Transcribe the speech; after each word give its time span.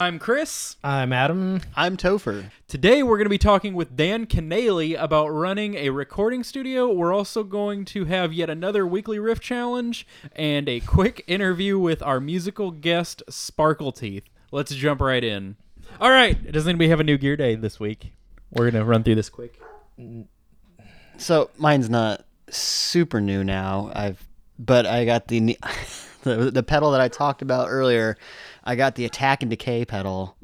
I'm 0.00 0.20
Chris. 0.20 0.76
I'm 0.84 1.12
Adam. 1.12 1.60
I'm 1.74 1.96
Topher. 1.96 2.52
Today 2.68 3.02
we're 3.02 3.16
going 3.16 3.26
to 3.26 3.30
be 3.30 3.36
talking 3.36 3.74
with 3.74 3.96
Dan 3.96 4.26
Kinnaley 4.26 4.96
about 4.96 5.26
running 5.30 5.74
a 5.74 5.90
recording 5.90 6.44
studio. 6.44 6.92
We're 6.92 7.12
also 7.12 7.42
going 7.42 7.84
to 7.86 8.04
have 8.04 8.32
yet 8.32 8.48
another 8.48 8.86
weekly 8.86 9.18
riff 9.18 9.40
challenge 9.40 10.06
and 10.36 10.68
a 10.68 10.78
quick 10.78 11.24
interview 11.26 11.80
with 11.80 12.00
our 12.04 12.20
musical 12.20 12.70
guest 12.70 13.24
Sparkle 13.28 13.90
Teeth. 13.90 14.22
Let's 14.52 14.72
jump 14.72 15.00
right 15.00 15.24
in. 15.24 15.56
All 16.00 16.10
right, 16.10 16.38
It 16.46 16.52
does 16.52 16.68
anybody 16.68 16.90
have 16.90 17.00
a 17.00 17.04
new 17.04 17.18
gear 17.18 17.36
day 17.36 17.56
this 17.56 17.80
week? 17.80 18.12
We're 18.52 18.70
going 18.70 18.80
to 18.80 18.88
run 18.88 19.02
through 19.02 19.16
this 19.16 19.28
quick. 19.28 19.60
So 21.16 21.50
mine's 21.58 21.90
not 21.90 22.24
super 22.50 23.20
new 23.20 23.42
now. 23.42 23.90
I've 23.92 24.24
but 24.60 24.86
I 24.86 25.04
got 25.04 25.26
the 25.26 25.58
the, 26.22 26.50
the 26.50 26.62
pedal 26.62 26.92
that 26.92 27.00
I 27.00 27.08
talked 27.08 27.42
about 27.42 27.68
earlier. 27.68 28.16
I 28.68 28.76
got 28.76 28.94
the 28.96 29.04
Attack 29.06 29.42
and 29.42 29.48
Decay 29.50 29.86
pedal 29.86 30.36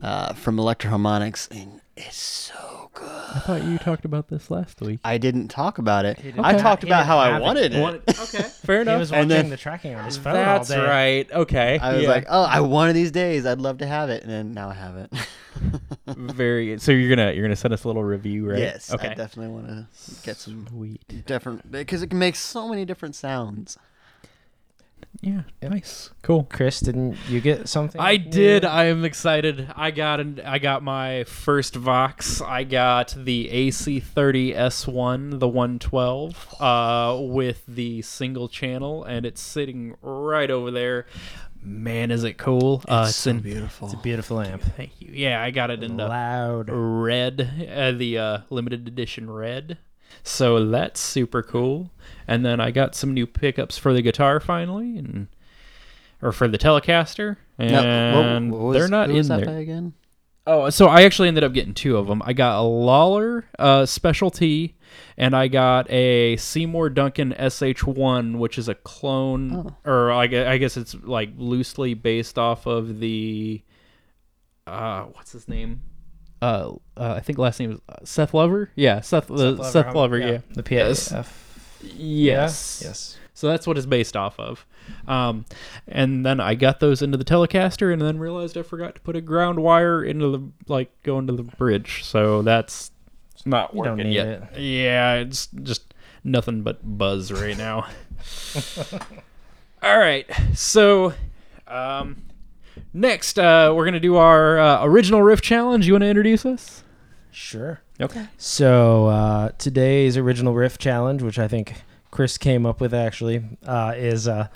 uh, 0.00 0.32
from 0.34 0.60
Electro-Harmonix, 0.60 1.50
and 1.50 1.80
it's 1.96 2.16
so 2.16 2.90
good. 2.94 3.08
I 3.08 3.40
thought 3.40 3.64
you 3.64 3.78
talked 3.78 4.04
about 4.04 4.28
this 4.28 4.48
last 4.48 4.80
week. 4.80 5.00
I 5.04 5.18
didn't 5.18 5.48
talk 5.48 5.78
about 5.78 6.04
it. 6.04 6.22
didn't- 6.22 6.44
I 6.44 6.52
talked 6.56 6.84
He 6.84 6.88
about 6.88 6.98
didn't 7.00 7.06
how 7.08 7.18
I 7.18 7.28
have 7.30 7.42
it. 7.42 7.44
wanted 7.44 7.74
it. 7.74 7.98
okay, 8.20 8.42
fair 8.42 8.76
He 8.76 8.82
enough. 8.82 9.00
was 9.00 9.10
And 9.10 9.18
watching 9.28 9.28
then- 9.28 9.50
the 9.50 9.56
tracking 9.56 9.96
on 9.96 10.04
his 10.04 10.16
phone 10.16 10.34
That's 10.34 10.70
all 10.70 10.76
day. 10.82 10.86
right. 10.86 11.32
Okay. 11.32 11.78
I 11.82 11.94
was 11.94 12.02
yeah. 12.04 12.08
like, 12.08 12.26
oh, 12.28 12.42
I 12.44 12.60
one 12.60 12.88
of 12.88 12.94
these 12.94 13.10
days 13.10 13.44
I'd 13.44 13.60
love 13.60 13.78
to 13.78 13.86
have 13.88 14.08
it, 14.08 14.22
and 14.22 14.30
then 14.30 14.52
now 14.52 14.68
I 14.70 14.74
have 14.74 14.96
it. 14.96 15.12
very 16.06 16.66
good. 16.68 16.80
So 16.82 16.92
you're 16.92 17.14
gonna 17.14 17.32
you're 17.32 17.42
gonna 17.44 17.56
send 17.56 17.74
us 17.74 17.82
a 17.82 17.88
little 17.88 18.04
review, 18.04 18.48
right? 18.50 18.60
Yes, 18.60 18.92
Okay. 18.94 19.08
I 19.08 19.14
definitely 19.14 19.52
want 19.52 19.66
to 19.66 19.86
get 20.22 20.36
some 20.36 20.66
Sweet. 20.68 21.26
different 21.26 21.72
because 21.72 22.02
it 22.02 22.10
can 22.10 22.20
make 22.20 22.36
so 22.36 22.68
many 22.68 22.84
different 22.84 23.16
sounds. 23.16 23.76
Yeah. 25.20 25.42
Nice. 25.62 26.10
Cool. 26.22 26.44
Chris, 26.44 26.78
didn't 26.80 27.16
you 27.28 27.40
get 27.40 27.68
something? 27.68 28.00
I 28.00 28.18
new? 28.18 28.30
did. 28.30 28.64
I 28.64 28.84
am 28.84 29.04
excited. 29.04 29.68
I 29.74 29.90
got 29.90 30.20
an, 30.20 30.40
I 30.44 30.58
got 30.60 30.82
my 30.84 31.24
first 31.24 31.74
Vox. 31.74 32.40
I 32.40 32.62
got 32.64 33.14
the 33.16 33.48
AC30 33.52 34.54
S1, 34.54 35.40
the 35.40 35.48
112, 35.48 36.54
uh, 36.60 37.18
with 37.20 37.64
the 37.66 38.02
single 38.02 38.48
channel, 38.48 39.02
and 39.04 39.26
it's 39.26 39.40
sitting 39.40 39.96
right 40.02 40.50
over 40.50 40.70
there. 40.70 41.06
Man, 41.60 42.12
is 42.12 42.22
it 42.22 42.34
cool! 42.38 42.84
Uh, 42.86 43.06
It's 43.08 43.16
so 43.16 43.32
beautiful. 43.34 43.88
It's 43.88 43.94
a 43.94 43.98
beautiful 44.00 44.40
amp. 44.40 44.62
Thank 44.76 44.92
you. 45.00 45.10
Yeah, 45.12 45.42
I 45.42 45.50
got 45.50 45.70
it 45.72 45.82
in 45.82 45.96
the 45.96 46.06
Loud. 46.06 46.68
red, 46.70 47.68
uh, 47.74 47.90
the 47.90 48.18
uh, 48.18 48.38
limited 48.50 48.86
edition 48.86 49.28
red. 49.28 49.78
So 50.22 50.66
that's 50.66 51.00
super 51.00 51.42
cool. 51.42 51.90
And 52.26 52.44
then 52.44 52.60
I 52.60 52.70
got 52.70 52.94
some 52.94 53.14
new 53.14 53.26
pickups 53.26 53.78
for 53.78 53.92
the 53.92 54.02
guitar 54.02 54.40
finally, 54.40 54.98
and 54.98 55.28
or 56.20 56.32
for 56.32 56.48
the 56.48 56.58
Telecaster, 56.58 57.36
and 57.58 58.50
what- 58.50 58.58
what 58.58 58.66
was- 58.68 58.76
they're 58.78 58.88
not 58.88 59.08
in 59.10 59.16
that 59.28 59.44
there. 59.46 59.58
again? 59.58 59.92
Oh, 60.46 60.70
so 60.70 60.86
I 60.86 61.02
actually 61.02 61.28
ended 61.28 61.44
up 61.44 61.52
getting 61.52 61.74
two 61.74 61.96
of 61.98 62.06
them. 62.06 62.22
I 62.24 62.32
got 62.32 62.58
a 62.58 62.62
Lollar 62.62 63.44
uh, 63.58 63.84
specialty, 63.86 64.76
and 65.18 65.36
I 65.36 65.46
got 65.46 65.90
a 65.90 66.36
Seymour 66.38 66.88
Duncan 66.90 67.34
SH1, 67.38 68.36
which 68.38 68.56
is 68.58 68.66
a 68.68 68.74
clone, 68.74 69.74
or 69.84 70.10
I 70.10 70.26
gue- 70.26 70.46
I 70.46 70.56
guess 70.56 70.76
it's 70.78 70.94
like 71.04 71.30
loosely 71.36 71.92
based 71.94 72.38
off 72.38 72.64
of 72.66 72.98
the, 72.98 73.62
uh, 74.66 75.02
what's 75.12 75.32
his 75.32 75.48
name? 75.48 75.82
Uh, 76.40 76.72
uh, 76.96 77.14
I 77.16 77.20
think 77.20 77.38
last 77.38 77.58
name 77.60 77.72
is 77.72 77.80
uh, 77.88 77.96
Seth 78.04 78.32
Lover. 78.34 78.70
Yeah, 78.76 79.00
Seth. 79.00 79.30
Uh, 79.30 79.62
Seth 79.64 79.94
Lover. 79.94 80.18
yeah. 80.18 80.38
The 80.54 80.62
Yes. 80.70 81.12
Yes. 81.82 82.82
Yes. 82.84 83.16
So 83.34 83.46
that's 83.48 83.66
what 83.68 83.76
it's 83.76 83.86
based 83.86 84.16
off 84.16 84.38
of. 84.40 84.66
Um, 85.06 85.44
and 85.86 86.26
then 86.26 86.40
I 86.40 86.54
got 86.56 86.80
those 86.80 87.02
into 87.02 87.16
the 87.16 87.24
Telecaster, 87.24 87.92
and 87.92 88.02
then 88.02 88.18
realized 88.18 88.56
I 88.56 88.62
forgot 88.62 88.96
to 88.96 89.00
put 89.00 89.14
a 89.14 89.20
ground 89.20 89.60
wire 89.60 90.02
into 90.02 90.30
the 90.30 90.42
like 90.66 90.90
go 91.04 91.18
into 91.20 91.32
the 91.34 91.44
bridge. 91.44 92.02
So 92.04 92.42
that's 92.42 92.90
it's 93.32 93.46
not 93.46 93.74
You 93.74 93.84
don't 93.84 93.92
working 93.98 94.10
need 94.10 94.16
yet. 94.16 94.26
it. 94.54 94.60
Yeah, 94.60 95.14
it's 95.14 95.46
just 95.62 95.94
nothing 96.24 96.62
but 96.62 96.80
buzz 96.98 97.30
right 97.30 97.56
now. 97.56 97.86
All 99.82 99.98
right, 99.98 100.26
so 100.54 101.12
um, 101.68 102.22
next 102.92 103.38
uh, 103.38 103.72
we're 103.74 103.84
gonna 103.84 104.00
do 104.00 104.16
our 104.16 104.58
uh, 104.58 104.84
original 104.84 105.22
riff 105.22 105.40
challenge. 105.40 105.86
You 105.86 105.94
want 105.94 106.02
to 106.02 106.08
introduce 106.08 106.44
us? 106.46 106.84
Sure. 107.30 107.80
Okay. 108.00 108.26
So 108.36 109.06
uh, 109.06 109.50
today's 109.58 110.16
original 110.16 110.54
riff 110.54 110.78
challenge, 110.78 111.22
which 111.22 111.38
I 111.38 111.48
think 111.48 111.74
Chris 112.10 112.38
came 112.38 112.64
up 112.66 112.80
with 112.80 112.94
actually, 112.94 113.44
uh, 113.66 113.94
is 113.96 114.28
uh, 114.28 114.48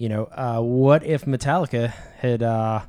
you 0.00 0.08
know, 0.08 0.24
uh, 0.32 0.60
what 0.60 1.04
if 1.04 1.26
Metallica 1.26 1.88
had 2.18 2.42
uh, 2.42 2.82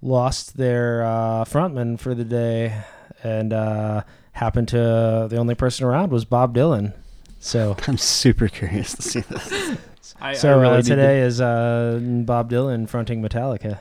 lost 0.00 0.56
their 0.56 1.04
uh, 1.04 1.44
frontman 1.44 1.98
for 1.98 2.14
the 2.14 2.24
day 2.24 2.82
and 3.22 3.52
uh, 3.52 4.02
happened 4.32 4.68
to 4.68 5.28
the 5.30 5.36
only 5.36 5.54
person 5.54 5.86
around 5.86 6.10
was 6.10 6.24
Bob 6.24 6.54
Dylan. 6.54 6.94
So 7.38 7.76
I'm 7.86 7.96
super 7.96 8.48
curious 8.48 8.94
to 8.96 9.02
see 9.02 9.20
this. 9.20 9.78
I, 10.22 10.34
so 10.34 10.58
really 10.60 10.72
uh, 10.72 10.76
need 10.76 10.82
to- 10.84 10.88
today 10.90 11.20
is 11.22 11.40
uh, 11.40 11.98
Bob 12.24 12.48
Dylan 12.50 12.88
fronting 12.88 13.20
Metallica. 13.22 13.78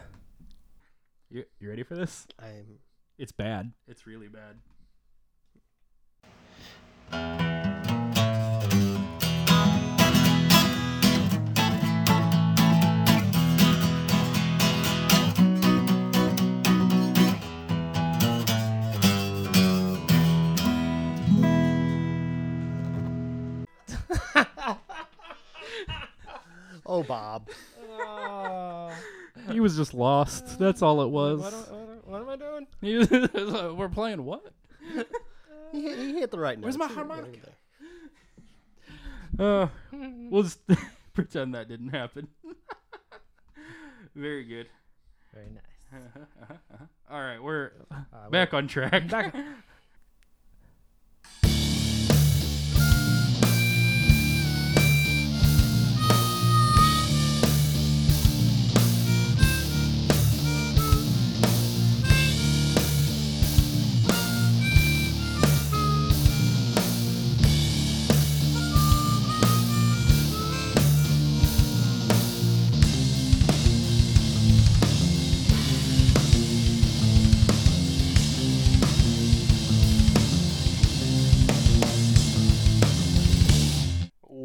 You, 1.30 1.46
you 1.60 1.70
ready 1.70 1.84
for 1.84 1.96
this? 1.96 2.28
I'm 2.42 2.80
It's 3.18 3.32
bad. 3.32 3.72
It's 3.88 4.08
really 4.08 4.28
bad. 7.12 7.71
Oh, 26.92 27.04
Bob. 27.04 27.50
He 29.50 29.62
was 29.62 29.78
just 29.78 29.94
lost. 29.94 30.60
That's 30.60 30.82
all 30.82 31.02
it 31.04 31.10
was. 31.10 31.40
what 32.06 32.22
am 32.22 32.30
I 32.30 32.36
doing? 32.36 32.68
He 32.82 32.96
was- 32.98 33.10
We're 33.10 33.88
playing 33.88 34.26
what? 34.26 34.46
He, 35.72 35.82
hit- 35.84 36.00
he 36.00 36.14
hit 36.20 36.32
the 36.32 36.40
right 36.40 36.58
note. 36.60 36.66
Where's 36.66 36.78
my 36.78 36.88
harmonica? 36.88 37.48
Uh, 39.40 39.68
we'll 40.30 40.44
just 40.44 40.60
pretend 41.14 41.56
that 41.56 41.70
didn't 41.70 41.90
happen. 41.90 42.28
Very 44.16 44.44
good. 44.44 44.68
Very 45.34 45.48
nice. 45.52 46.02
All 47.10 47.22
right, 47.22 47.42
we're 47.42 47.72
Uh, 47.90 48.30
back 48.30 48.54
on 48.54 48.68
track. 48.68 49.08
Back. 49.08 49.34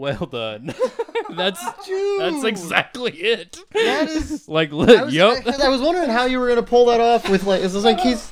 Well 0.07 0.27
done. 0.27 0.75
that's 1.37 1.63
that's 2.19 2.45
exactly 2.45 3.13
it. 3.13 3.59
That 3.73 4.09
is. 4.09 4.45
Like, 4.57 4.71
I 4.71 4.75
look, 4.75 5.05
was, 5.07 5.15
yup. 5.15 5.45
I, 5.47 5.67
I 5.67 5.69
was 5.69 5.81
wondering 5.81 6.09
how 6.09 6.25
you 6.27 6.39
were 6.39 6.49
gonna 6.49 6.63
pull 6.63 6.87
that 6.87 7.01
off 7.01 7.29
with 7.29 7.45
like. 7.45 7.61
It 7.61 7.73
was 7.73 7.85
like 7.85 7.99
he's 8.01 8.31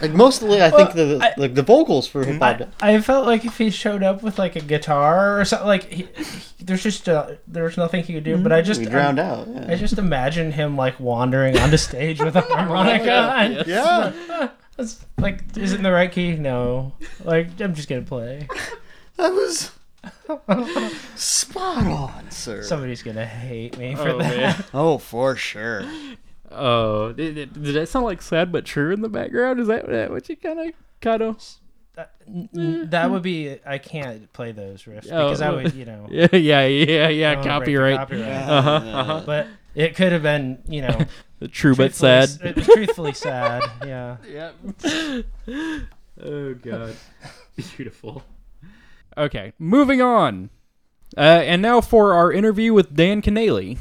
like 0.00 0.12
mostly. 0.12 0.62
I 0.62 0.70
think 0.70 0.92
the 0.92 1.18
I- 1.22 1.34
like 1.40 1.54
the 1.54 1.62
vocals 1.62 2.06
for 2.06 2.24
hip 2.24 2.40
hop. 2.40 2.60
I, 2.80 2.94
I 2.96 3.00
felt 3.00 3.26
like 3.26 3.44
if 3.44 3.56
he 3.58 3.70
showed 3.70 4.02
up 4.02 4.22
with 4.22 4.38
like 4.38 4.54
a 4.56 4.60
guitar 4.60 5.40
or 5.40 5.44
something, 5.44 5.66
like 5.66 5.84
he, 5.90 6.02
he- 6.16 6.64
there's 6.64 6.82
just 6.82 7.08
uh, 7.08 7.32
there's 7.48 7.76
nothing 7.76 8.04
he 8.04 8.12
could 8.14 8.24
do. 8.24 8.36
But 8.36 8.52
I 8.52 8.60
just 8.60 8.80
We 8.80 8.86
drowned 8.86 9.18
out. 9.18 9.48
Yeah. 9.48 9.66
I 9.68 9.76
just 9.76 9.96
imagine 9.98 10.52
him 10.52 10.76
like 10.76 11.00
wandering 11.00 11.56
onto 11.58 11.76
stage 11.78 12.20
with 12.20 12.36
a 12.36 12.40
harmonica. 12.42 13.32
and 13.36 13.66
yeah, 13.66 14.48
it's 14.78 15.04
like, 15.18 15.42
is 15.56 15.72
it 15.72 15.76
in 15.78 15.82
the 15.84 15.92
right 15.92 16.12
key? 16.12 16.32
No. 16.36 16.92
Like, 17.24 17.58
I'm 17.60 17.74
just 17.74 17.88
gonna 17.88 18.02
play. 18.02 18.46
that 19.16 19.32
was 19.32 19.70
spot 21.16 21.86
on, 21.86 22.30
sir. 22.30 22.62
Somebody's 22.62 23.02
gonna 23.02 23.26
hate 23.26 23.76
me 23.78 23.94
for 23.94 24.08
Oh 24.10 24.18
that. 24.18 24.36
man. 24.36 24.64
oh, 24.74 24.98
for 24.98 25.36
sure. 25.36 25.84
Oh, 26.50 27.12
did, 27.12 27.34
did, 27.34 27.52
did 27.62 27.74
that 27.74 27.88
sound 27.88 28.04
like 28.04 28.22
sad 28.22 28.52
but 28.52 28.64
true 28.64 28.92
in 28.92 29.00
the 29.02 29.08
background? 29.08 29.60
Is 29.60 29.66
that, 29.68 29.86
that 29.88 30.10
what 30.10 30.28
you 30.28 30.36
kind 30.36 30.60
of 30.60 30.72
kind 31.00 31.22
of? 31.22 31.42
That, 31.94 32.12
n- 32.28 32.88
that 32.90 33.10
would 33.10 33.22
be. 33.22 33.58
I 33.66 33.78
can't 33.78 34.30
play 34.32 34.52
those 34.52 34.82
riffs 34.84 35.10
Oh, 35.10 35.26
because 35.28 35.40
I 35.40 35.50
would, 35.50 35.74
you 35.74 35.84
know. 35.86 36.06
Yeah, 36.10 36.28
yeah, 36.32 36.66
yeah, 36.66 37.08
yeah. 37.08 37.30
I 37.32 37.36
wanna 37.36 37.42
break 37.42 37.42
the 37.42 37.48
Copyright. 37.48 37.96
copyright. 37.98 38.28
Uh 38.28 38.62
huh. 38.62 38.70
Uh 38.70 39.04
huh. 39.04 39.22
But 39.24 39.46
It 39.74 39.96
could 39.96 40.12
have 40.12 40.22
been, 40.22 40.62
you 40.68 40.82
know, 40.82 40.98
True 41.50 41.74
but 41.74 41.94
sad. 41.94 42.28
It 42.42 42.56
was 42.56 42.66
truthfully 42.66 43.12
sad. 43.12 43.62
Yeah. 43.84 44.16
Yep. 44.30 44.54
oh 46.22 46.54
god. 46.54 46.96
Beautiful. 47.56 48.22
Okay, 49.18 49.54
moving 49.58 50.02
on. 50.02 50.50
Uh, 51.16 51.20
and 51.20 51.62
now 51.62 51.80
for 51.80 52.12
our 52.12 52.30
interview 52.30 52.74
with 52.74 52.94
Dan 52.94 53.22
Kinnaley. 53.22 53.78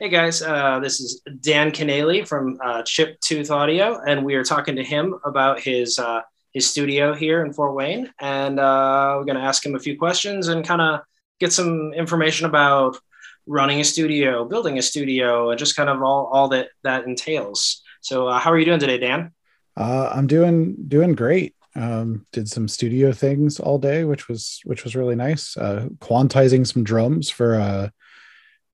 Hey 0.00 0.08
guys, 0.08 0.40
uh, 0.40 0.78
this 0.80 0.98
is 0.98 1.20
Dan 1.40 1.70
Kinnaley 1.70 2.26
from 2.26 2.58
uh, 2.64 2.82
Chipped 2.82 3.22
Tooth 3.22 3.50
Audio, 3.50 4.00
and 4.06 4.24
we 4.24 4.34
are 4.34 4.44
talking 4.44 4.74
to 4.76 4.84
him 4.84 5.14
about 5.24 5.60
his 5.60 5.98
uh, 5.98 6.22
his 6.54 6.70
studio 6.70 7.12
here 7.12 7.44
in 7.44 7.52
Fort 7.52 7.74
Wayne, 7.74 8.10
and 8.18 8.58
uh, 8.58 9.16
we're 9.18 9.24
going 9.24 9.36
to 9.36 9.42
ask 9.42 9.64
him 9.64 9.74
a 9.74 9.78
few 9.78 9.98
questions 9.98 10.48
and 10.48 10.66
kind 10.66 10.80
of 10.80 11.00
get 11.38 11.52
some 11.52 11.92
information 11.92 12.46
about 12.46 12.96
running 13.46 13.80
a 13.80 13.84
studio, 13.84 14.46
building 14.46 14.78
a 14.78 14.82
studio, 14.82 15.50
and 15.50 15.58
just 15.58 15.76
kind 15.76 15.90
of 15.90 16.02
all 16.02 16.30
all 16.32 16.48
that 16.48 16.68
that 16.82 17.04
entails. 17.04 17.82
So, 18.00 18.28
uh, 18.28 18.38
how 18.38 18.52
are 18.52 18.58
you 18.58 18.64
doing 18.64 18.80
today, 18.80 18.98
Dan? 18.98 19.32
Uh, 19.76 20.10
I'm 20.14 20.26
doing 20.26 20.76
doing 20.88 21.14
great. 21.14 21.55
Um, 21.76 22.24
did 22.32 22.48
some 22.48 22.68
studio 22.68 23.12
things 23.12 23.60
all 23.60 23.78
day, 23.78 24.04
which 24.04 24.28
was 24.28 24.60
which 24.64 24.84
was 24.84 24.96
really 24.96 25.16
nice. 25.16 25.56
Uh, 25.56 25.88
quantizing 25.98 26.66
some 26.66 26.84
drums 26.84 27.28
for 27.28 27.54
a 27.54 27.92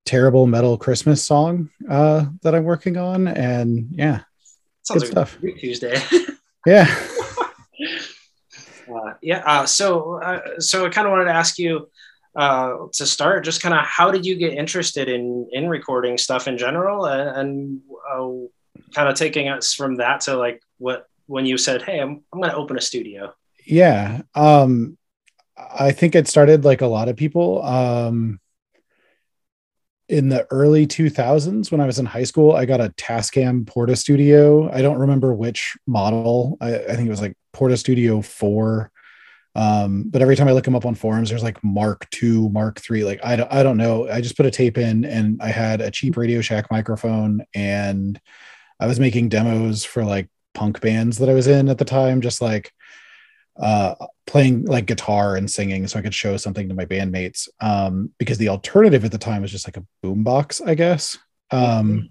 terrible 0.05 0.47
metal 0.47 0.77
Christmas 0.79 1.23
song 1.23 1.71
uh, 1.91 2.27
that 2.43 2.55
I'm 2.55 2.65
working 2.65 2.97
on, 2.97 3.29
and 3.29 3.89
yeah, 3.91 4.21
Sounds 4.83 5.05
Good 5.05 5.15
like 5.17 5.29
stuff. 5.29 5.39
Tuesday. 5.59 6.01
yeah. 6.67 6.95
Uh, 8.93 9.15
yeah. 9.23 9.43
Uh, 9.47 9.65
so, 9.65 10.21
uh, 10.21 10.41
so 10.59 10.85
I 10.85 10.91
kind 10.91 11.07
of 11.07 11.13
wanted 11.13 11.25
to 11.27 11.33
ask 11.33 11.59
you 11.59 11.89
uh, 12.37 12.75
to 12.93 13.07
start, 13.07 13.43
just 13.43 13.63
kind 13.63 13.73
of 13.75 13.81
how 13.87 14.11
did 14.11 14.27
you 14.27 14.37
get 14.37 14.53
interested 14.53 15.09
in 15.09 15.49
in 15.53 15.67
recording 15.69 16.19
stuff 16.19 16.47
in 16.47 16.59
general, 16.59 17.07
and, 17.07 17.31
and 17.31 17.81
uh, 18.13 18.29
kind 18.95 19.09
of 19.09 19.15
taking 19.15 19.49
us 19.49 19.73
from 19.73 19.97
that 19.97 20.23
to 20.23 20.37
like 20.37 20.61
what 20.77 21.07
when 21.27 21.47
you 21.47 21.59
said, 21.59 21.83
"Hey, 21.83 22.01
I'm 22.01 22.23
I'm 22.33 22.41
going 22.41 22.51
to 22.51 22.57
open 22.57 22.77
a 22.77 22.81
studio." 22.81 23.35
yeah 23.67 24.23
um 24.35 24.97
i 25.57 25.93
think 25.93 26.15
it 26.15 26.29
started 26.29 26.65
like 26.65 26.81
a 26.81 26.87
lot 26.87 27.09
of 27.09 27.17
people 27.17 27.63
um 27.63 28.41
in 30.09 30.29
the 30.29 30.47
early 30.51 30.87
2000s 30.87 31.71
when 31.71 31.81
i 31.81 31.87
was 31.87 31.99
in 31.99 32.07
high 32.07 32.25
school 32.25 32.53
i 32.53 32.65
got 32.65 32.81
a 32.81 32.91
tascam 32.91 33.67
porta 33.67 33.97
studio. 33.97 34.71
I 34.71 34.83
don't 34.83 34.99
remember 34.99 35.33
which 35.33 35.77
model. 35.87 36.59
I, 36.61 36.75
I 36.77 36.97
think 36.97 37.07
it 37.07 37.11
was 37.11 37.21
like 37.21 37.37
porta 37.53 37.77
studio 37.77 38.21
4 38.21 38.91
um 39.55 40.05
but 40.09 40.23
every 40.23 40.35
time 40.35 40.49
i 40.49 40.53
look 40.53 40.65
them 40.65 40.75
up 40.75 40.87
on 40.87 40.95
forums 40.95 41.29
there's 41.29 41.43
like 41.43 41.63
mark 41.63 42.09
2 42.11 42.49
mark 42.49 42.81
3 42.81 43.05
like 43.05 43.21
i 43.23 43.37
don't 43.37 43.53
i 43.53 43.63
don't 43.63 43.77
know. 43.77 44.09
I 44.09 44.21
just 44.21 44.37
put 44.37 44.47
a 44.47 44.51
tape 44.51 44.79
in 44.79 45.05
and 45.05 45.41
i 45.43 45.49
had 45.49 45.81
a 45.81 45.91
cheap 45.91 46.17
radio 46.17 46.41
shack 46.41 46.71
microphone 46.71 47.45
and 47.55 48.21
i 48.81 48.87
was 48.87 48.99
making 48.99 49.29
demos 49.29 49.85
for 49.85 50.05
like 50.05 50.29
punk 50.55 50.81
bands 50.81 51.19
that 51.19 51.29
i 51.29 51.35
was 51.35 51.47
in 51.47 51.69
at 51.69 51.79
the 51.79 51.85
time 51.85 52.21
just 52.21 52.41
like 52.41 52.73
uh 53.61 53.95
playing 54.27 54.65
like 54.65 54.87
guitar 54.87 55.37
and 55.37 55.51
singing 55.51 55.87
so 55.87 55.99
i 55.99 56.03
could 56.03 56.15
show 56.15 56.37
something 56.37 56.69
to 56.69 56.75
my 56.75 56.87
bandmates. 56.87 57.49
Um 57.61 58.11
because 58.19 58.39
the 58.39 58.49
alternative 58.49 59.05
at 59.05 59.13
the 59.13 59.19
time 59.19 59.43
was 59.43 59.51
just 59.51 59.67
like 59.67 59.77
a 59.77 59.85
boombox 60.05 60.67
i 60.67 60.75
guess. 60.75 61.19
Um 61.51 62.09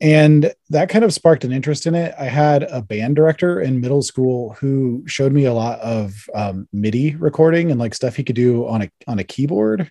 and 0.00 0.52
that 0.68 0.90
kind 0.90 1.04
of 1.04 1.12
sparked 1.12 1.44
an 1.44 1.52
interest 1.52 1.86
in 1.86 1.94
it. 1.94 2.14
I 2.18 2.24
had 2.24 2.64
a 2.64 2.82
band 2.82 3.16
director 3.16 3.62
in 3.62 3.80
middle 3.80 4.02
school 4.02 4.52
who 4.60 5.02
showed 5.06 5.32
me 5.32 5.46
a 5.46 5.54
lot 5.54 5.80
of 5.80 6.28
um, 6.34 6.68
midi 6.70 7.16
recording 7.16 7.70
and 7.70 7.80
like 7.80 7.94
stuff 7.94 8.14
he 8.14 8.24
could 8.24 8.36
do 8.36 8.66
on 8.66 8.82
a 8.82 8.90
on 9.06 9.18
a 9.18 9.24
keyboard. 9.24 9.90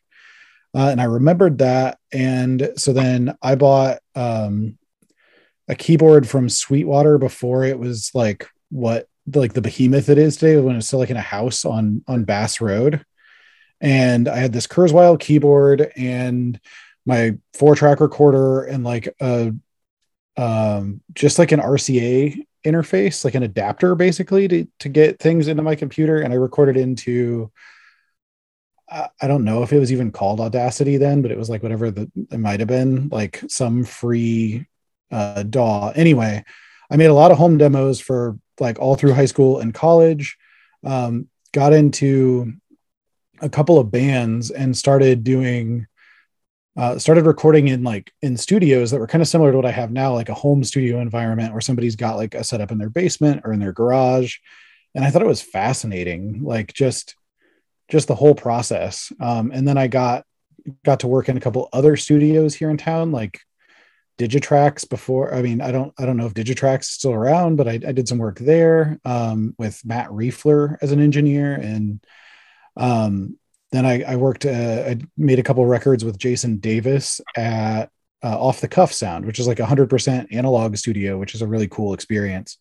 Uh, 0.75 0.89
and 0.89 1.01
i 1.01 1.05
remembered 1.05 1.57
that. 1.59 1.97
And 2.11 2.71
so 2.75 2.93
then 2.93 3.35
i 3.41 3.55
bought 3.55 3.99
um 4.13 4.77
a 5.67 5.75
keyboard 5.75 6.27
from 6.27 6.49
sweetwater 6.49 7.17
before 7.17 7.63
it 7.63 7.79
was 7.79 8.11
like 8.13 8.47
what 8.69 9.07
like 9.33 9.53
the 9.53 9.61
behemoth 9.61 10.09
it 10.09 10.17
is 10.17 10.37
today 10.37 10.59
when 10.59 10.75
it's 10.75 10.87
still 10.87 10.99
like 10.99 11.09
in 11.09 11.17
a 11.17 11.21
house 11.21 11.65
on 11.65 12.03
on 12.07 12.23
Bass 12.23 12.61
Road. 12.61 13.03
And 13.81 14.27
I 14.27 14.37
had 14.37 14.53
this 14.53 14.67
Kurzweil 14.67 15.19
keyboard 15.19 15.91
and 15.95 16.59
my 17.05 17.37
four 17.53 17.75
track 17.75 17.99
recorder 17.99 18.63
and 18.63 18.83
like 18.83 19.13
a 19.19 19.53
um 20.37 21.01
just 21.13 21.39
like 21.39 21.51
an 21.51 21.59
RCA 21.59 22.37
interface, 22.63 23.23
like 23.23 23.35
an 23.35 23.43
adapter 23.43 23.95
basically 23.95 24.47
to 24.47 24.67
to 24.79 24.89
get 24.89 25.19
things 25.19 25.47
into 25.47 25.63
my 25.63 25.75
computer. 25.75 26.21
And 26.21 26.33
I 26.33 26.37
recorded 26.37 26.77
into 26.77 27.51
I 28.87 29.27
don't 29.27 29.43
know 29.43 29.63
if 29.63 29.73
it 29.73 29.79
was 29.79 29.91
even 29.91 30.11
called 30.11 30.39
Audacity 30.39 30.97
then, 30.97 31.23
but 31.23 31.31
it 31.31 31.37
was 31.37 31.49
like 31.49 31.63
whatever 31.63 31.89
the 31.89 32.09
it 32.31 32.37
might 32.37 32.59
have 32.59 32.69
been, 32.69 33.09
like 33.09 33.41
some 33.47 33.83
free 33.83 34.67
uh 35.11 35.43
DAW. 35.43 35.91
Anyway, 35.95 36.43
I 36.89 36.97
made 36.97 37.05
a 37.05 37.13
lot 37.13 37.31
of 37.31 37.37
home 37.37 37.57
demos 37.57 37.99
for 37.99 38.37
like 38.59 38.79
all 38.79 38.95
through 38.95 39.13
high 39.13 39.25
school 39.25 39.59
and 39.59 39.73
college. 39.73 40.37
Um, 40.83 41.27
got 41.51 41.73
into 41.73 42.53
a 43.41 43.49
couple 43.49 43.79
of 43.79 43.91
bands 43.91 44.51
and 44.51 44.77
started 44.77 45.23
doing 45.23 45.87
uh, 46.77 46.99
started 46.99 47.25
recording 47.25 47.69
in 47.69 47.83
like 47.83 48.11
in 48.21 48.35
studios 48.35 48.91
that 48.91 48.99
were 48.99 49.07
kind 49.07 49.21
of 49.21 49.27
similar 49.27 49.51
to 49.51 49.57
what 49.57 49.65
I 49.65 49.71
have 49.71 49.91
now, 49.91 50.13
like 50.13 50.27
a 50.27 50.33
home 50.33 50.63
studio 50.63 50.99
environment 50.99 51.53
where 51.53 51.61
somebody's 51.61 51.95
got 51.95 52.17
like 52.17 52.35
a 52.35 52.43
setup 52.43 52.71
in 52.71 52.77
their 52.77 52.89
basement 52.89 53.41
or 53.45 53.53
in 53.53 53.59
their 53.59 53.71
garage. 53.71 54.37
And 54.93 55.03
I 55.05 55.09
thought 55.09 55.21
it 55.21 55.27
was 55.27 55.41
fascinating, 55.41 56.43
like 56.43 56.73
just 56.73 57.15
just 57.89 58.07
the 58.07 58.15
whole 58.15 58.35
process. 58.35 59.11
Um, 59.21 59.51
and 59.53 59.67
then 59.67 59.77
I 59.77 59.87
got 59.87 60.25
got 60.83 61.01
to 61.01 61.07
work 61.07 61.29
in 61.29 61.37
a 61.37 61.41
couple 61.41 61.69
other 61.71 61.95
studios 61.95 62.55
here 62.55 62.69
in 62.69 62.77
town, 62.77 63.11
like 63.11 63.39
Digitrax 64.17 64.87
before. 64.89 65.33
I 65.33 65.41
mean, 65.41 65.61
I 65.61 65.71
don't 65.71 65.93
I 65.97 66.05
don't 66.05 66.17
know 66.17 66.25
if 66.25 66.33
Digitrax 66.33 66.81
is 66.81 66.89
still 66.89 67.13
around, 67.13 67.57
but 67.57 67.67
I, 67.67 67.73
I 67.73 67.91
did 67.91 68.07
some 68.07 68.17
work 68.17 68.39
there 68.39 68.99
um, 69.03 69.55
with 69.57 69.81
Matt 69.85 70.09
Riefler 70.09 70.77
as 70.81 70.91
an 70.91 71.01
engineer, 71.01 71.53
and 71.53 72.03
um, 72.77 73.37
then 73.71 73.85
I, 73.85 74.03
I 74.03 74.15
worked. 74.15 74.45
Uh, 74.45 74.83
I 74.87 74.97
made 75.17 75.39
a 75.39 75.43
couple 75.43 75.65
records 75.65 76.05
with 76.05 76.17
Jason 76.17 76.57
Davis 76.57 77.19
at 77.35 77.89
uh, 78.23 78.39
Off 78.39 78.61
the 78.61 78.69
Cuff 78.69 78.93
Sound, 78.93 79.25
which 79.25 79.39
is 79.39 79.47
like 79.47 79.59
a 79.59 79.65
hundred 79.65 79.89
percent 79.89 80.31
analog 80.31 80.77
studio, 80.77 81.17
which 81.17 81.35
is 81.35 81.41
a 81.41 81.47
really 81.47 81.67
cool 81.67 81.93
experience. 81.93 82.57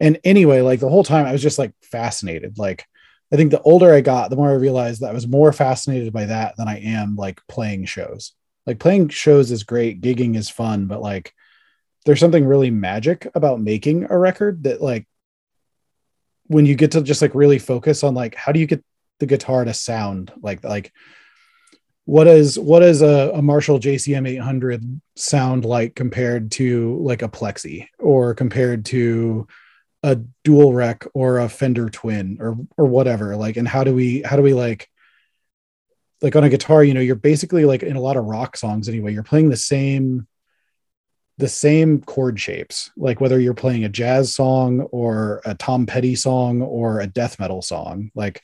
And 0.00 0.18
anyway, 0.24 0.60
like 0.60 0.80
the 0.80 0.88
whole 0.88 1.04
time, 1.04 1.26
I 1.26 1.32
was 1.32 1.42
just 1.42 1.58
like 1.58 1.72
fascinated. 1.82 2.58
Like 2.58 2.84
I 3.32 3.36
think 3.36 3.52
the 3.52 3.62
older 3.62 3.94
I 3.94 4.00
got, 4.00 4.30
the 4.30 4.36
more 4.36 4.50
I 4.50 4.54
realized 4.54 5.02
that 5.02 5.10
I 5.10 5.14
was 5.14 5.26
more 5.26 5.52
fascinated 5.52 6.12
by 6.12 6.26
that 6.26 6.56
than 6.56 6.66
I 6.66 6.80
am 6.80 7.14
like 7.14 7.40
playing 7.48 7.84
shows 7.84 8.32
like 8.66 8.78
playing 8.78 9.08
shows 9.08 9.50
is 9.50 9.64
great 9.64 10.00
gigging 10.00 10.36
is 10.36 10.50
fun 10.50 10.86
but 10.86 11.00
like 11.00 11.32
there's 12.04 12.20
something 12.20 12.46
really 12.46 12.70
magic 12.70 13.28
about 13.34 13.60
making 13.60 14.06
a 14.10 14.18
record 14.18 14.64
that 14.64 14.80
like 14.80 15.06
when 16.46 16.66
you 16.66 16.74
get 16.74 16.92
to 16.92 17.02
just 17.02 17.22
like 17.22 17.34
really 17.34 17.58
focus 17.58 18.04
on 18.04 18.14
like 18.14 18.34
how 18.34 18.52
do 18.52 18.60
you 18.60 18.66
get 18.66 18.84
the 19.18 19.26
guitar 19.26 19.64
to 19.64 19.74
sound 19.74 20.32
like 20.40 20.62
like 20.62 20.92
what 22.04 22.28
is 22.28 22.58
what 22.58 22.82
is 22.82 23.02
a, 23.02 23.32
a 23.34 23.42
marshall 23.42 23.80
jcm 23.80 24.28
800 24.28 25.00
sound 25.16 25.64
like 25.64 25.94
compared 25.94 26.52
to 26.52 26.98
like 27.02 27.22
a 27.22 27.28
plexi 27.28 27.88
or 27.98 28.34
compared 28.34 28.84
to 28.86 29.48
a 30.06 30.20
dual 30.44 30.72
rec 30.72 31.04
or 31.14 31.38
a 31.38 31.48
fender 31.48 31.90
twin 31.90 32.38
or 32.40 32.56
or 32.76 32.86
whatever? 32.86 33.36
Like 33.36 33.56
and 33.56 33.66
how 33.66 33.82
do 33.82 33.92
we 33.92 34.22
how 34.22 34.36
do 34.36 34.42
we 34.42 34.54
like 34.54 34.88
like 36.22 36.34
on 36.36 36.44
a 36.44 36.48
guitar, 36.48 36.82
you 36.82 36.94
know, 36.94 37.00
you're 37.00 37.14
basically 37.14 37.64
like 37.64 37.82
in 37.82 37.96
a 37.96 38.00
lot 38.00 38.16
of 38.16 38.24
rock 38.24 38.56
songs 38.56 38.88
anyway, 38.88 39.12
you're 39.12 39.22
playing 39.22 39.50
the 39.50 39.56
same 39.56 40.26
the 41.38 41.48
same 41.48 42.00
chord 42.00 42.40
shapes, 42.40 42.90
like 42.96 43.20
whether 43.20 43.38
you're 43.38 43.52
playing 43.52 43.84
a 43.84 43.90
jazz 43.90 44.34
song 44.34 44.80
or 44.90 45.42
a 45.44 45.54
Tom 45.54 45.84
Petty 45.84 46.16
song 46.16 46.62
or 46.62 47.00
a 47.00 47.06
death 47.06 47.38
metal 47.38 47.60
song. 47.60 48.10
Like 48.14 48.42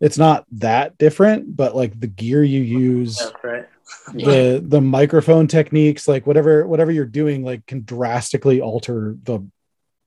it's 0.00 0.18
not 0.18 0.46
that 0.52 0.96
different, 0.98 1.56
but 1.56 1.74
like 1.74 1.98
the 1.98 2.06
gear 2.06 2.44
you 2.44 2.60
use, 2.60 3.20
Yeah, 3.20 3.50
right. 3.50 3.66
the 4.14 4.64
the 4.64 4.80
microphone 4.80 5.48
techniques, 5.48 6.06
like 6.06 6.28
whatever 6.28 6.64
whatever 6.66 6.92
you're 6.92 7.06
doing, 7.06 7.42
like 7.42 7.66
can 7.66 7.82
drastically 7.82 8.60
alter 8.60 9.16
the 9.24 9.40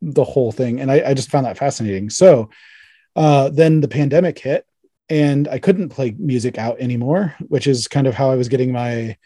the 0.02 0.24
whole 0.24 0.54
thing. 0.54 0.80
And 0.80 0.90
I, 0.90 1.04
I 1.08 1.14
just 1.14 1.30
found 1.30 1.46
that 1.46 1.58
fascinating. 1.58 2.10
So 2.10 2.50
uh 3.18 3.50
then 3.50 3.82
the 3.82 3.90
pandemic 3.90 4.40
hit 4.40 4.66
and 5.12 5.50
I 5.50 5.60
couldn't 5.60 5.90
play 5.90 6.16
music 6.18 6.58
out 6.58 6.80
anymore, 6.80 7.36
which 7.50 7.68
is 7.68 7.90
kind 7.90 8.08
of 8.08 8.16
how 8.16 8.32
I 8.32 8.36
was 8.36 8.48
getting 8.48 8.72
my 8.72 9.18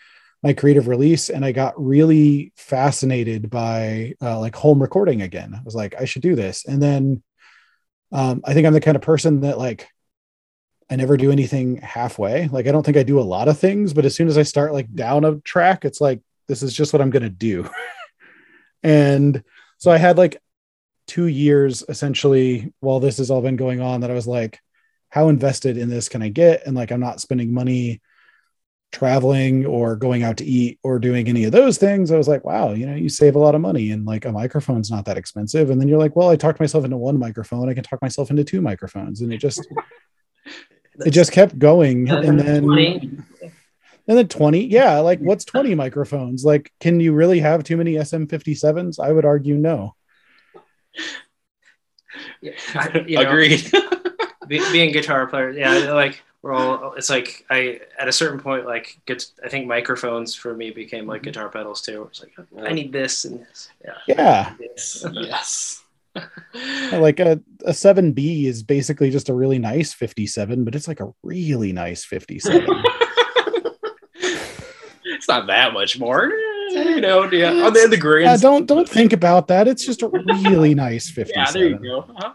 my 0.42 0.52
creative 0.52 0.88
release. 0.88 1.30
And 1.30 1.46
I 1.46 1.52
got 1.52 1.74
really 1.82 2.52
fascinated 2.56 3.52
by 3.52 4.16
uh, 4.20 4.40
like 4.40 4.56
home 4.56 4.82
recording 4.82 5.22
again. 5.22 5.54
I 5.54 5.62
was 5.64 5.76
like, 5.76 5.94
I 5.96 6.06
should 6.06 6.24
do 6.24 6.36
this. 6.36 6.66
And 6.66 6.82
then 6.82 7.24
um, 8.12 8.42
I 8.46 8.54
think 8.54 8.66
I'm 8.66 8.74
the 8.74 8.82
kind 8.82 8.96
of 8.96 9.04
person 9.04 9.42
that 9.42 9.60
like 9.60 9.88
I 10.90 10.96
never 10.96 11.18
do 11.18 11.32
anything 11.32 11.78
halfway. 11.78 12.48
Like 12.48 12.66
I 12.66 12.72
don't 12.72 12.84
think 12.84 12.98
I 12.98 13.04
do 13.04 13.20
a 13.20 13.22
lot 13.22 13.48
of 13.48 13.60
things, 13.60 13.94
but 13.94 14.06
as 14.06 14.16
soon 14.16 14.28
as 14.28 14.40
I 14.40 14.44
start 14.44 14.74
like 14.74 14.92
down 14.94 15.24
a 15.24 15.36
track, 15.42 15.86
it's 15.86 16.02
like 16.02 16.20
this 16.48 16.64
is 16.64 16.74
just 16.74 16.94
what 16.94 17.02
I'm 17.02 17.12
gonna 17.12 17.30
do. 17.30 17.70
and 18.84 19.44
so 19.78 19.92
I 19.92 19.98
had 19.98 20.18
like 20.18 20.42
two 21.06 21.28
years 21.28 21.84
essentially 21.88 22.74
while 22.80 23.00
this 23.00 23.20
has 23.20 23.30
all 23.30 23.42
been 23.42 23.56
going 23.56 23.82
on 23.82 24.02
that 24.02 24.10
I 24.10 24.16
was 24.16 24.26
like 24.26 24.60
how 25.16 25.30
invested 25.30 25.78
in 25.78 25.90
this 25.90 26.10
can 26.10 26.22
I 26.22 26.28
get? 26.28 26.68
And 26.68 26.76
like, 26.76 26.92
I'm 26.92 27.00
not 27.00 27.22
spending 27.22 27.54
money 27.54 28.02
traveling 28.92 29.66
or 29.66 29.96
going 29.96 30.24
out 30.24 30.36
to 30.38 30.46
eat 30.46 30.78
or 30.84 31.00
doing 31.00 31.30
any 31.30 31.46
of 31.46 31.54
those 31.54 31.78
things, 31.78 32.12
I 32.12 32.18
was 32.18 32.28
like, 32.28 32.44
wow, 32.44 32.74
you 32.74 32.86
know, 32.86 32.96
you 32.96 33.08
save 33.08 33.36
a 33.36 33.40
lot 33.40 33.56
of 33.56 33.62
money 33.62 33.92
and 33.92 34.06
like 34.06 34.26
a 34.26 34.32
microphone's 34.34 34.92
not 34.92 35.06
that 35.06 35.18
expensive. 35.18 35.70
And 35.70 35.80
then 35.80 35.88
you're 35.88 36.00
like, 36.00 36.18
well, 36.18 36.30
I 36.30 36.36
talked 36.36 36.60
myself 36.60 36.84
into 36.84 36.98
one 36.98 37.18
microphone, 37.18 37.70
I 37.70 37.74
can 37.74 37.84
talk 37.84 38.02
myself 38.02 38.30
into 38.30 38.44
two 38.44 38.60
microphones. 38.60 39.22
And 39.22 39.32
it 39.32 39.38
just 39.38 39.66
it 41.06 41.12
just 41.12 41.32
kept 41.32 41.58
going. 41.58 42.10
And 42.10 42.38
then 42.38 42.64
20. 42.64 42.98
and 44.10 44.18
then 44.18 44.28
20, 44.28 44.66
yeah, 44.66 45.00
like 45.00 45.20
what's 45.20 45.46
20 45.46 45.76
microphones? 45.76 46.44
Like, 46.44 46.74
can 46.82 47.00
you 47.00 47.14
really 47.14 47.40
have 47.40 47.64
too 47.64 47.78
many 47.78 47.94
SM57s? 47.94 49.00
I 49.00 49.14
would 49.14 49.24
argue 49.24 49.56
no. 49.56 49.96
Yeah, 52.42 52.98
you 53.08 53.16
know, 53.16 53.30
Agreed. 53.30 53.72
being 54.48 54.92
guitar 54.92 55.28
player, 55.28 55.52
yeah, 55.52 55.92
like 55.94 56.22
we're 56.46 56.54
all 56.54 56.94
it's 56.94 57.10
like 57.10 57.44
I 57.50 57.80
at 57.98 58.08
a 58.08 58.12
certain 58.12 58.40
point 58.40 58.68
like 58.68 59.00
gets 59.08 59.34
I 59.44 59.50
think 59.50 59.66
microphones 59.66 60.36
for 60.36 60.54
me 60.54 60.70
became 60.70 61.08
like 61.08 61.22
mm-hmm. 61.22 61.32
guitar 61.32 61.50
pedals 61.50 61.82
too. 61.82 62.08
It's 62.10 62.22
like 62.22 62.34
I 62.64 62.72
need 62.72 62.92
this 62.92 63.26
and 63.26 63.40
this. 63.40 63.70
Yeah. 63.84 63.98
Yeah. 64.08 64.54
Yes. 64.60 65.06
yes. 65.14 65.82
like 66.94 67.20
a, 67.20 67.42
a 67.66 67.72
7B 67.72 68.46
is 68.46 68.62
basically 68.62 69.10
just 69.10 69.28
a 69.28 69.34
really 69.34 69.58
nice 69.58 69.92
57, 69.92 70.64
but 70.64 70.76
it's 70.76 70.88
like 70.88 71.00
a 71.00 71.12
really 71.24 71.74
nice 71.74 72.06
57. 72.06 72.64
it's 75.04 75.28
not 75.28 75.48
that 75.48 75.74
much 75.74 75.98
more. 75.98 76.32
You 76.70 77.02
know, 77.02 77.24
yeah. 77.32 77.66
On 77.66 77.74
the, 77.74 77.88
the 77.90 77.98
grand. 77.98 78.26
Yeah, 78.26 78.38
don't 78.38 78.66
don't 78.66 78.88
think 78.88 79.14
about 79.14 79.48
that. 79.48 79.68
It's 79.68 79.86
just 79.86 80.04
a 80.04 80.08
really 80.08 80.76
nice 80.76 81.10
57. 81.10 81.36
Yeah, 81.36 81.52
there 81.52 81.70
you 81.70 81.78
go. 81.80 82.06
Huh? 82.18 82.34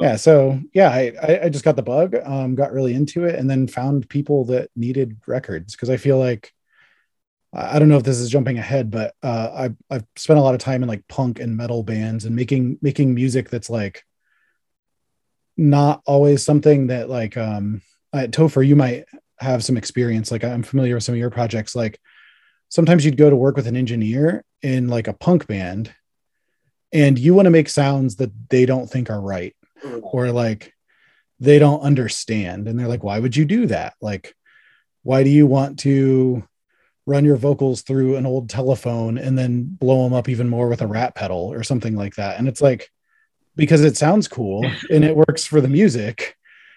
Yeah 0.00 0.16
so 0.16 0.60
yeah 0.72 0.90
I, 0.90 1.40
I 1.44 1.48
just 1.48 1.64
got 1.64 1.76
the 1.76 1.82
bug 1.82 2.14
um 2.24 2.54
got 2.54 2.72
really 2.72 2.94
into 2.94 3.24
it 3.24 3.34
and 3.34 3.48
then 3.48 3.66
found 3.66 4.08
people 4.08 4.44
that 4.46 4.70
needed 4.76 5.16
records 5.26 5.74
because 5.74 5.90
i 5.90 5.96
feel 5.96 6.18
like 6.18 6.52
i 7.52 7.78
don't 7.78 7.88
know 7.88 7.96
if 7.96 8.04
this 8.04 8.18
is 8.18 8.30
jumping 8.30 8.58
ahead 8.58 8.90
but 8.90 9.14
uh 9.22 9.50
i've, 9.54 9.76
I've 9.90 10.04
spent 10.16 10.38
a 10.38 10.42
lot 10.42 10.54
of 10.54 10.60
time 10.60 10.82
in 10.82 10.88
like 10.88 11.06
punk 11.08 11.40
and 11.40 11.56
metal 11.56 11.82
bands 11.82 12.24
and 12.24 12.34
making 12.36 12.78
making 12.80 13.14
music 13.14 13.50
that's 13.50 13.70
like 13.70 14.04
not 15.56 16.02
always 16.06 16.44
something 16.44 16.86
that 16.86 17.10
like 17.10 17.36
um 17.36 17.82
uh, 18.12 18.26
topher 18.30 18.66
you 18.66 18.76
might 18.76 19.04
have 19.40 19.64
some 19.64 19.76
experience 19.76 20.30
like 20.30 20.44
i'm 20.44 20.62
familiar 20.62 20.94
with 20.94 21.04
some 21.04 21.14
of 21.14 21.18
your 21.18 21.30
projects 21.30 21.74
like 21.74 22.00
sometimes 22.68 23.04
you'd 23.04 23.16
go 23.16 23.28
to 23.28 23.36
work 23.36 23.56
with 23.56 23.66
an 23.66 23.76
engineer 23.76 24.44
in 24.62 24.88
like 24.88 25.08
a 25.08 25.12
punk 25.12 25.46
band 25.46 25.92
and 26.92 27.18
you 27.18 27.34
want 27.34 27.46
to 27.46 27.50
make 27.50 27.68
sounds 27.68 28.16
that 28.16 28.32
they 28.48 28.66
don't 28.66 28.88
think 28.88 29.10
are 29.10 29.20
right 29.20 29.54
mm. 29.84 30.00
or 30.02 30.30
like 30.30 30.74
they 31.40 31.58
don't 31.58 31.80
understand. 31.80 32.66
And 32.66 32.78
they're 32.78 32.88
like 32.88 33.04
why 33.04 33.18
would 33.18 33.36
you 33.36 33.44
do 33.44 33.66
that? 33.66 33.94
Like 34.00 34.34
why 35.02 35.22
do 35.22 35.30
you 35.30 35.46
want 35.46 35.78
to 35.80 36.44
run 37.06 37.24
your 37.24 37.36
vocals 37.36 37.82
through 37.82 38.16
an 38.16 38.26
old 38.26 38.50
telephone 38.50 39.16
and 39.16 39.38
then 39.38 39.64
blow 39.64 40.04
them 40.04 40.12
up 40.12 40.28
even 40.28 40.48
more 40.48 40.68
with 40.68 40.82
a 40.82 40.86
rat 40.86 41.14
pedal 41.14 41.52
or 41.52 41.62
something 41.62 41.96
like 41.96 42.16
that? 42.16 42.38
And 42.38 42.48
it's 42.48 42.60
like 42.60 42.90
because 43.56 43.82
it 43.82 43.96
sounds 43.96 44.28
cool 44.28 44.64
and 44.90 45.04
it 45.04 45.16
works 45.16 45.44
for 45.44 45.60
the 45.60 45.68
music. 45.68 46.36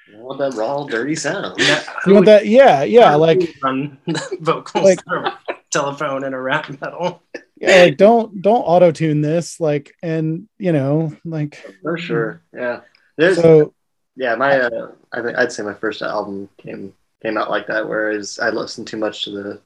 You 0.09 0.19
want 0.19 0.39
that 0.39 0.53
raw 0.53 0.83
dirty 0.83 1.15
sound. 1.15 1.59
You 2.05 2.13
want 2.13 2.25
that 2.25 2.45
yeah 2.45 2.83
yeah 2.83 3.15
like 3.15 3.55
run 3.63 3.97
vocals 4.39 4.83
like, 4.83 5.03
through 5.05 5.25
a 5.25 5.39
telephone 5.71 6.23
and 6.23 6.35
a 6.35 6.39
rat 6.39 6.69
pedal 6.79 7.23
yeah. 7.61 7.83
Like 7.83 7.97
don't 7.97 8.41
don't 8.41 8.63
auto 8.63 8.91
tune 8.91 9.21
this 9.21 9.59
like 9.59 9.93
and 10.01 10.49
you 10.57 10.71
know 10.71 11.15
like 11.23 11.63
for 11.83 11.97
sure. 11.97 12.41
Yeah. 12.53 12.81
There's 13.17 13.37
so 13.37 13.73
yeah 14.15 14.33
my 14.33 14.59
uh, 14.59 14.91
I 15.13 15.21
think 15.21 15.37
I'd 15.37 15.51
say 15.51 15.61
my 15.61 15.75
first 15.75 16.01
album 16.01 16.49
came 16.57 16.93
came 17.21 17.37
out 17.37 17.51
like 17.51 17.67
that 17.67 17.87
whereas 17.87 18.39
I 18.39 18.49
listened 18.49 18.87
too 18.87 18.97
much 18.97 19.25
to 19.25 19.31
the 19.31 19.61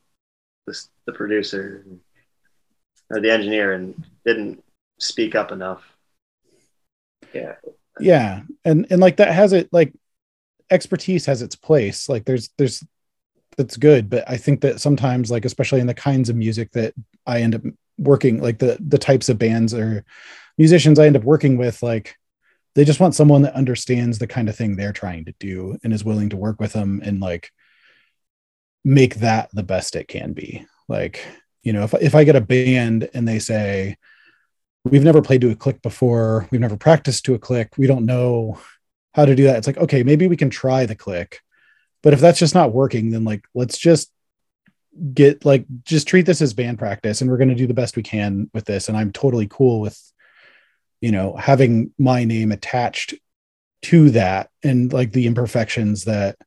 the, 0.68 0.86
the 1.06 1.14
producer 1.14 1.86
or 3.10 3.22
the 3.22 3.32
engineer 3.32 3.74
and 3.74 4.04
didn't 4.26 4.62
speak 5.00 5.34
up 5.34 5.54
enough. 5.54 5.84
Yeah. 7.34 7.56
Yeah. 7.98 8.42
And 8.66 8.88
and 8.90 9.00
like 9.00 9.18
that 9.18 9.34
has 9.34 9.54
it 9.54 9.70
like 9.72 9.94
expertise 10.70 11.28
has 11.28 11.42
its 11.42 11.56
place. 11.56 12.10
Like 12.10 12.26
there's 12.26 12.50
there's 12.58 12.84
that's 13.58 13.78
good 13.78 14.10
but 14.10 14.30
i 14.30 14.36
think 14.36 14.60
that 14.60 14.82
sometimes 14.82 15.32
like 15.32 15.46
especially 15.46 15.80
in 15.80 15.88
the 15.88 15.94
kinds 15.94 16.28
of 16.28 16.36
music 16.36 16.70
that 16.74 16.94
i 17.26 17.40
end 17.40 17.56
up 17.56 17.62
working 17.98 18.42
like 18.42 18.60
the 18.60 18.78
the 18.86 18.98
types 18.98 19.30
of 19.30 19.40
bands 19.40 19.74
or 19.74 20.06
musicians 20.58 21.00
I 21.00 21.06
end 21.06 21.16
up 21.16 21.24
working 21.24 21.58
with 21.58 21.82
like 21.82 22.18
they 22.76 22.84
just 22.84 23.00
want 23.00 23.16
someone 23.16 23.44
that 23.44 23.56
understands 23.56 24.20
the 24.20 24.28
kind 24.28 24.50
of 24.50 24.56
thing 24.56 24.76
they're 24.76 24.94
trying 24.94 25.26
to 25.26 25.34
do 25.40 25.78
and 25.84 25.94
is 25.94 26.04
willing 26.04 26.30
to 26.30 26.38
work 26.38 26.60
with 26.60 26.74
them 26.74 27.02
and 27.04 27.22
like 27.22 27.52
make 28.84 29.16
that 29.16 29.50
the 29.54 29.64
best 29.64 29.96
it 29.96 30.08
can 30.08 30.34
be. 30.34 30.66
Like 30.88 31.26
you 31.64 31.74
know 31.74 31.84
if 31.84 31.94
if 31.96 32.16
I 32.16 32.24
get 32.24 32.36
a 32.36 32.42
band 32.42 33.10
and 33.14 33.28
they 33.28 33.40
say 33.40 33.98
we've 34.84 35.04
never 35.04 35.22
played 35.22 35.42
to 35.42 35.50
a 35.50 35.56
click 35.56 35.82
before. 35.82 36.48
We've 36.52 36.62
never 36.62 36.78
practiced 36.78 37.26
to 37.26 37.34
a 37.34 37.40
click. 37.40 37.78
We 37.78 37.88
don't 37.88 38.06
know 38.06 38.60
how 39.14 39.26
to 39.26 39.36
do 39.36 39.46
that. 39.46 39.58
It's 39.58 39.68
like 39.68 39.78
okay 39.78 40.04
maybe 40.04 40.28
we 40.28 40.38
can 40.38 40.50
try 40.50 40.86
the 40.86 40.96
click 40.96 41.42
but 42.04 42.14
if 42.14 42.20
that's 42.20 42.40
just 42.40 42.54
not 42.54 42.72
working 42.72 43.10
then 43.10 43.24
like 43.24 43.44
let's 43.54 43.78
just 43.78 44.12
get 45.14 45.44
like 45.44 45.66
just 45.84 46.08
treat 46.08 46.26
this 46.26 46.42
as 46.42 46.54
band 46.54 46.80
practice 46.80 47.22
and 47.22 47.30
we're 47.30 47.38
going 47.38 47.50
to 47.50 47.56
do 47.56 47.68
the 47.68 47.74
best 47.74 47.96
we 47.96 48.04
can 48.04 48.50
with 48.54 48.66
this 48.66 48.88
and 48.88 48.98
i'm 48.98 49.12
totally 49.12 49.48
cool 49.48 49.82
with 49.82 50.00
you 51.02 51.12
know 51.12 51.36
having 51.36 51.92
my 51.98 52.24
name 52.24 52.52
attached 52.52 53.14
to 53.82 54.10
that 54.12 54.50
and 54.64 54.94
like 54.94 55.12
the 55.12 55.28
imperfections 55.28 56.06
that 56.06 56.38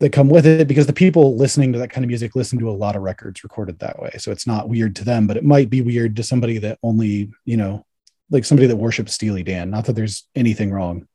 that 0.00 0.12
come 0.12 0.28
with 0.28 0.46
it 0.46 0.68
because 0.68 0.86
the 0.86 0.92
people 0.92 1.36
listening 1.36 1.72
to 1.72 1.78
that 1.78 1.90
kind 1.90 2.04
of 2.04 2.08
music 2.08 2.36
listen 2.36 2.58
to 2.58 2.70
a 2.70 2.72
lot 2.72 2.96
of 2.96 3.02
records 3.02 3.42
recorded 3.42 3.78
that 3.78 4.00
way 4.00 4.10
so 4.18 4.30
it's 4.30 4.46
not 4.46 4.68
weird 4.68 4.94
to 4.96 5.04
them 5.04 5.26
but 5.26 5.36
it 5.36 5.44
might 5.44 5.70
be 5.70 5.80
weird 5.80 6.16
to 6.16 6.22
somebody 6.22 6.58
that 6.58 6.78
only 6.82 7.32
you 7.44 7.56
know 7.56 7.84
like 8.30 8.44
somebody 8.44 8.66
that 8.66 8.76
worships 8.76 9.14
steely 9.14 9.42
dan 9.42 9.70
not 9.70 9.84
that 9.86 9.94
there's 9.94 10.28
anything 10.34 10.70
wrong 10.70 11.06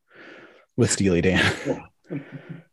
with 0.76 0.92
steely 0.92 1.22
dan 1.22 1.54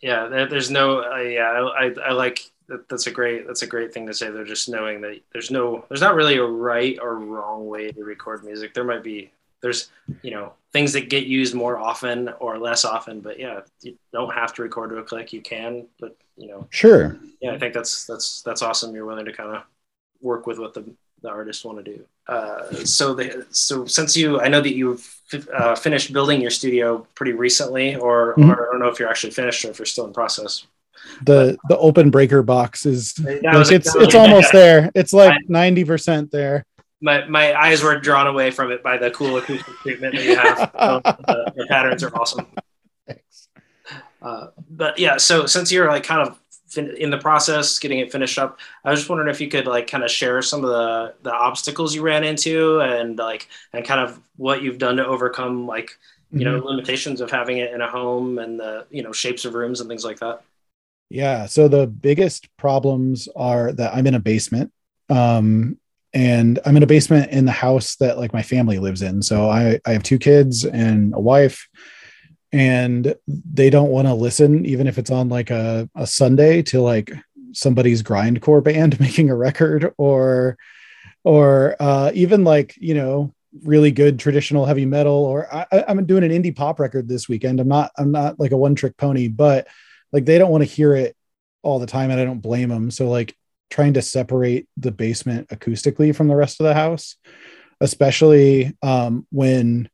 yeah 0.00 0.26
there, 0.26 0.48
there's 0.48 0.70
no 0.70 1.02
uh, 1.02 1.18
yeah 1.18 1.50
I, 1.50 1.86
I, 1.86 1.94
I 2.08 2.12
like 2.12 2.40
that, 2.68 2.88
that's 2.88 3.06
a 3.06 3.10
great 3.10 3.46
that's 3.46 3.62
a 3.62 3.66
great 3.66 3.92
thing 3.92 4.06
to 4.06 4.14
say. 4.14 4.30
They're 4.30 4.44
just 4.44 4.68
knowing 4.68 5.00
that 5.02 5.20
there's 5.32 5.50
no 5.50 5.84
there's 5.88 6.00
not 6.00 6.14
really 6.14 6.36
a 6.36 6.44
right 6.44 6.98
or 7.00 7.18
wrong 7.18 7.66
way 7.66 7.90
to 7.90 8.04
record 8.04 8.44
music. 8.44 8.74
There 8.74 8.84
might 8.84 9.02
be 9.02 9.30
there's 9.60 9.90
you 10.22 10.30
know 10.30 10.52
things 10.72 10.92
that 10.92 11.10
get 11.10 11.24
used 11.26 11.54
more 11.54 11.78
often 11.78 12.28
or 12.40 12.58
less 12.58 12.84
often 12.84 13.20
but 13.20 13.38
yeah 13.38 13.60
you 13.82 13.96
don't 14.12 14.34
have 14.34 14.52
to 14.54 14.62
record 14.62 14.90
to 14.90 14.96
a 14.96 15.02
click. 15.02 15.32
You 15.32 15.42
can 15.42 15.86
but 16.00 16.16
you 16.36 16.48
know. 16.48 16.66
Sure. 16.70 17.18
Yeah 17.40 17.52
i 17.52 17.58
think 17.58 17.74
that's 17.74 18.06
that's 18.06 18.42
that's 18.42 18.62
awesome. 18.62 18.94
You're 18.94 19.06
willing 19.06 19.26
to 19.26 19.32
kind 19.32 19.56
of 19.56 19.62
work 20.20 20.46
with 20.46 20.58
what 20.58 20.74
the 20.74 20.84
the 21.22 21.28
artists 21.28 21.64
want 21.64 21.84
to 21.84 21.96
do. 21.96 22.04
Uh, 22.26 22.72
so 22.84 23.14
the 23.14 23.46
so 23.50 23.84
since 23.86 24.16
you, 24.16 24.40
I 24.40 24.48
know 24.48 24.60
that 24.60 24.74
you've 24.74 25.14
uh, 25.52 25.74
finished 25.74 26.12
building 26.12 26.40
your 26.40 26.50
studio 26.50 27.06
pretty 27.14 27.32
recently, 27.32 27.96
or, 27.96 28.34
mm-hmm. 28.36 28.50
or 28.50 28.68
I 28.68 28.72
don't 28.72 28.80
know 28.80 28.88
if 28.88 28.98
you're 28.98 29.08
actually 29.08 29.32
finished 29.32 29.64
or 29.64 29.70
if 29.70 29.78
you're 29.78 29.86
still 29.86 30.06
in 30.06 30.12
process. 30.12 30.66
The 31.24 31.58
but, 31.62 31.68
the 31.68 31.78
open 31.78 32.10
breaker 32.10 32.42
box 32.42 32.86
is 32.86 33.18
like 33.18 33.40
it's 33.44 33.94
it's 33.94 34.14
almost 34.14 34.52
there. 34.52 34.90
It's 34.94 35.12
like 35.12 35.36
ninety 35.48 35.84
percent 35.84 36.30
there. 36.30 36.64
My, 37.02 37.26
my 37.26 37.52
eyes 37.54 37.82
were 37.82 38.00
drawn 38.00 38.26
away 38.26 38.50
from 38.50 38.72
it 38.72 38.82
by 38.82 38.96
the 38.96 39.10
cool 39.10 39.36
acoustic 39.36 39.74
treatment 39.82 40.14
that 40.14 40.24
you 40.24 40.36
have. 40.36 40.72
the, 40.72 41.52
the, 41.54 41.66
patterns 41.66 42.02
are 42.02 42.16
awesome. 42.16 42.46
Uh, 44.22 44.46
but 44.70 44.98
yeah, 44.98 45.18
so 45.18 45.44
since 45.44 45.70
you're 45.70 45.86
like 45.88 46.04
kind 46.04 46.26
of 46.26 46.38
in 46.78 47.10
the 47.10 47.18
process 47.18 47.78
getting 47.78 47.98
it 47.98 48.12
finished 48.12 48.38
up. 48.38 48.58
I 48.84 48.90
was 48.90 49.00
just 49.00 49.08
wondering 49.08 49.30
if 49.30 49.40
you 49.40 49.48
could 49.48 49.66
like 49.66 49.86
kind 49.86 50.04
of 50.04 50.10
share 50.10 50.42
some 50.42 50.64
of 50.64 50.70
the 50.70 51.14
the 51.22 51.32
obstacles 51.32 51.94
you 51.94 52.02
ran 52.02 52.24
into 52.24 52.80
and 52.80 53.18
like 53.18 53.48
and 53.72 53.84
kind 53.84 54.00
of 54.00 54.20
what 54.36 54.62
you've 54.62 54.78
done 54.78 54.96
to 54.96 55.06
overcome 55.06 55.66
like 55.66 55.98
you 56.30 56.40
mm-hmm. 56.40 56.56
know 56.56 56.64
limitations 56.64 57.20
of 57.20 57.30
having 57.30 57.58
it 57.58 57.72
in 57.72 57.80
a 57.80 57.88
home 57.88 58.38
and 58.38 58.58
the 58.58 58.86
you 58.90 59.02
know 59.02 59.12
shapes 59.12 59.44
of 59.44 59.54
rooms 59.54 59.80
and 59.80 59.88
things 59.88 60.04
like 60.04 60.18
that. 60.20 60.42
Yeah. 61.10 61.46
So 61.46 61.68
the 61.68 61.86
biggest 61.86 62.48
problems 62.56 63.28
are 63.36 63.72
that 63.72 63.94
i'm 63.94 64.06
in 64.06 64.14
a 64.14 64.20
basement 64.20 64.72
um 65.10 65.78
and 66.12 66.58
i'm 66.64 66.76
in 66.76 66.82
a 66.82 66.86
basement 66.86 67.30
in 67.30 67.44
the 67.44 67.52
house 67.52 67.96
that 67.96 68.18
like 68.18 68.32
my 68.32 68.42
family 68.42 68.78
lives 68.78 69.02
in. 69.02 69.22
So 69.22 69.48
i 69.48 69.80
i 69.86 69.92
have 69.92 70.02
two 70.02 70.18
kids 70.18 70.64
and 70.64 71.14
a 71.14 71.20
wife 71.20 71.68
and 72.54 73.16
they 73.26 73.68
don't 73.68 73.90
want 73.90 74.06
to 74.06 74.14
listen 74.14 74.64
even 74.64 74.86
if 74.86 74.96
it's 74.96 75.10
on 75.10 75.28
like 75.28 75.50
a, 75.50 75.88
a 75.96 76.06
sunday 76.06 76.62
to 76.62 76.80
like 76.80 77.12
somebody's 77.52 78.02
grindcore 78.02 78.62
band 78.62 78.98
making 79.06 79.28
a 79.28 79.36
record 79.36 79.92
or 79.98 80.56
or 81.24 81.74
uh, 81.80 82.12
even 82.14 82.44
like 82.44 82.74
you 82.76 82.94
know 82.94 83.34
really 83.62 83.90
good 83.90 84.18
traditional 84.18 84.66
heavy 84.66 84.86
metal 84.86 85.12
or 85.12 85.52
I, 85.52 85.84
i'm 85.88 86.04
doing 86.06 86.24
an 86.24 86.30
indie 86.30 86.54
pop 86.54 86.80
record 86.80 87.08
this 87.08 87.28
weekend. 87.28 87.60
I'm 87.60 87.68
not 87.68 87.90
i'm 87.98 88.12
not 88.12 88.38
like 88.38 88.52
a 88.52 88.56
one 88.56 88.74
trick 88.74 88.96
pony 88.96 89.28
but 89.28 89.66
like 90.12 90.24
they 90.24 90.38
don't 90.38 90.50
want 90.50 90.62
to 90.62 90.70
hear 90.70 90.94
it 90.94 91.16
all 91.62 91.78
the 91.78 91.86
time 91.86 92.10
and 92.10 92.20
i 92.20 92.24
don't 92.24 92.40
blame 92.40 92.68
them 92.68 92.90
so 92.90 93.08
like 93.08 93.36
trying 93.70 93.94
to 93.94 94.02
separate 94.02 94.68
the 94.76 94.92
basement 94.92 95.48
acoustically 95.48 96.14
from 96.14 96.28
the 96.28 96.36
rest 96.36 96.60
of 96.60 96.64
the 96.64 96.74
house 96.74 97.16
especially 97.80 98.76
um, 98.82 99.26
when 99.30 99.88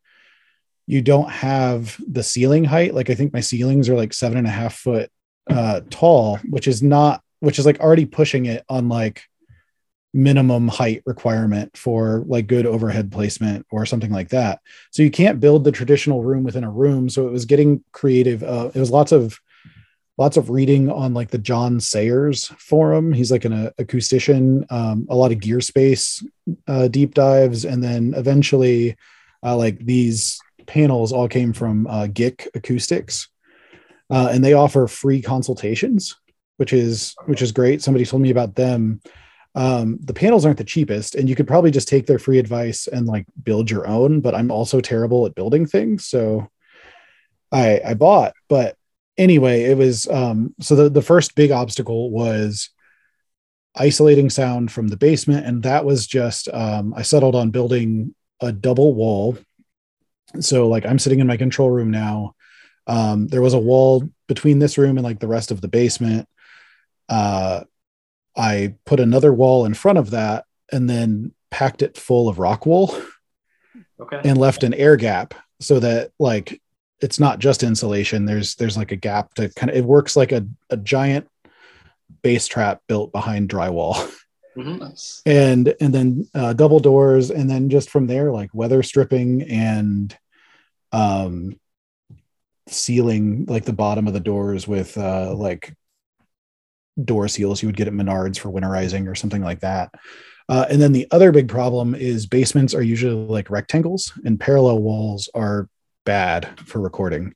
you 0.91 1.01
don't 1.01 1.31
have 1.31 1.97
the 2.05 2.23
ceiling 2.23 2.65
height. 2.65 2.95
Like 2.95 3.11
I 3.11 3.15
think 3.15 3.33
my 3.33 3.41
ceilings 3.41 3.89
are 3.89 3.95
like 3.95 4.13
seven 4.13 4.39
and 4.39 4.47
a 4.47 4.51
half 4.51 4.75
foot 4.75 5.09
uh, 5.49 5.83
tall, 5.89 6.39
which 6.49 6.67
is 6.67 6.83
not, 6.83 7.23
which 7.39 7.61
is 7.61 7.67
like 7.67 7.79
already 7.79 8.07
pushing 8.07 8.47
it 8.47 8.65
on 8.69 8.89
like 8.89 9.23
minimum 10.13 10.67
height 10.67 11.05
requirement 11.07 11.77
for 11.77 12.25
like 12.27 12.49
good 12.49 12.67
overhead 12.67 13.13
placement 13.13 13.65
or 13.71 13.87
something 13.87 14.11
like 14.11 14.31
that. 14.31 14.59
So 14.91 15.05
you 15.05 15.13
can't 15.13 15.39
build 15.39 15.63
the 15.63 15.71
traditional 15.71 16.25
room 16.25 16.43
within 16.43 16.65
a 16.65 16.71
room. 16.71 17.09
So 17.09 17.29
it 17.29 17.31
was 17.31 17.45
getting 17.45 17.85
creative. 17.93 18.43
Uh, 18.43 18.73
it 18.75 18.81
was 18.81 18.91
lots 18.91 19.13
of 19.13 19.39
lots 20.19 20.37
of 20.37 20.51
reading 20.51 20.91
on 20.91 21.15
like 21.15 21.31
the 21.31 21.39
John 21.39 21.79
Sayers 21.79 22.49
forum. 22.59 23.13
He's 23.13 23.31
like 23.31 23.45
an 23.45 23.53
uh, 23.53 23.71
acoustician. 23.79 24.71
Um, 24.73 25.07
a 25.09 25.15
lot 25.15 25.31
of 25.31 25.39
Gearspace 25.39 26.27
uh, 26.67 26.89
deep 26.89 27.15
dives, 27.15 27.65
and 27.65 27.81
then 27.81 28.13
eventually, 28.17 28.97
uh, 29.45 29.57
like 29.57 29.79
these 29.79 30.41
panels 30.67 31.13
all 31.13 31.29
came 31.29 31.53
from 31.53 31.87
uh, 31.87 32.07
GIK 32.07 32.49
Acoustics, 32.55 33.29
uh, 34.11 34.31
and 34.33 34.45
they 34.45 34.55
offer 34.55 34.87
free 34.87 35.23
consultations, 35.23 36.17
which 36.57 36.73
is 36.73 37.15
which 37.27 37.43
is 37.43 37.53
great. 37.53 37.83
Somebody 37.83 38.05
told 38.05 38.23
me 38.23 38.31
about 38.31 38.55
them. 38.55 39.01
Um, 39.57 39.99
the 40.01 40.15
panels 40.15 40.47
aren't 40.47 40.59
the 40.59 40.65
cheapest 40.65 41.17
and 41.17 41.29
you 41.29 41.35
could 41.35 41.49
probably 41.49 41.73
just 41.73 41.89
take 41.89 42.07
their 42.07 42.21
free 42.21 42.39
advice 42.39 42.87
and 42.87 43.09
like 43.09 43.27
build 43.43 43.69
your 43.69 43.85
own 43.85 44.21
but 44.21 44.33
i'm 44.33 44.49
also 44.49 44.81
terrible 44.81 45.27
at 45.27 45.35
building 45.35 45.67
things 45.67 46.07
so 46.07 46.49
i 47.51 47.81
i 47.85 47.95
bought. 47.95 48.33
But 48.49 48.77
anyway 49.21 49.65
it 49.65 49.77
was 49.77 50.09
um 50.09 50.55
so 50.61 50.75
the, 50.75 50.89
the 50.89 51.03
first 51.03 51.35
big 51.35 51.51
obstacle 51.51 52.11
was 52.11 52.71
isolating 53.75 54.31
sound 54.31 54.73
from 54.73 54.89
the 54.89 54.97
basement 54.97 55.47
and 55.47 55.63
that 55.63 55.85
was 55.85 56.07
just 56.07 56.49
um 56.49 56.95
i 56.97 57.03
settled 57.03 57.35
on 57.35 57.51
building 57.51 58.15
a 58.41 58.51
double 58.51 58.95
wall 58.95 59.37
so 60.39 60.69
like 60.69 60.87
i'm 60.87 60.99
sitting 60.99 61.21
in 61.21 61.27
my 61.27 61.37
control 61.37 61.71
room 61.71 61.91
now. 61.91 62.35
Um 62.87 63.27
there 63.29 63.43
was 63.43 63.55
a 63.55 63.59
wall 63.59 64.09
between 64.29 64.59
this 64.59 64.79
room 64.79 64.97
and 64.97 65.05
like 65.05 65.19
the 65.21 65.29
rest 65.29 65.51
of 65.51 65.61
the 65.61 65.69
basement. 65.69 66.29
Uh 67.09 67.65
I 68.37 68.75
put 68.87 69.01
another 69.01 69.33
wall 69.33 69.67
in 69.67 69.75
front 69.75 69.99
of 69.99 70.11
that 70.11 70.45
and 70.73 70.89
then 70.89 71.33
packed 71.51 71.83
it 71.83 71.97
full 71.97 72.29
of 72.29 72.39
rock 72.39 72.65
wool 72.67 72.95
Okay. 74.01 74.21
and 74.25 74.39
left 74.39 74.63
an 74.63 74.73
air 74.73 74.97
gap 74.97 75.35
so 75.61 75.79
that 75.81 76.13
like 76.19 76.61
it's 77.01 77.21
not 77.21 77.39
just 77.39 77.63
insulation. 77.63 78.25
There's 78.25 78.55
there's 78.55 78.77
like 78.77 78.93
a 78.93 78.97
gap 78.97 79.35
to 79.35 79.49
kind 79.51 79.71
of 79.71 79.77
it 79.77 79.85
works 79.85 80.17
like 80.17 80.33
a, 80.33 80.47
a 80.71 80.77
giant 80.77 81.29
bass 82.23 82.47
trap 82.47 82.81
built 82.89 83.13
behind 83.13 83.49
drywall 83.51 84.11
Mhm. 84.57 84.81
Nice. 84.81 85.23
and 85.27 85.75
and 85.81 85.95
then 85.95 86.29
uh, 86.35 86.53
double 86.53 86.81
doors 86.81 87.31
and 87.31 87.49
then 87.49 87.69
just 87.69 87.89
from 87.89 88.07
there 88.09 88.33
like 88.33 88.51
weather 88.53 88.83
stripping 88.83 89.43
and 89.43 90.17
um 90.93 91.55
sealing 92.67 93.47
like 93.47 93.65
the 93.65 93.73
bottom 93.73 94.07
of 94.07 94.13
the 94.13 94.21
doors 94.21 94.67
with 94.67 94.97
uh 94.99 95.33
like 95.35 95.75
door 97.03 97.29
seals 97.29 97.63
you 97.63 97.69
would 97.69 97.77
get 97.77 97.87
at 97.87 97.95
menards 97.95 98.39
for 98.39 98.51
winterizing 98.51 99.09
or 99.09 99.15
something 99.15 99.43
like 99.43 99.61
that 99.61 99.91
uh, 100.49 100.67
and 100.69 100.83
then 100.83 100.91
the 100.91 101.07
other 101.13 101.31
big 101.31 101.49
problem 101.49 101.95
is 101.95 102.27
basements 102.27 102.75
are 102.75 102.83
usually 102.83 103.15
like 103.15 103.51
rectangles 103.51 104.13
and 104.25 104.41
parallel 104.41 104.81
walls 104.81 105.29
are 105.35 105.69
bad 106.05 106.59
for 106.67 106.81
recording 106.81 107.33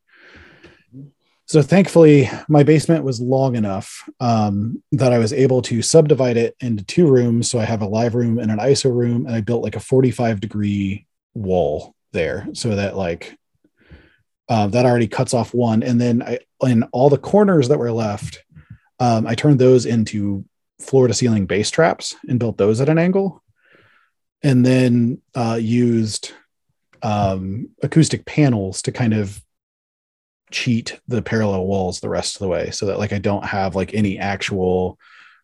so 1.46 1.60
thankfully 1.60 2.28
my 2.48 2.62
basement 2.62 3.04
was 3.04 3.20
long 3.20 3.54
enough 3.56 4.08
um, 4.20 4.82
that 4.92 5.12
i 5.12 5.18
was 5.18 5.32
able 5.32 5.62
to 5.62 5.82
subdivide 5.82 6.36
it 6.36 6.56
into 6.60 6.84
two 6.84 7.06
rooms. 7.06 7.50
So 7.50 7.58
i 7.58 7.64
have 7.64 7.82
a 7.82 7.86
live 7.86 8.14
room 8.14 8.38
and 8.38 8.50
an 8.50 8.58
iso 8.58 8.94
room 8.94 9.26
and 9.26 9.34
i 9.34 9.40
built 9.40 9.62
like 9.62 9.76
a 9.76 9.80
45 9.80 10.40
degree 10.40 11.06
wall 11.34 11.94
there 12.12 12.46
so 12.52 12.76
that 12.76 12.96
like 12.96 13.36
uh, 14.48 14.66
that 14.68 14.84
already 14.84 15.08
cuts 15.08 15.32
off 15.32 15.54
one. 15.54 15.82
And 15.82 16.00
then 16.00 16.22
i 16.22 16.38
in 16.62 16.84
all 16.92 17.10
the 17.10 17.18
corners 17.18 17.68
that 17.68 17.78
were 17.78 17.92
left 17.92 18.42
um, 19.00 19.26
i 19.26 19.34
turned 19.34 19.58
those 19.58 19.86
into 19.86 20.44
floor 20.80 21.08
to 21.08 21.14
ceiling 21.14 21.46
bass 21.46 21.70
traps 21.70 22.14
and 22.28 22.38
built 22.38 22.58
those 22.58 22.80
at 22.80 22.88
an 22.88 22.98
angle. 22.98 23.42
And 24.42 24.64
then 24.64 25.22
uh, 25.34 25.58
used 25.60 26.32
um, 27.02 27.70
acoustic 27.82 28.26
panels 28.26 28.82
to 28.82 28.92
kind 28.92 29.14
of 29.14 29.42
cheat 30.50 31.00
the 31.08 31.22
parallel 31.22 31.66
walls 31.66 32.00
the 32.00 32.08
rest 32.08 32.36
of 32.36 32.40
the 32.40 32.48
way 32.48 32.70
so 32.70 32.86
that 32.86 32.98
like 32.98 33.12
I 33.12 33.18
don't 33.18 33.44
have 33.44 33.74
like 33.74 33.94
any 33.94 34.18
actual 34.18 34.98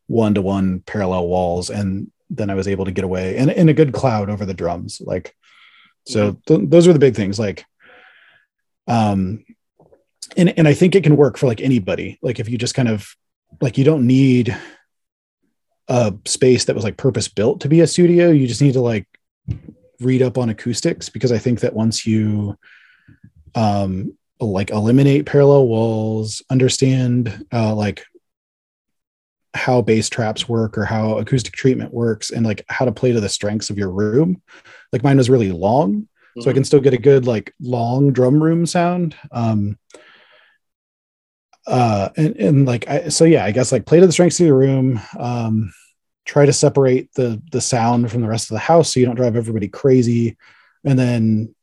one 0.07 0.35
to 0.35 0.43
one 0.43 0.81
parallel 0.81 1.29
walls. 1.29 1.71
And 1.71 2.11
then 2.29 2.51
I 2.51 2.55
was 2.55 2.69
able 2.69 2.85
to 2.85 2.93
get 2.93 3.05
away 3.05 3.37
and 3.37 3.51
in 3.51 3.69
a 3.69 3.75
good 3.75 3.93
cloud 3.93 4.31
over 4.31 4.47
the 4.47 4.55
drums 4.55 5.03
like 5.05 5.35
so 6.07 6.37
th- 6.47 6.61
those 6.71 6.87
are 6.87 6.93
the 6.93 7.01
big 7.01 7.17
things 7.17 7.41
like 7.41 7.65
um 8.87 9.45
and 10.37 10.57
and 10.59 10.69
I 10.69 10.75
think 10.75 10.95
it 10.95 11.05
can 11.05 11.17
work 11.17 11.37
for 11.37 11.47
like 11.47 11.61
anybody. 11.61 12.19
Like 12.23 12.41
if 12.41 12.49
you 12.49 12.59
just 12.59 12.75
kind 12.75 12.89
of 12.89 13.15
like 13.61 13.79
you 13.79 13.85
don't 13.85 14.07
need 14.07 14.57
a 15.89 16.15
space 16.25 16.67
that 16.67 16.75
was 16.75 16.85
like 16.85 16.97
purpose 16.97 17.29
built 17.29 17.61
to 17.61 17.69
be 17.69 17.81
a 17.81 17.87
studio. 17.87 18.31
You 18.31 18.47
just 18.47 18.63
need 18.63 18.75
to 18.75 18.81
like 18.81 19.07
read 20.01 20.23
up 20.23 20.39
on 20.39 20.49
acoustics 20.49 21.09
because 21.09 21.33
I 21.33 21.39
think 21.39 21.61
that 21.61 21.75
once 21.75 22.07
you 22.07 22.57
um 23.55 24.17
like 24.49 24.71
eliminate 24.71 25.27
parallel 25.27 25.67
walls, 25.67 26.43
understand 26.51 27.47
uh 27.53 27.75
like 27.75 28.05
how 29.53 29.83
bass 29.83 30.09
traps 30.09 30.49
work 30.49 30.79
or 30.79 30.85
how 30.85 31.19
acoustic 31.19 31.53
treatment 31.53 31.93
works 31.93 32.31
and 32.31 32.47
like 32.47 32.65
how 32.69 32.85
to 32.85 32.93
play 32.93 33.13
to 33.13 33.21
the 33.21 33.29
strengths 33.29 33.69
of 33.69 33.79
your 33.79 33.91
room. 33.91 34.41
Like 34.93 35.03
mine 35.03 35.17
was 35.17 35.31
really 35.31 35.51
long, 35.51 36.09
so 36.39 36.49
I 36.49 36.53
can 36.53 36.65
still 36.65 36.81
get 36.81 36.95
a 36.95 36.99
good 36.99 37.27
like 37.27 37.53
long 37.61 38.13
drum 38.13 38.43
room 38.43 38.65
sound. 38.67 39.17
Um 39.33 39.79
uh 41.67 42.09
and, 42.17 42.37
and 42.37 42.67
like 42.67 42.89
I 42.89 43.09
so 43.09 43.25
yeah, 43.25 43.45
I 43.45 43.51
guess 43.51 43.73
like 43.73 43.87
play 43.87 44.01
to 44.01 44.07
the 44.07 44.13
strengths 44.13 44.41
of 44.41 44.47
your 44.47 44.57
room. 44.57 45.01
Um 45.19 45.73
try 46.25 46.47
to 46.47 46.53
separate 46.53 47.13
the 47.15 47.43
the 47.51 47.61
sound 47.61 48.11
from 48.11 48.21
the 48.23 48.29
rest 48.29 48.51
of 48.51 48.55
the 48.55 48.61
house 48.61 48.93
so 48.93 49.01
you 49.01 49.07
don't 49.07 49.17
drive 49.17 49.37
everybody 49.37 49.69
crazy 49.69 50.37
and 50.85 50.99
then 50.99 51.55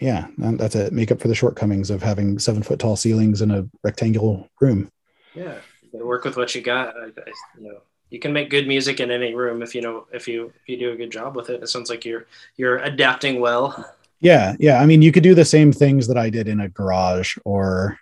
yeah 0.00 0.26
that's 0.38 0.74
it 0.74 0.92
make 0.92 1.10
up 1.12 1.20
for 1.20 1.28
the 1.28 1.34
shortcomings 1.34 1.90
of 1.90 2.02
having 2.02 2.38
seven 2.38 2.62
foot 2.62 2.78
tall 2.78 2.96
ceilings 2.96 3.42
in 3.42 3.50
a 3.50 3.66
rectangular 3.82 4.44
room 4.60 4.90
Yeah. 5.34 5.58
Work 5.92 6.24
with 6.24 6.36
what 6.36 6.52
you 6.56 6.60
got. 6.60 6.96
I, 6.96 7.04
I, 7.04 7.32
you 7.56 7.68
know, 7.68 7.78
you 8.10 8.18
can 8.18 8.32
make 8.32 8.50
good 8.50 8.66
music 8.66 8.98
in 8.98 9.12
any 9.12 9.32
room 9.32 9.62
if 9.62 9.76
you 9.76 9.80
know 9.80 10.06
if 10.12 10.26
you 10.26 10.52
if 10.60 10.68
you 10.68 10.76
do 10.76 10.90
a 10.90 10.96
good 10.96 11.12
job 11.12 11.36
with 11.36 11.50
it. 11.50 11.62
It 11.62 11.68
sounds 11.68 11.88
like 11.88 12.04
you're 12.04 12.26
you're 12.56 12.78
adapting 12.78 13.38
well. 13.40 13.94
yeah 14.20 14.56
yeah 14.58 14.80
i 14.80 14.86
mean 14.86 15.02
you 15.02 15.12
could 15.12 15.22
do 15.22 15.34
the 15.34 15.44
same 15.44 15.72
things 15.72 16.06
that 16.08 16.16
i 16.16 16.30
did 16.30 16.48
in 16.48 16.60
a 16.60 16.68
garage 16.68 17.36
or 17.44 17.98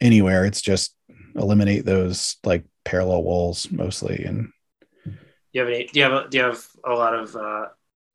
anywhere 0.00 0.44
it's 0.46 0.60
just 0.62 0.94
eliminate 1.34 1.84
those 1.84 2.36
like 2.44 2.64
parallel 2.84 3.22
walls 3.22 3.70
mostly 3.70 4.24
and 4.24 4.50
Do 5.04 5.12
you 5.52 5.60
have 5.60 5.68
any? 5.68 5.84
Do 5.86 5.98
you 6.00 6.04
have 6.04 6.12
a, 6.12 6.28
do 6.30 6.38
you 6.38 6.44
have 6.44 6.66
a 6.84 6.94
lot 6.94 7.14
of 7.14 7.36
uh, 7.36 7.66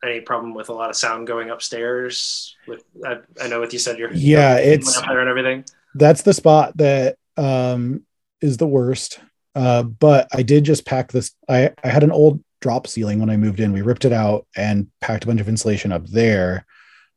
any 0.04 0.22
problem 0.22 0.54
with 0.54 0.70
a 0.70 0.74
lot 0.74 0.90
of 0.90 0.96
sound 0.96 1.28
going 1.28 1.50
upstairs? 1.50 2.56
With 2.68 2.84
I, 3.06 3.18
I 3.42 3.48
know 3.48 3.60
what 3.60 3.74
you 3.74 3.80
said. 3.80 3.98
You're 3.98 4.12
Yeah, 4.14 4.58
it's- 4.60 4.98
up 4.98 5.06
there 5.08 5.20
and 5.20 5.30
everything. 5.30 5.64
that's 5.96 6.22
the 6.22 6.34
spot 6.34 6.76
that 6.78 7.18
um 7.38 8.04
is 8.42 8.58
the 8.58 8.68
worst 8.68 9.20
uh 9.56 9.82
but 9.84 10.28
i 10.34 10.42
did 10.44 10.64
just 10.64 10.86
pack 10.86 11.12
this 11.12 11.32
i 11.48 11.72
i 11.84 11.88
had 11.88 12.04
an 12.04 12.12
old 12.12 12.44
drop 12.62 12.88
ceiling 12.88 13.20
when 13.20 13.30
i 13.30 13.38
moved 13.38 13.60
in 13.60 13.72
we 13.72 13.82
ripped 13.84 14.06
it 14.06 14.12
out 14.12 14.46
and 14.56 14.88
packed 15.02 15.24
a 15.24 15.28
bunch 15.28 15.40
of 15.40 15.48
insulation 15.48 15.92
up 15.92 16.06
there 16.08 16.66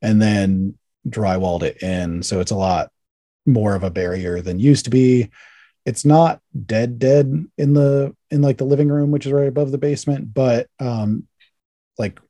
and 0.02 0.20
then 0.20 0.74
drywalled 1.08 1.62
it 1.62 1.82
in 1.82 2.22
so 2.22 2.38
it's 2.40 2.50
a 2.50 2.56
lot 2.56 2.90
more 3.46 3.74
of 3.74 3.82
a 3.82 3.90
barrier 3.90 4.40
than 4.42 4.60
used 4.60 4.84
to 4.84 4.90
be 4.90 5.30
it's 5.86 6.04
not 6.04 6.40
dead 6.66 6.98
dead 6.98 7.46
in 7.58 7.72
the 7.74 8.14
in 8.30 8.40
like 8.42 8.58
the 8.58 8.64
living 8.64 8.88
room 8.88 9.10
which 9.10 9.24
is 9.26 9.32
right 9.32 9.48
above 9.48 9.70
the 9.72 9.78
basement 9.78 10.32
but 10.34 10.66
um 10.80 11.26
like 11.98 12.20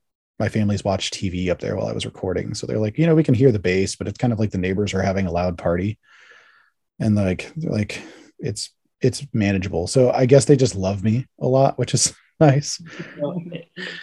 my 0.40 0.48
family's 0.48 0.82
watched 0.82 1.14
tv 1.14 1.50
up 1.50 1.60
there 1.60 1.76
while 1.76 1.86
i 1.86 1.92
was 1.92 2.06
recording 2.06 2.54
so 2.54 2.66
they're 2.66 2.78
like 2.78 2.98
you 2.98 3.06
know 3.06 3.14
we 3.14 3.22
can 3.22 3.34
hear 3.34 3.52
the 3.52 3.58
bass 3.58 3.94
but 3.94 4.08
it's 4.08 4.18
kind 4.18 4.32
of 4.32 4.40
like 4.40 4.50
the 4.50 4.58
neighbors 4.58 4.94
are 4.94 5.02
having 5.02 5.26
a 5.26 5.30
loud 5.30 5.56
party 5.56 5.98
and 6.98 7.14
like 7.14 7.52
they're 7.56 7.70
like 7.70 8.02
it's 8.38 8.70
it's 9.00 9.24
manageable 9.32 9.86
so 9.86 10.10
i 10.10 10.26
guess 10.26 10.46
they 10.46 10.56
just 10.56 10.74
love 10.74 11.04
me 11.04 11.26
a 11.40 11.46
lot 11.46 11.78
which 11.78 11.94
is 11.94 12.14
nice 12.40 12.82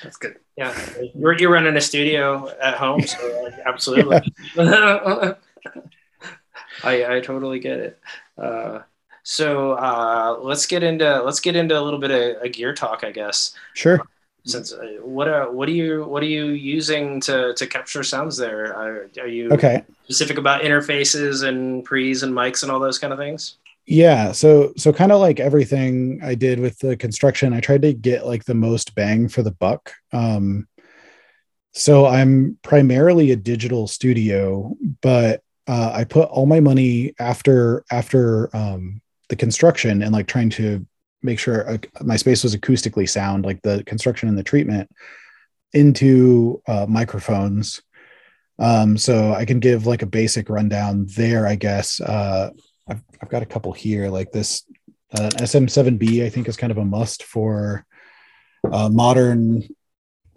That's 0.03 0.17
good. 0.17 0.35
Yeah, 0.55 0.75
you're 1.15 1.37
you're 1.37 1.51
running 1.51 1.77
a 1.77 1.81
studio 1.81 2.49
at 2.59 2.75
home, 2.75 3.01
so 3.01 3.43
like, 3.43 3.53
absolutely. 3.65 4.21
I 6.83 7.17
I 7.17 7.19
totally 7.21 7.59
get 7.59 7.79
it. 7.79 7.99
Uh, 8.41 8.79
so 9.21 9.73
uh, 9.73 10.39
let's 10.41 10.65
get 10.65 10.81
into 10.81 11.21
let's 11.21 11.39
get 11.39 11.55
into 11.55 11.79
a 11.79 11.81
little 11.81 11.99
bit 11.99 12.09
of 12.09 12.41
a 12.41 12.49
gear 12.49 12.73
talk, 12.73 13.03
I 13.03 13.11
guess. 13.11 13.53
sure 13.75 14.01
Since 14.47 14.73
uh, 14.73 14.97
what 15.01 15.27
are 15.27 15.51
what 15.51 15.67
are 15.69 15.73
you 15.73 16.05
what 16.05 16.23
are 16.23 16.27
you 16.27 16.47
using 16.47 17.19
to 17.21 17.53
to 17.53 17.67
capture 17.67 18.03
sounds 18.03 18.37
there? 18.37 18.75
Are, 18.75 19.09
are 19.19 19.27
you 19.27 19.49
okay 19.51 19.83
specific 20.05 20.37
about 20.37 20.61
interfaces 20.61 21.47
and 21.47 21.83
pre's 21.83 22.23
and 22.23 22.33
mics 22.33 22.63
and 22.63 22.71
all 22.71 22.79
those 22.79 22.99
kind 22.99 23.13
of 23.13 23.19
things? 23.19 23.57
yeah 23.89 24.33
so 24.33 24.73
so 24.75 24.91
kind 24.91 25.13
of 25.13 25.21
like 25.21 25.39
everything 25.39 26.19
i 26.21 26.35
did 26.35 26.59
with 26.59 26.77
the 26.79 26.97
construction 26.97 27.53
i 27.53 27.61
tried 27.61 27.81
to 27.81 27.93
get 27.93 28.25
like 28.25 28.43
the 28.43 28.53
most 28.53 28.93
bang 28.95 29.29
for 29.29 29.41
the 29.41 29.51
buck 29.51 29.93
um 30.11 30.67
so 31.77 32.07
I'm 32.07 32.57
primarily 32.63 33.31
a 33.31 33.35
digital 33.35 33.87
studio, 33.87 34.75
but 35.01 35.43
uh, 35.67 35.91
I 35.93 36.05
put 36.05 36.27
all 36.29 36.47
my 36.47 36.59
money 36.59 37.13
after 37.19 37.85
after 37.91 38.55
um, 38.55 38.99
the 39.29 39.35
construction 39.35 40.01
and 40.01 40.11
like 40.11 40.25
trying 40.25 40.49
to 40.51 40.85
make 41.21 41.39
sure 41.39 41.69
uh, 41.69 41.77
my 42.03 42.15
space 42.15 42.43
was 42.43 42.55
acoustically 42.55 43.09
sound, 43.09 43.45
like 43.45 43.61
the 43.61 43.83
construction 43.85 44.29
and 44.29 44.37
the 44.37 44.43
treatment, 44.43 44.89
into 45.73 46.61
uh, 46.67 46.85
microphones. 46.87 47.81
Um, 48.59 48.97
so 48.97 49.33
I 49.33 49.45
can 49.45 49.59
give 49.59 49.85
like 49.85 50.01
a 50.01 50.07
basic 50.07 50.49
rundown 50.49 51.05
there, 51.15 51.45
I 51.45 51.55
guess. 51.55 52.01
Uh, 52.01 52.49
I've, 52.87 53.01
I've 53.21 53.29
got 53.29 53.43
a 53.43 53.47
couple 53.47 53.71
here, 53.71 54.09
like 54.09 54.31
this 54.31 54.63
uh, 55.13 55.29
SM7B, 55.33 56.23
I 56.25 56.29
think 56.29 56.47
is 56.47 56.57
kind 56.57 56.71
of 56.71 56.77
a 56.77 56.85
must 56.85 57.23
for 57.23 57.85
uh, 58.71 58.89
modern 58.89 59.67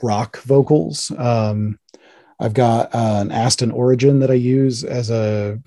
rock 0.03 0.38
vocals. 0.38 1.11
Um, 1.16 1.79
I've 2.38 2.55
got 2.55 2.95
uh, 2.95 3.19
an 3.21 3.31
Aston 3.31 3.71
Origin 3.71 4.21
that 4.21 4.31
I 4.31 4.35
use 4.35 4.85
as 4.85 5.11
a 5.11 5.59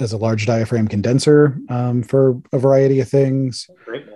as 0.00 0.12
a 0.14 0.16
large 0.16 0.46
diaphragm 0.46 0.88
condenser 0.88 1.58
um, 1.68 2.02
for 2.02 2.40
a 2.52 2.58
variety 2.58 3.00
of 3.00 3.08
things. 3.08 3.68
Great. 3.84 4.06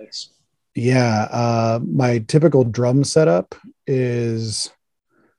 Yeah, 0.74 1.28
uh, 1.30 1.80
my 1.86 2.18
typical 2.18 2.64
drum 2.64 3.04
setup 3.04 3.54
is, 3.86 4.70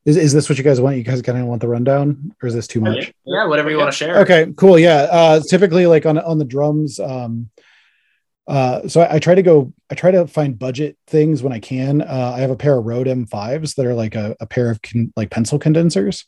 is 0.05 0.17
is 0.17 0.31
this 0.31 0.47
what 0.47 0.57
you 0.57 0.63
guys 0.63 0.79
want? 0.79 0.97
You 0.97 1.03
guys 1.03 1.21
kind 1.21 1.37
of 1.37 1.45
want 1.45 1.61
the 1.61 1.67
rundown, 1.67 2.33
or 2.41 2.47
is 2.47 2.53
this 2.53 2.67
too 2.67 2.79
much? 2.79 3.11
Yeah, 3.25 3.45
whatever 3.47 3.69
you 3.69 3.77
want 3.77 3.91
to 3.91 3.97
share. 3.97 4.19
Okay, 4.19 4.53
cool. 4.55 4.79
Yeah, 4.79 5.07
uh, 5.11 5.41
typically 5.41 5.87
like 5.87 6.05
on 6.05 6.17
on 6.17 6.37
the 6.37 6.45
drums. 6.45 6.99
Um, 6.99 7.49
uh, 8.47 8.87
so 8.87 9.01
I, 9.01 9.15
I, 9.15 9.19
try 9.19 9.33
to 9.33 9.41
go. 9.41 9.73
I 9.89 9.95
try 9.95 10.11
to 10.11 10.27
find 10.27 10.57
budget 10.57 10.97
things 11.07 11.41
when 11.41 11.51
I 11.51 11.59
can. 11.59 12.01
Uh, 12.01 12.33
I 12.35 12.39
have 12.41 12.51
a 12.51 12.55
pair 12.55 12.77
of 12.77 12.85
Rode 12.85 13.07
M5s 13.07 13.75
that 13.75 13.85
are 13.85 13.95
like 13.95 14.13
a, 14.13 14.35
a 14.39 14.45
pair 14.45 14.69
of 14.69 14.81
con- 14.81 15.11
like 15.15 15.31
pencil 15.31 15.57
condensers, 15.57 16.25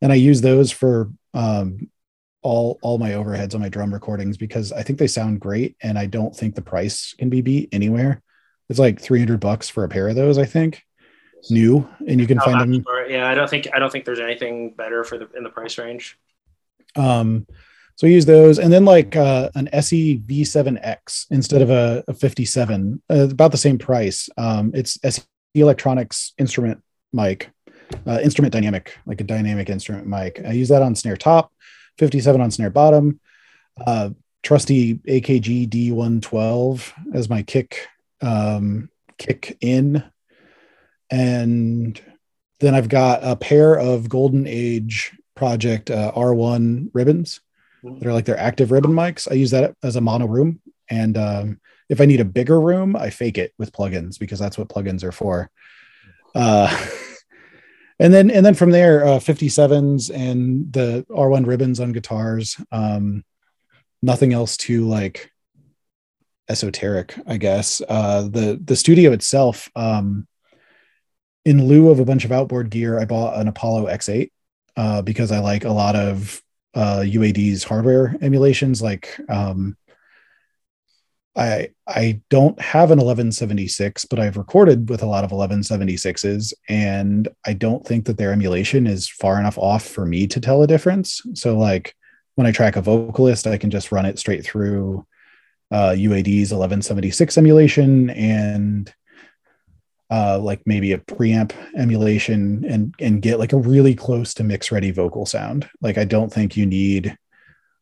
and 0.00 0.10
I 0.10 0.14
use 0.14 0.40
those 0.40 0.72
for 0.72 1.10
um, 1.34 1.90
all 2.42 2.78
all 2.82 2.98
my 2.98 3.10
overheads 3.10 3.54
on 3.54 3.60
my 3.60 3.68
drum 3.68 3.92
recordings 3.92 4.38
because 4.38 4.72
I 4.72 4.82
think 4.82 4.98
they 4.98 5.06
sound 5.06 5.40
great, 5.40 5.76
and 5.82 5.98
I 5.98 6.06
don't 6.06 6.34
think 6.34 6.54
the 6.54 6.62
price 6.62 7.14
can 7.18 7.28
be 7.28 7.42
beat 7.42 7.68
anywhere. 7.72 8.22
It's 8.70 8.78
like 8.78 9.00
three 9.00 9.18
hundred 9.18 9.40
bucks 9.40 9.68
for 9.68 9.84
a 9.84 9.88
pair 9.88 10.08
of 10.08 10.14
those. 10.14 10.38
I 10.38 10.46
think 10.46 10.86
new, 11.50 11.88
and 12.06 12.20
you 12.20 12.26
can 12.26 12.38
How 12.38 12.46
find 12.46 12.72
them. 12.72 12.82
for- 12.84 13.06
yeah, 13.08 13.28
I 13.28 13.34
don't 13.34 13.50
think 13.50 13.66
I 13.74 13.80
don't 13.80 13.90
think 13.90 14.04
there's 14.04 14.20
anything 14.20 14.74
better 14.74 15.02
for 15.04 15.18
the 15.18 15.28
in 15.36 15.42
the 15.42 15.50
price 15.50 15.76
range. 15.76 16.16
Um, 16.96 17.46
so 17.96 18.06
I 18.06 18.10
use 18.10 18.24
those, 18.24 18.58
and 18.58 18.72
then 18.72 18.84
like 18.84 19.16
uh, 19.16 19.50
an 19.56 19.68
SE 19.72 20.22
V7X 20.24 21.26
instead 21.30 21.60
of 21.60 21.70
a, 21.70 22.02
a 22.08 22.14
57, 22.14 23.02
uh, 23.10 23.28
about 23.30 23.50
the 23.50 23.58
same 23.58 23.76
price. 23.76 24.28
Um, 24.38 24.70
it's 24.72 24.98
SE 25.04 25.22
Electronics 25.54 26.32
instrument 26.38 26.80
mic, 27.12 27.50
uh, 28.06 28.20
instrument 28.22 28.52
dynamic, 28.52 28.96
like 29.04 29.20
a 29.20 29.24
dynamic 29.24 29.68
instrument 29.68 30.06
mic. 30.06 30.40
I 30.46 30.52
use 30.52 30.68
that 30.68 30.80
on 30.80 30.94
snare 30.94 31.16
top, 31.16 31.52
57 31.98 32.40
on 32.40 32.50
snare 32.50 32.70
bottom. 32.70 33.20
Uh, 33.84 34.10
trusty 34.42 34.94
AKG 34.94 35.68
D112 35.68 36.92
as 37.14 37.28
my 37.28 37.42
kick 37.42 37.88
um, 38.20 38.90
kick 39.18 39.56
in, 39.60 40.04
and 41.10 42.00
then 42.60 42.74
I've 42.74 42.88
got 42.88 43.20
a 43.22 43.36
pair 43.36 43.78
of 43.78 44.08
Golden 44.08 44.46
Age 44.46 45.12
Project 45.34 45.90
uh, 45.90 46.12
R1 46.14 46.90
ribbons. 46.92 47.40
They're 47.82 48.12
like 48.12 48.26
their 48.26 48.38
active 48.38 48.70
ribbon 48.70 48.92
mics. 48.92 49.30
I 49.30 49.34
use 49.34 49.52
that 49.52 49.74
as 49.82 49.96
a 49.96 50.02
mono 50.02 50.26
room, 50.26 50.60
and 50.90 51.16
um, 51.16 51.60
if 51.88 52.00
I 52.00 52.04
need 52.04 52.20
a 52.20 52.26
bigger 52.26 52.60
room, 52.60 52.94
I 52.94 53.10
fake 53.10 53.38
it 53.38 53.52
with 53.58 53.72
plugins 53.72 54.18
because 54.18 54.38
that's 54.38 54.58
what 54.58 54.68
plugins 54.68 55.02
are 55.02 55.12
for. 55.12 55.50
Uh, 56.34 56.68
and 57.98 58.12
then 58.12 58.30
and 58.30 58.44
then 58.44 58.54
from 58.54 58.70
there, 58.70 59.04
uh, 59.04 59.18
57s 59.18 60.14
and 60.14 60.72
the 60.72 61.06
R1 61.10 61.46
ribbons 61.46 61.80
on 61.80 61.92
guitars. 61.92 62.56
Um, 62.70 63.24
nothing 64.02 64.32
else 64.32 64.56
too 64.56 64.86
like 64.86 65.30
esoteric, 66.50 67.14
I 67.26 67.36
guess. 67.36 67.80
Uh, 67.88 68.22
the 68.22 68.60
the 68.62 68.76
studio 68.76 69.12
itself, 69.12 69.70
um, 69.76 70.26
in 71.44 71.66
lieu 71.66 71.90
of 71.90 72.00
a 72.00 72.04
bunch 72.04 72.24
of 72.24 72.32
outboard 72.32 72.70
gear, 72.70 72.98
I 72.98 73.04
bought 73.04 73.38
an 73.40 73.48
Apollo 73.48 73.86
X8 73.86 74.30
uh, 74.76 75.02
because 75.02 75.32
I 75.32 75.38
like 75.38 75.64
a 75.64 75.72
lot 75.72 75.96
of 75.96 76.42
uh, 76.74 77.02
UAD's 77.04 77.64
hardware 77.64 78.16
emulations. 78.20 78.82
Like, 78.82 79.18
um, 79.28 79.76
I 81.36 81.70
I 81.86 82.20
don't 82.28 82.60
have 82.60 82.90
an 82.90 82.98
1176, 82.98 84.04
but 84.06 84.18
I've 84.18 84.36
recorded 84.36 84.90
with 84.90 85.02
a 85.02 85.06
lot 85.06 85.24
of 85.24 85.30
1176s, 85.30 86.52
and 86.68 87.28
I 87.46 87.52
don't 87.52 87.86
think 87.86 88.06
that 88.06 88.18
their 88.18 88.32
emulation 88.32 88.86
is 88.86 89.08
far 89.08 89.38
enough 89.38 89.56
off 89.56 89.86
for 89.86 90.04
me 90.04 90.26
to 90.26 90.40
tell 90.40 90.62
a 90.62 90.66
difference. 90.66 91.22
So, 91.34 91.56
like, 91.56 91.94
when 92.34 92.46
I 92.46 92.52
track 92.52 92.76
a 92.76 92.82
vocalist, 92.82 93.46
I 93.46 93.58
can 93.58 93.70
just 93.70 93.92
run 93.92 94.06
it 94.06 94.18
straight 94.18 94.44
through 94.44 95.06
uh, 95.70 95.94
UAD's 95.96 96.52
1176 96.52 97.38
emulation 97.38 98.10
and 98.10 98.92
uh, 100.10 100.38
like 100.38 100.60
maybe 100.66 100.92
a 100.92 100.98
preamp 100.98 101.52
emulation 101.76 102.64
and 102.68 102.94
and 102.98 103.22
get 103.22 103.38
like 103.38 103.52
a 103.52 103.58
really 103.58 103.94
close 103.94 104.34
to 104.34 104.44
mix 104.44 104.72
ready 104.72 104.90
vocal 104.90 105.24
sound. 105.24 105.68
Like 105.80 105.98
I 105.98 106.04
don't 106.04 106.32
think 106.32 106.56
you 106.56 106.66
need 106.66 107.16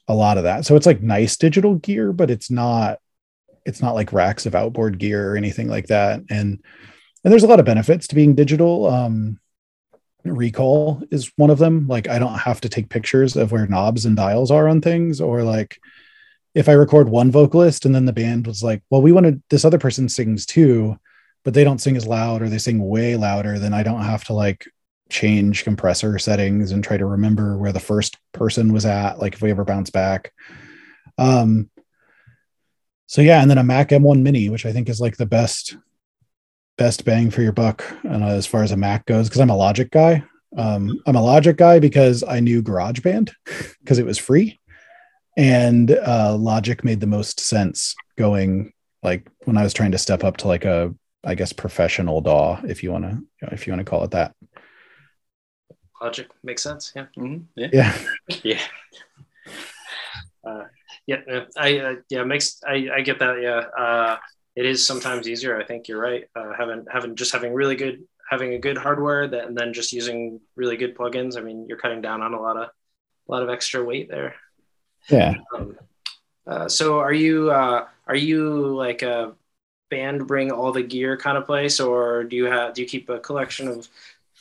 a 0.09 0.15
lot 0.15 0.37
of 0.37 0.45
that. 0.45 0.67
So 0.67 0.77
it's 0.77 0.87
like 0.87 1.03
nice 1.03 1.37
digital 1.37 1.77
gear, 1.77 2.13
but 2.13 2.31
it's 2.31 2.51
not 2.51 2.99
it's 3.65 3.81
not 3.81 3.95
like 3.95 4.13
racks 4.13 4.47
of 4.47 4.55
outboard 4.55 4.99
gear 4.99 5.33
or 5.33 5.37
anything 5.37 5.69
like 5.69 5.87
that. 5.87 6.21
And 6.31 6.63
and 7.25 7.33
there's 7.33 7.45
a 7.45 7.49
lot 7.49 7.61
of 7.61 7.67
benefits 7.67 8.07
to 8.09 8.15
being 8.15 8.35
digital. 8.35 8.87
Um, 8.87 9.41
recall 10.25 11.03
is 11.11 11.33
one 11.37 11.51
of 11.51 11.59
them. 11.59 11.87
Like 11.89 12.09
I 12.09 12.19
don't 12.19 12.39
have 12.39 12.61
to 12.63 12.69
take 12.69 12.91
pictures 12.91 13.37
of 13.37 13.53
where 13.53 13.67
knobs 13.67 14.05
and 14.05 14.17
dials 14.17 14.51
are 14.51 14.69
on 14.69 14.81
things, 14.81 15.21
or 15.21 15.43
like 15.43 15.79
if 16.55 16.69
I 16.69 16.73
record 16.73 17.09
one 17.09 17.31
vocalist 17.31 17.85
and 17.85 17.95
then 17.95 18.05
the 18.05 18.13
band 18.13 18.47
was 18.47 18.63
like, 18.63 18.83
well, 18.91 19.03
we 19.03 19.13
wanted 19.13 19.43
this 19.51 19.65
other 19.65 19.79
person 19.79 20.09
sings 20.09 20.47
too 20.47 20.99
but 21.49 21.55
they 21.55 21.65
don't 21.65 21.81
sing 21.81 21.97
as 21.97 22.07
loud 22.07 22.43
or 22.43 22.49
they 22.51 22.59
sing 22.59 22.79
way 22.79 23.17
louder, 23.17 23.59
then 23.59 23.73
I 23.73 23.83
don't 23.83 24.03
have 24.03 24.23
to 24.25 24.35
like 24.35 24.67
change 25.09 25.65
compressor 25.65 26.19
settings 26.19 26.73
and 26.73 26.85
try 26.85 26.99
to 26.99 27.07
remember 27.07 27.57
where 27.57 27.73
the 27.73 27.81
first 27.81 28.19
person 28.33 28.71
was 28.71 28.85
at, 28.85 29.19
like 29.19 29.33
if 29.33 29.41
we 29.41 29.51
ever 29.51 29.65
bounce 29.65 29.89
back. 29.89 30.33
Um, 31.17 31.71
so 33.07 33.23
yeah, 33.23 33.41
and 33.41 33.51
then 33.51 33.57
a 33.57 33.65
Mac 33.65 33.89
M1 33.89 34.21
Mini, 34.21 34.51
which 34.51 34.67
I 34.67 34.73
think 34.73 34.89
is 34.89 35.01
like 35.01 35.17
the 35.17 35.25
best 35.27 35.77
best 36.77 37.05
bang 37.05 37.31
for 37.31 37.41
your 37.41 37.53
buck 37.53 37.83
uh, 38.05 38.27
as 38.27 38.47
far 38.47 38.63
as 38.63 38.71
a 38.71 38.77
Mac 38.77 39.07
goes, 39.07 39.29
because 39.29 39.41
I'm 39.41 39.49
a 39.49 39.57
Logic 39.57 39.91
guy. 39.91 40.23
Um, 40.57 41.01
I'm 41.07 41.17
a 41.17 41.23
Logic 41.23 41.57
guy 41.57 41.79
because 41.79 42.23
I 42.23 42.41
knew 42.41 42.63
GarageBand 42.63 43.33
because 43.81 43.99
it 43.99 44.05
was 44.07 44.19
free, 44.19 44.61
and 45.39 45.93
uh, 45.93 46.37
Logic 46.37 46.83
made 46.83 47.01
the 47.01 47.07
most 47.07 47.39
sense 47.41 47.95
going 48.19 48.73
like 49.05 49.31
when 49.45 49.57
I 49.57 49.63
was 49.63 49.73
trying 49.73 49.93
to 49.93 49.99
step 49.99 50.25
up 50.25 50.37
to 50.39 50.49
like 50.49 50.65
a 50.65 50.93
I 51.25 51.35
guess 51.35 51.53
professional 51.53 52.21
DAW, 52.21 52.61
if 52.65 52.83
you 52.83 52.93
want 52.93 53.05
to, 53.05 53.23
if 53.53 53.67
you 53.67 53.73
want 53.73 53.85
to 53.85 53.89
call 53.89 54.05
it 54.05 54.11
that. 54.11 54.35
Logic 56.03 56.29
makes 56.43 56.63
sense. 56.63 56.93
Yeah. 56.95 57.07
Mm-hmm. 57.17 57.45
Yeah. 57.57 57.69
Yeah. 57.73 57.97
yeah. 58.45 58.61
Uh, 60.45 60.65
yeah. 61.07 61.45
I 61.57 61.79
uh, 61.79 61.95
yeah 62.11 62.25
makes 62.25 62.61
I 62.67 62.89
I 62.97 63.01
get 63.01 63.21
that. 63.21 63.41
Yeah. 63.41 63.83
Uh, 63.83 64.19
it 64.57 64.67
is 64.67 64.85
sometimes 64.85 65.29
easier. 65.29 65.61
I 65.61 65.65
think 65.65 65.87
you're 65.87 66.01
right. 66.01 66.25
Uh, 66.35 66.53
having 66.57 66.85
having 66.91 67.15
just 67.15 67.33
having 67.33 67.55
really 67.55 67.77
good 67.77 68.03
having 68.29 68.55
a 68.55 68.59
good 68.59 68.77
hardware 68.77 69.27
that 69.29 69.47
and 69.47 69.57
then 69.57 69.73
just 69.73 69.93
using 69.93 70.41
really 70.57 70.77
good 70.77 70.97
plugins. 70.97 71.37
I 71.37 71.43
mean, 71.43 71.67
you're 71.69 71.79
cutting 71.79 72.03
down 72.03 72.23
on 72.23 72.35
a 72.35 72.41
lot 72.41 72.57
of 72.57 72.69
a 73.29 73.33
lot 73.33 73.43
of 73.43 73.51
extra 73.51 73.85
weight 73.85 74.09
there. 74.09 74.35
Yeah. 75.09 75.35
Um, 75.55 75.77
uh, 76.47 76.69
so 76.69 76.99
are 76.99 77.13
you 77.13 77.51
uh, 77.51 77.87
are 78.07 78.17
you 78.17 78.75
like 78.75 79.03
a 79.03 79.35
band 79.91 80.27
bring 80.27 80.51
all 80.51 80.73
the 80.73 80.83
gear 80.83 81.17
kind 81.17 81.37
of 81.37 81.47
place, 81.47 81.81
or 81.81 82.25
do 82.25 82.37
you 82.37 82.47
have 82.47 82.75
do 82.75 82.83
you 82.83 82.89
keep 82.89 83.09
a 83.09 83.19
collection 83.19 83.69
of 83.69 83.89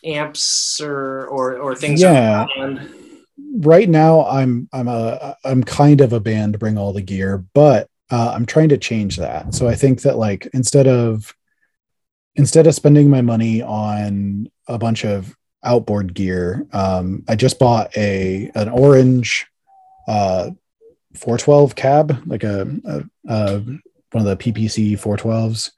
amps 0.04 0.80
or 0.82 1.28
or 1.28 1.58
or 1.58 1.76
things? 1.76 2.02
Yeah. 2.02 2.46
Right 3.58 3.90
now, 3.90 4.26
I'm 4.26 4.68
I'm 4.74 4.88
a 4.88 5.36
I'm 5.44 5.64
kind 5.64 6.02
of 6.02 6.14
a 6.14 6.20
band 6.20 6.60
bring 6.60 6.78
all 6.78 6.94
the 6.94 7.02
gear, 7.02 7.46
but 7.54 7.90
uh, 8.10 8.32
I'm 8.34 8.46
trying 8.46 8.70
to 8.70 8.78
change 8.78 9.18
that. 9.18 9.54
So 9.54 9.68
I 9.68 9.76
think 9.76 10.02
that 10.02 10.18
like 10.18 10.48
instead 10.54 10.88
of 10.88 11.34
instead 12.36 12.68
of 12.68 12.76
spending 12.76 13.10
my 13.10 13.22
money 13.22 13.62
on 13.62 14.50
a 14.68 14.78
bunch 14.78 15.06
of 15.06 15.36
outboard 15.64 16.14
gear, 16.14 16.66
um, 16.72 17.24
I 17.28 17.36
just 17.36 17.60
bought 17.60 17.96
a 17.98 18.50
an 18.56 18.70
orange 18.70 19.48
uh, 20.08 20.52
412 21.16 21.76
cab, 21.76 22.24
like 22.26 22.44
a, 22.44 22.68
a, 22.86 23.04
a 23.28 23.60
one 24.12 24.26
of 24.26 24.26
the 24.26 24.38
PPC 24.38 24.94
412s. 24.94 25.72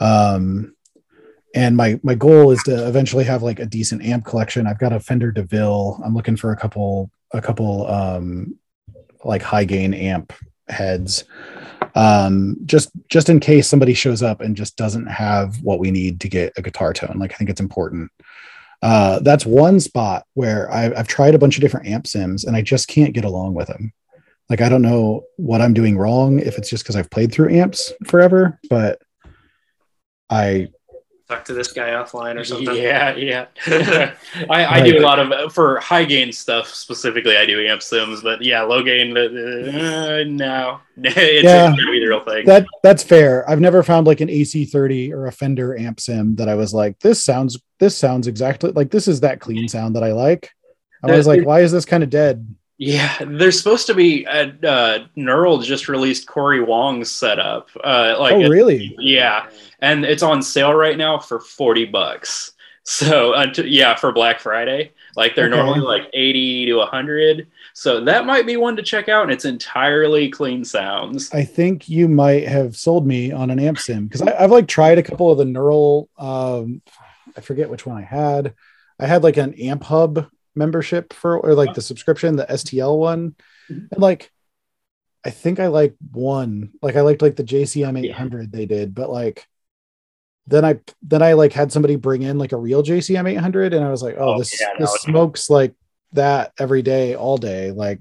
Um, 0.00 0.74
and 1.54 1.76
my 1.76 1.98
my 2.02 2.14
goal 2.14 2.52
is 2.52 2.62
to 2.64 2.86
eventually 2.86 3.24
have 3.24 3.42
like 3.42 3.58
a 3.58 3.66
decent 3.66 4.02
amp 4.02 4.24
collection. 4.24 4.66
I've 4.66 4.78
got 4.78 4.92
a 4.92 5.00
Fender 5.00 5.32
DeVille. 5.32 6.00
I'm 6.04 6.14
looking 6.14 6.36
for 6.36 6.52
a 6.52 6.56
couple 6.56 7.10
a 7.32 7.40
couple 7.40 7.86
um, 7.88 8.56
like 9.24 9.42
high 9.42 9.64
gain 9.64 9.92
amp 9.92 10.32
heads, 10.68 11.24
um, 11.96 12.56
just 12.66 12.90
just 13.08 13.28
in 13.28 13.40
case 13.40 13.68
somebody 13.68 13.94
shows 13.94 14.22
up 14.22 14.40
and 14.40 14.56
just 14.56 14.76
doesn't 14.76 15.06
have 15.06 15.60
what 15.62 15.80
we 15.80 15.90
need 15.90 16.20
to 16.20 16.28
get 16.28 16.52
a 16.56 16.62
guitar 16.62 16.92
tone. 16.92 17.18
Like 17.18 17.32
I 17.32 17.36
think 17.36 17.50
it's 17.50 17.60
important. 17.60 18.10
Uh, 18.82 19.18
that's 19.20 19.44
one 19.44 19.78
spot 19.78 20.24
where 20.34 20.70
I, 20.72 20.86
I've 20.94 21.08
tried 21.08 21.34
a 21.34 21.38
bunch 21.38 21.56
of 21.56 21.60
different 21.60 21.88
amp 21.88 22.06
sims 22.06 22.44
and 22.44 22.56
I 22.56 22.62
just 22.62 22.88
can't 22.88 23.12
get 23.12 23.24
along 23.24 23.54
with 23.54 23.68
them. 23.68 23.92
Like 24.48 24.60
I 24.60 24.68
don't 24.68 24.82
know 24.82 25.24
what 25.36 25.60
I'm 25.60 25.74
doing 25.74 25.96
wrong 25.96 26.40
if 26.40 26.58
it's 26.58 26.70
just 26.70 26.82
because 26.82 26.96
I've 26.96 27.10
played 27.10 27.32
through 27.32 27.54
amps 27.54 27.92
forever, 28.06 28.58
but 28.68 29.00
I 30.28 30.68
Talk 31.30 31.44
to 31.44 31.52
this 31.54 31.70
guy 31.72 31.90
offline 31.90 32.34
or 32.40 32.42
something. 32.42 32.74
Yeah, 32.74 33.14
yeah. 33.14 33.46
I, 34.50 34.66
I 34.66 34.82
do 34.82 34.98
a 34.98 35.00
lot 35.00 35.20
of 35.20 35.52
for 35.52 35.78
high 35.78 36.04
gain 36.04 36.32
stuff 36.32 36.66
specifically. 36.66 37.36
I 37.36 37.46
do 37.46 37.64
amp 37.64 37.82
sims, 37.82 38.20
but 38.20 38.42
yeah, 38.42 38.62
low 38.62 38.82
gain. 38.82 39.16
Uh, 39.16 40.24
no, 40.26 40.80
it's 40.96 41.44
Yeah. 41.44 41.68
not 41.68 41.78
gonna 41.78 41.92
be 41.92 42.00
the 42.00 42.06
real 42.08 42.24
thing. 42.24 42.46
that 42.46 42.66
that's 42.82 43.04
fair. 43.04 43.48
I've 43.48 43.60
never 43.60 43.84
found 43.84 44.08
like 44.08 44.20
an 44.20 44.26
AC30 44.28 45.12
or 45.12 45.28
a 45.28 45.32
Fender 45.32 45.78
amp 45.78 46.00
sim 46.00 46.34
that 46.34 46.48
I 46.48 46.56
was 46.56 46.74
like, 46.74 46.98
this 46.98 47.22
sounds 47.22 47.60
this 47.78 47.96
sounds 47.96 48.26
exactly 48.26 48.72
like 48.72 48.90
this 48.90 49.06
is 49.06 49.20
that 49.20 49.38
clean 49.38 49.68
sound 49.68 49.94
that 49.94 50.02
I 50.02 50.10
like. 50.12 50.50
I 51.04 51.12
was 51.12 51.28
like, 51.28 51.44
why 51.46 51.60
is 51.60 51.70
this 51.70 51.84
kind 51.84 52.02
of 52.02 52.10
dead? 52.10 52.44
Yeah, 52.82 53.14
there's 53.20 53.58
supposed 53.58 53.86
to 53.88 53.94
be 53.94 54.24
a 54.24 54.54
uh, 54.66 55.06
Neural 55.14 55.58
just 55.58 55.86
released 55.86 56.26
Cory 56.26 56.62
Wong's 56.62 57.12
setup. 57.12 57.68
Uh, 57.84 58.16
like, 58.18 58.32
oh, 58.32 58.48
really? 58.48 58.96
yeah, 58.98 59.50
and 59.80 60.02
it's 60.02 60.22
on 60.22 60.40
sale 60.40 60.72
right 60.72 60.96
now 60.96 61.18
for 61.18 61.40
forty 61.40 61.84
bucks. 61.84 62.52
So, 62.84 63.34
until, 63.34 63.66
yeah, 63.66 63.94
for 63.96 64.12
Black 64.12 64.40
Friday, 64.40 64.92
like 65.14 65.34
they're 65.36 65.48
Okay. 65.48 65.56
normally 65.56 65.80
like 65.80 66.08
eighty 66.14 66.64
to 66.66 66.80
hundred. 66.80 67.48
So 67.74 68.02
that 68.06 68.24
might 68.24 68.46
be 68.46 68.56
one 68.56 68.76
to 68.76 68.82
check 68.82 69.10
out, 69.10 69.24
and 69.24 69.30
it's 69.30 69.44
entirely 69.44 70.30
clean 70.30 70.64
sounds. 70.64 71.30
I 71.34 71.44
think 71.44 71.86
you 71.86 72.08
might 72.08 72.48
have 72.48 72.78
sold 72.78 73.06
me 73.06 73.30
on 73.30 73.50
an 73.50 73.60
amp 73.60 73.78
sim 73.78 74.06
because 74.06 74.22
I've 74.22 74.50
like 74.50 74.68
tried 74.68 74.96
a 74.96 75.02
couple 75.02 75.30
of 75.30 75.36
the 75.36 75.44
neural. 75.44 76.08
Um, 76.16 76.80
I 77.36 77.42
forget 77.42 77.68
which 77.68 77.84
one 77.84 77.98
I 77.98 78.06
had. 78.06 78.54
I 78.98 79.06
had 79.06 79.22
like 79.22 79.36
an 79.36 79.52
amp 79.60 79.84
hub 79.84 80.30
membership 80.54 81.12
for 81.12 81.38
or 81.38 81.54
like 81.54 81.74
the 81.74 81.82
subscription, 81.82 82.36
the 82.36 82.46
STL 82.46 82.98
one, 82.98 83.34
mm-hmm. 83.70 83.86
and 83.90 84.00
like 84.00 84.30
I 85.24 85.30
think 85.30 85.60
I 85.60 85.68
like 85.68 85.94
one. 86.12 86.70
Like 86.82 86.96
I 86.96 87.02
liked 87.02 87.22
like 87.22 87.36
the 87.36 87.44
JCM 87.44 88.06
800 88.06 88.52
they 88.52 88.66
did, 88.66 88.94
but 88.94 89.10
like 89.10 89.46
then 90.46 90.64
I 90.64 90.80
then 91.02 91.22
I 91.22 91.34
like 91.34 91.52
had 91.52 91.72
somebody 91.72 91.96
bring 91.96 92.22
in 92.22 92.38
like 92.38 92.52
a 92.52 92.56
real 92.56 92.82
JCM 92.82 93.30
800, 93.30 93.74
and 93.74 93.84
I 93.84 93.90
was 93.90 94.02
like, 94.02 94.16
oh, 94.18 94.34
Oh, 94.34 94.38
this 94.38 94.60
yeah, 94.60 94.68
no, 94.78 94.86
this 94.86 95.02
smokes 95.02 95.50
like 95.50 95.74
that 96.12 96.52
every 96.58 96.82
day, 96.82 97.14
all 97.14 97.36
day. 97.36 97.70
Like 97.70 98.00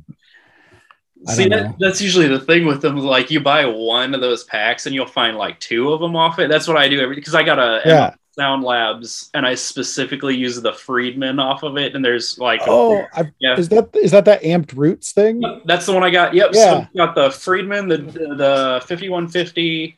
I 1.28 1.34
See, 1.34 1.50
that, 1.50 1.76
that's 1.80 2.02
usually 2.02 2.28
the 2.28 2.40
thing 2.40 2.66
with 2.66 2.82
them. 2.82 2.98
Like, 2.98 3.30
you 3.30 3.42
buy 3.42 3.66
one 3.66 4.16
of 4.16 4.22
those 4.22 4.46
packs, 4.46 4.86
and 4.86 4.96
you'll 4.96 5.06
find 5.06 5.38
like 5.38 5.60
two 5.60 5.92
of 5.92 6.00
them 6.00 6.16
off 6.16 6.40
it. 6.40 6.50
That's 6.50 6.68
what 6.68 6.78
I 6.78 6.88
do 6.88 7.02
every 7.02 7.16
because 7.16 7.36
I 7.36 7.44
got 7.44 7.60
a 7.60 7.82
yeah. 7.86 8.16
Sound 8.40 8.64
Labs, 8.64 9.30
and 9.34 9.46
I 9.46 9.54
specifically 9.54 10.34
use 10.34 10.62
the 10.62 10.72
Friedman 10.72 11.40
off 11.40 11.64
of 11.64 11.78
it. 11.78 11.94
And 11.94 12.06
there's 12.06 12.40
like, 12.40 12.62
Oh, 12.68 13.06
I, 13.14 13.30
Yeah. 13.40 13.58
is 13.58 13.68
that 13.68 13.90
is 13.94 14.12
that 14.12 14.24
that 14.24 14.42
amped 14.44 14.78
roots 14.78 15.12
thing? 15.12 15.44
that's 15.66 15.86
the 15.86 15.92
one 15.92 16.04
I 16.06 16.10
got. 16.10 16.34
Yep. 16.34 16.52
Yeah. 16.54 16.86
I 16.94 16.98
got 16.98 17.16
the 17.16 17.32
Friedman, 17.32 17.90
the 17.90 17.98
the 17.98 18.80
5150 18.88 19.98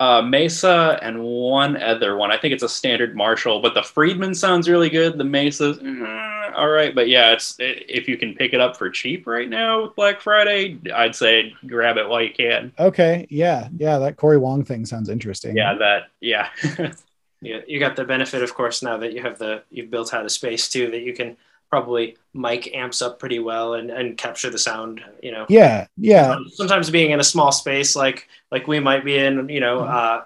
uh, 0.00 0.20
Mesa, 0.20 0.98
and 1.00 1.24
one 1.24 1.80
other 1.82 2.18
one. 2.18 2.30
I 2.30 2.36
think 2.36 2.52
it's 2.52 2.62
a 2.62 2.68
standard 2.68 3.16
Marshall, 3.16 3.60
but 3.62 3.72
the 3.72 3.82
Friedman 3.82 4.34
sounds 4.34 4.68
really 4.68 4.90
good. 4.90 5.16
The 5.16 5.24
Mesa's 5.24 5.78
mm, 5.78 6.52
all 6.54 6.68
right, 6.68 6.94
but 6.94 7.08
yeah, 7.08 7.32
it's 7.32 7.56
if 7.58 8.06
you 8.06 8.18
can 8.18 8.34
pick 8.34 8.52
it 8.52 8.60
up 8.60 8.76
for 8.76 8.90
cheap 8.90 9.26
right 9.26 9.48
now 9.48 9.84
with 9.84 9.96
Black 9.96 10.20
Friday, 10.20 10.78
I'd 10.94 11.16
say 11.16 11.54
grab 11.66 11.96
it 11.96 12.06
while 12.06 12.22
you 12.22 12.34
can. 12.34 12.70
Okay, 12.78 13.26
yeah, 13.30 13.68
yeah, 13.78 13.98
that 13.98 14.18
Cory 14.18 14.36
Wong 14.36 14.62
thing 14.62 14.84
sounds 14.84 15.08
interesting. 15.08 15.56
Yeah, 15.56 15.74
that 15.78 16.08
yeah. 16.20 16.50
You, 17.40 17.62
you 17.66 17.78
got 17.78 17.96
the 17.96 18.04
benefit, 18.04 18.42
of 18.42 18.54
course, 18.54 18.82
now 18.82 18.96
that 18.98 19.12
you 19.12 19.22
have 19.22 19.38
the 19.38 19.62
you've 19.70 19.90
built 19.90 20.12
out 20.12 20.26
a 20.26 20.30
space 20.30 20.68
too 20.68 20.90
that 20.90 21.02
you 21.02 21.14
can 21.14 21.36
probably 21.70 22.16
mic 22.34 22.74
amps 22.74 23.02
up 23.02 23.18
pretty 23.18 23.38
well 23.38 23.74
and, 23.74 23.90
and 23.90 24.16
capture 24.16 24.50
the 24.50 24.58
sound. 24.58 25.02
You 25.22 25.32
know, 25.32 25.46
yeah, 25.48 25.86
yeah, 25.96 26.36
sometimes 26.54 26.90
being 26.90 27.10
in 27.10 27.20
a 27.20 27.24
small 27.24 27.52
space 27.52 27.94
like 27.94 28.28
like 28.50 28.66
we 28.66 28.80
might 28.80 29.04
be 29.04 29.16
in, 29.16 29.48
you 29.48 29.60
know, 29.60 29.80
uh, 29.80 30.24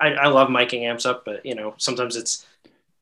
I, 0.00 0.08
I 0.12 0.26
love 0.28 0.48
miking 0.48 0.82
amps 0.82 1.06
up, 1.06 1.24
but 1.24 1.44
you 1.44 1.54
know, 1.54 1.74
sometimes 1.76 2.16
it's 2.16 2.46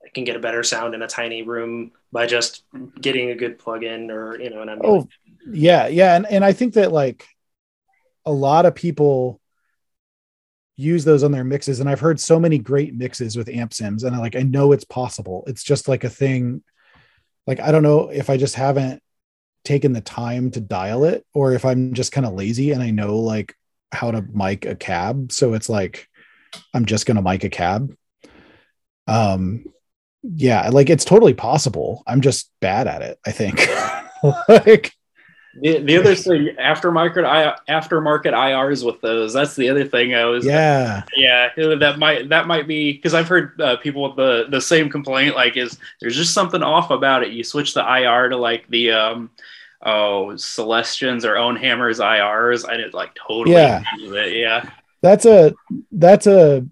I 0.05 0.09
can 0.09 0.25
get 0.25 0.37
a 0.37 0.41
better 0.41 0.63
sound 0.63 0.95
in 0.95 1.03
a 1.03 1.09
tiny 1.09 1.43
room 1.43 1.93
by 2.11 2.27
just 2.27 2.65
getting 3.01 3.31
a 3.31 3.37
good 3.37 3.59
plug-in 3.59 4.11
or 4.11 4.39
you 4.41 4.51
know, 4.51 4.63
and 4.63 4.71
I'm 4.71 4.81
Oh, 4.83 5.09
yeah, 5.47 5.87
yeah, 5.87 6.17
and 6.17 6.27
and 6.27 6.45
I 6.45 6.53
think 6.53 6.75
that 6.75 6.91
like 6.91 7.27
a 8.25 8.33
lot 8.33 8.67
of 8.67 8.75
people 8.75 9.41
use 10.77 11.05
those 11.05 11.23
on 11.23 11.33
their 11.33 11.45
mixes, 11.45 11.81
and 11.81 11.89
I've 11.89 12.01
heard 12.01 12.21
so 12.21 12.41
many 12.41 12.59
great 12.59 12.95
mixes 12.95 13.37
with 13.37 13.49
amp 13.49 13.75
sims, 13.75 14.05
and 14.05 14.15
I 14.15 14.19
like 14.19 14.37
I 14.37 14.43
know 14.43 14.73
it's 14.73 14.85
possible. 14.85 15.45
It's 15.47 15.63
just 15.63 15.89
like 15.89 16.05
a 16.05 16.11
thing. 16.11 16.63
Like 17.47 17.61
I 17.61 17.73
don't 17.73 17.83
know 17.83 18.09
if 18.09 18.31
I 18.31 18.37
just 18.37 18.55
haven't 18.55 19.03
taken 19.65 19.93
the 19.93 20.01
time 20.01 20.51
to 20.53 20.61
dial 20.61 21.05
it, 21.05 21.25
or 21.35 21.53
if 21.53 21.65
I'm 21.65 21.95
just 21.95 22.13
kind 22.13 22.27
of 22.27 22.35
lazy 22.35 22.73
and 22.73 22.83
I 22.83 22.91
know 22.91 23.19
like 23.19 23.55
how 23.93 24.11
to 24.11 24.23
mic 24.23 24.65
a 24.65 24.75
cab, 24.75 25.33
so 25.33 25.55
it's 25.55 25.69
like 25.69 26.09
I'm 26.75 26.85
just 26.85 27.07
gonna 27.07 27.23
mic 27.23 27.45
a 27.45 27.51
cab. 27.51 27.95
Um, 29.07 29.65
yeah, 30.23 30.69
like 30.71 30.91
it's 30.91 31.05
totally 31.05 31.35
possible. 31.35 32.03
I'm 32.07 32.21
just 32.21 32.51
bad 32.61 32.87
at 32.87 33.03
it. 33.03 33.19
I 33.27 33.33
think. 33.33 33.69
like 34.49 34.93
The, 35.55 35.79
the 35.81 35.97
other 35.99 36.15
thing, 36.15 36.57
aftermarket 36.59 37.27
I 37.27 37.57
aftermarket 37.69 38.33
IRs 38.33 38.85
with 38.85 39.01
those. 39.01 39.35
That's 39.35 39.55
the 39.55 39.69
other 39.69 39.85
thing 39.87 40.15
I 40.15 40.25
was. 40.25 40.45
yeah 40.45 41.03
yeah. 41.15 41.51
That 41.57 41.99
might 41.99 42.29
that 42.31 42.47
might 42.47 42.67
be 42.67 42.93
because 42.93 43.13
I've 43.13 43.29
heard 43.29 43.61
uh, 43.61 43.77
people 43.77 44.03
with 44.03 44.17
the 44.17 44.47
the 44.49 44.61
same 44.61 44.89
complaint. 44.89 45.35
Like, 45.35 45.57
is 45.57 45.79
there's 46.01 46.17
just 46.17 46.33
something 46.33 46.63
off 46.63 46.91
about 46.91 47.23
it? 47.23 47.33
You 47.33 47.45
switch 47.45 47.75
the 47.75 47.83
IR 47.83 48.31
to 48.31 48.37
like 48.37 48.67
the 48.69 48.93
um 48.93 49.31
oh 49.85 50.37
Celestions 50.37 51.25
or 51.25 51.35
OwnHammers 51.35 52.01
IRs, 52.01 52.67
and 52.67 52.81
it 52.81 52.95
like 52.95 53.15
totally 53.15 53.55
Yeah. 53.57 53.83
Yeah. 53.99 54.71
that's 55.03 55.27
a 55.27 55.55
that's 55.91 56.27
a 56.27 56.67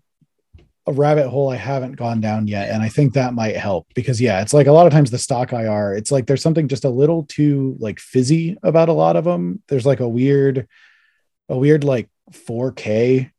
a 0.86 0.92
rabbit 0.92 1.28
hole 1.28 1.50
i 1.50 1.56
haven't 1.56 1.92
gone 1.92 2.20
down 2.20 2.46
yet 2.48 2.70
and 2.70 2.82
i 2.82 2.88
think 2.88 3.12
that 3.12 3.34
might 3.34 3.56
help 3.56 3.86
because 3.94 4.20
yeah 4.20 4.40
it's 4.40 4.54
like 4.54 4.66
a 4.66 4.72
lot 4.72 4.86
of 4.86 4.92
times 4.92 5.10
the 5.10 5.18
stock 5.18 5.52
ir 5.52 5.94
it's 5.94 6.10
like 6.10 6.26
there's 6.26 6.42
something 6.42 6.68
just 6.68 6.84
a 6.84 6.88
little 6.90 7.24
too 7.24 7.76
like 7.78 8.00
fizzy 8.00 8.56
about 8.62 8.88
a 8.88 8.92
lot 8.92 9.14
of 9.16 9.24
them 9.24 9.62
there's 9.68 9.84
like 9.86 10.00
a 10.00 10.08
weird 10.08 10.66
a 11.48 11.56
weird 11.58 11.84
like 11.84 12.08
4k 12.32 13.30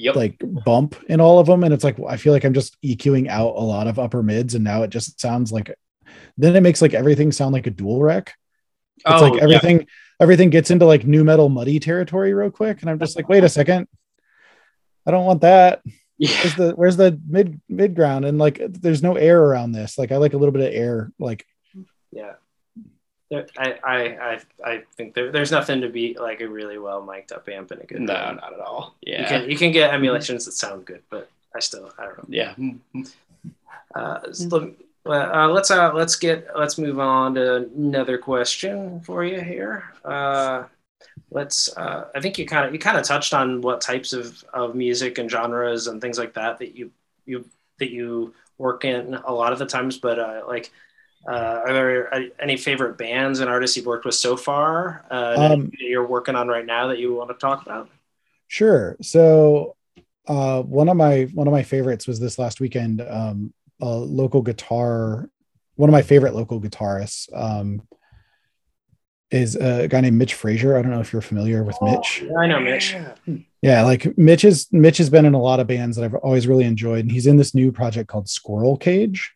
Yep. 0.00 0.14
like 0.14 0.40
bump 0.64 0.94
in 1.08 1.20
all 1.20 1.40
of 1.40 1.46
them 1.48 1.64
and 1.64 1.74
it's 1.74 1.82
like 1.82 1.96
i 2.08 2.16
feel 2.16 2.32
like 2.32 2.44
i'm 2.44 2.54
just 2.54 2.80
eqing 2.82 3.26
out 3.28 3.54
a 3.56 3.60
lot 3.60 3.88
of 3.88 3.98
upper 3.98 4.22
mids 4.22 4.54
and 4.54 4.62
now 4.62 4.84
it 4.84 4.90
just 4.90 5.20
sounds 5.20 5.50
like 5.50 5.74
then 6.36 6.54
it 6.54 6.60
makes 6.62 6.80
like 6.80 6.94
everything 6.94 7.32
sound 7.32 7.52
like 7.52 7.66
a 7.66 7.70
dual 7.70 8.00
rec. 8.00 8.32
it's 8.96 9.04
Oh, 9.06 9.24
like 9.28 9.34
yeah. 9.34 9.42
everything 9.42 9.86
everything 10.20 10.50
gets 10.50 10.70
into 10.70 10.84
like 10.86 11.04
nu 11.04 11.24
metal 11.24 11.48
muddy 11.48 11.80
territory 11.80 12.32
real 12.32 12.50
quick 12.52 12.80
and 12.80 12.88
i'm 12.88 13.00
just 13.00 13.16
like 13.16 13.28
wait 13.28 13.42
a 13.42 13.48
second 13.58 13.88
i 15.04 15.10
don't 15.10 15.26
want 15.26 15.40
that 15.40 15.82
Yeah. 16.18 16.30
where's 16.30 16.54
the 16.56 16.70
where's 16.72 16.96
the 16.96 17.20
mid 17.28 17.60
mid 17.68 17.94
ground 17.94 18.24
and 18.24 18.38
like 18.38 18.60
there's 18.68 19.02
no 19.04 19.14
air 19.14 19.40
around 19.40 19.70
this 19.72 19.96
like 19.98 20.10
i 20.10 20.16
like 20.16 20.32
a 20.34 20.36
little 20.36 20.52
bit 20.52 20.66
of 20.68 20.74
air 20.74 21.12
like 21.18 21.46
yeah. 22.12 22.32
There, 23.30 23.46
I, 23.58 23.74
I, 23.84 23.98
I, 24.00 24.40
I 24.64 24.82
think 24.96 25.12
there, 25.12 25.30
there's 25.30 25.50
nothing 25.52 25.82
to 25.82 25.90
beat 25.90 26.18
like 26.18 26.40
a 26.40 26.48
really 26.48 26.78
well 26.78 27.02
mic'd 27.04 27.30
up 27.30 27.46
amp 27.50 27.70
in 27.72 27.78
a 27.80 27.84
good 27.84 28.00
No, 28.00 28.14
room. 28.14 28.36
not 28.36 28.54
at 28.54 28.60
all. 28.60 28.94
Yeah, 29.02 29.16
You 29.18 29.22
Yeah. 29.22 29.28
can 29.28 29.50
you 29.50 29.56
can 29.58 29.70
get 29.72 29.92
emulations 29.92 30.46
that 30.46 30.52
sound 30.52 30.86
good, 30.86 31.02
but 31.10 31.28
I 31.54 31.60
still 31.60 31.92
I 31.98 32.04
don't 32.06 32.16
know. 32.16 32.24
Yeah. 32.30 32.54
Uh, 33.94 34.32
so, 34.32 34.72
uh, 35.06 35.48
let's 35.50 35.70
uh, 35.70 35.92
let's 35.92 36.16
get 36.16 36.48
let's 36.56 36.78
move 36.78 36.98
on 36.98 37.34
to 37.34 37.56
another 37.76 38.16
question 38.18 39.00
for 39.02 39.24
you 39.24 39.40
here. 39.40 39.84
Uh, 40.04 40.64
let's 41.30 41.76
uh, 41.76 42.06
I 42.14 42.20
think 42.20 42.38
you 42.38 42.46
kind 42.46 42.66
of 42.66 42.72
you 42.72 42.78
kind 42.78 42.96
of 42.98 43.04
touched 43.04 43.34
on 43.34 43.60
what 43.60 43.80
types 43.80 44.12
of, 44.12 44.42
of 44.52 44.74
music 44.74 45.18
and 45.18 45.30
genres 45.30 45.86
and 45.86 46.00
things 46.00 46.18
like 46.18 46.34
that 46.34 46.58
that 46.58 46.76
you 46.76 46.90
you 47.26 47.44
that 47.78 47.90
you 47.90 48.34
work 48.58 48.84
in 48.84 49.14
a 49.14 49.32
lot 49.32 49.52
of 49.52 49.58
the 49.58 49.66
times, 49.66 49.98
but 49.98 50.18
uh, 50.18 50.42
like. 50.46 50.70
Uh, 51.26 51.60
are 51.66 51.72
there 51.74 52.14
uh, 52.14 52.20
any 52.40 52.56
favorite 52.56 52.96
bands 52.96 53.40
and 53.40 53.50
artists 53.50 53.76
you've 53.76 53.84
worked 53.84 54.06
with 54.06 54.14
so 54.14 54.36
far 54.36 55.04
uh, 55.10 55.36
that 55.38 55.50
Um, 55.52 55.70
you're 55.78 56.06
working 56.06 56.34
on 56.36 56.48
right 56.48 56.64
now 56.64 56.86
that 56.86 56.98
you 56.98 57.12
want 57.12 57.28
to 57.28 57.34
talk 57.34 57.60
about? 57.62 57.90
sure 58.46 58.96
so 59.02 59.76
uh 60.26 60.62
one 60.62 60.88
of 60.88 60.96
my 60.96 61.24
one 61.34 61.46
of 61.46 61.52
my 61.52 61.62
favorites 61.62 62.06
was 62.06 62.18
this 62.20 62.38
last 62.38 62.60
weekend 62.60 63.00
um 63.02 63.52
a 63.80 63.86
local 63.88 64.42
guitar 64.42 65.28
one 65.76 65.88
of 65.88 65.92
my 65.92 66.02
favorite 66.02 66.34
local 66.34 66.60
guitarists 66.60 67.28
um 67.34 67.82
is 69.30 69.56
a 69.56 69.88
guy 69.88 70.00
named 70.00 70.16
mitch 70.16 70.34
frazier. 70.34 70.76
I 70.76 70.82
don't 70.82 70.90
know 70.90 71.00
if 71.00 71.12
you're 71.12 71.22
familiar 71.22 71.62
with 71.62 71.76
mitch. 71.82 72.24
I 72.38 72.46
know 72.46 72.60
Mitch. 72.60 72.96
Yeah, 73.60 73.82
like 73.82 74.16
Mitch 74.16 74.44
is 74.44 74.68
Mitch 74.72 74.98
has 74.98 75.10
been 75.10 75.26
in 75.26 75.34
a 75.34 75.40
lot 75.40 75.60
of 75.60 75.66
bands 75.66 75.96
that 75.96 76.04
I've 76.04 76.14
always 76.14 76.46
really 76.46 76.64
enjoyed, 76.64 77.00
and 77.00 77.12
he's 77.12 77.26
in 77.26 77.36
this 77.36 77.54
new 77.54 77.72
project 77.72 78.08
called 78.08 78.28
Squirrel 78.28 78.76
Cage 78.76 79.34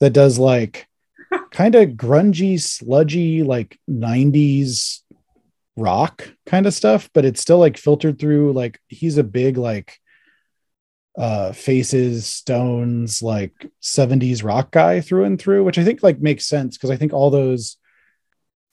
that 0.00 0.12
does 0.12 0.38
like 0.38 0.88
kind 1.50 1.74
of 1.74 1.90
grungy, 1.90 2.60
sludgy, 2.60 3.42
like 3.42 3.78
90s 3.88 5.02
rock 5.76 6.32
kind 6.46 6.66
of 6.66 6.74
stuff, 6.74 7.08
but 7.12 7.24
it's 7.24 7.40
still 7.40 7.58
like 7.58 7.76
filtered 7.76 8.18
through 8.18 8.52
like 8.52 8.80
he's 8.88 9.18
a 9.18 9.24
big 9.24 9.56
like 9.56 9.98
uh 11.16 11.52
faces 11.52 12.26
stones 12.26 13.22
like 13.22 13.52
70s 13.82 14.44
rock 14.44 14.70
guy 14.70 15.00
through 15.00 15.24
and 15.24 15.40
through 15.40 15.64
which 15.64 15.76
i 15.76 15.82
think 15.82 16.00
like 16.00 16.20
makes 16.20 16.46
sense 16.46 16.76
because 16.76 16.90
i 16.90 16.96
think 16.96 17.12
all 17.12 17.28
those 17.28 17.76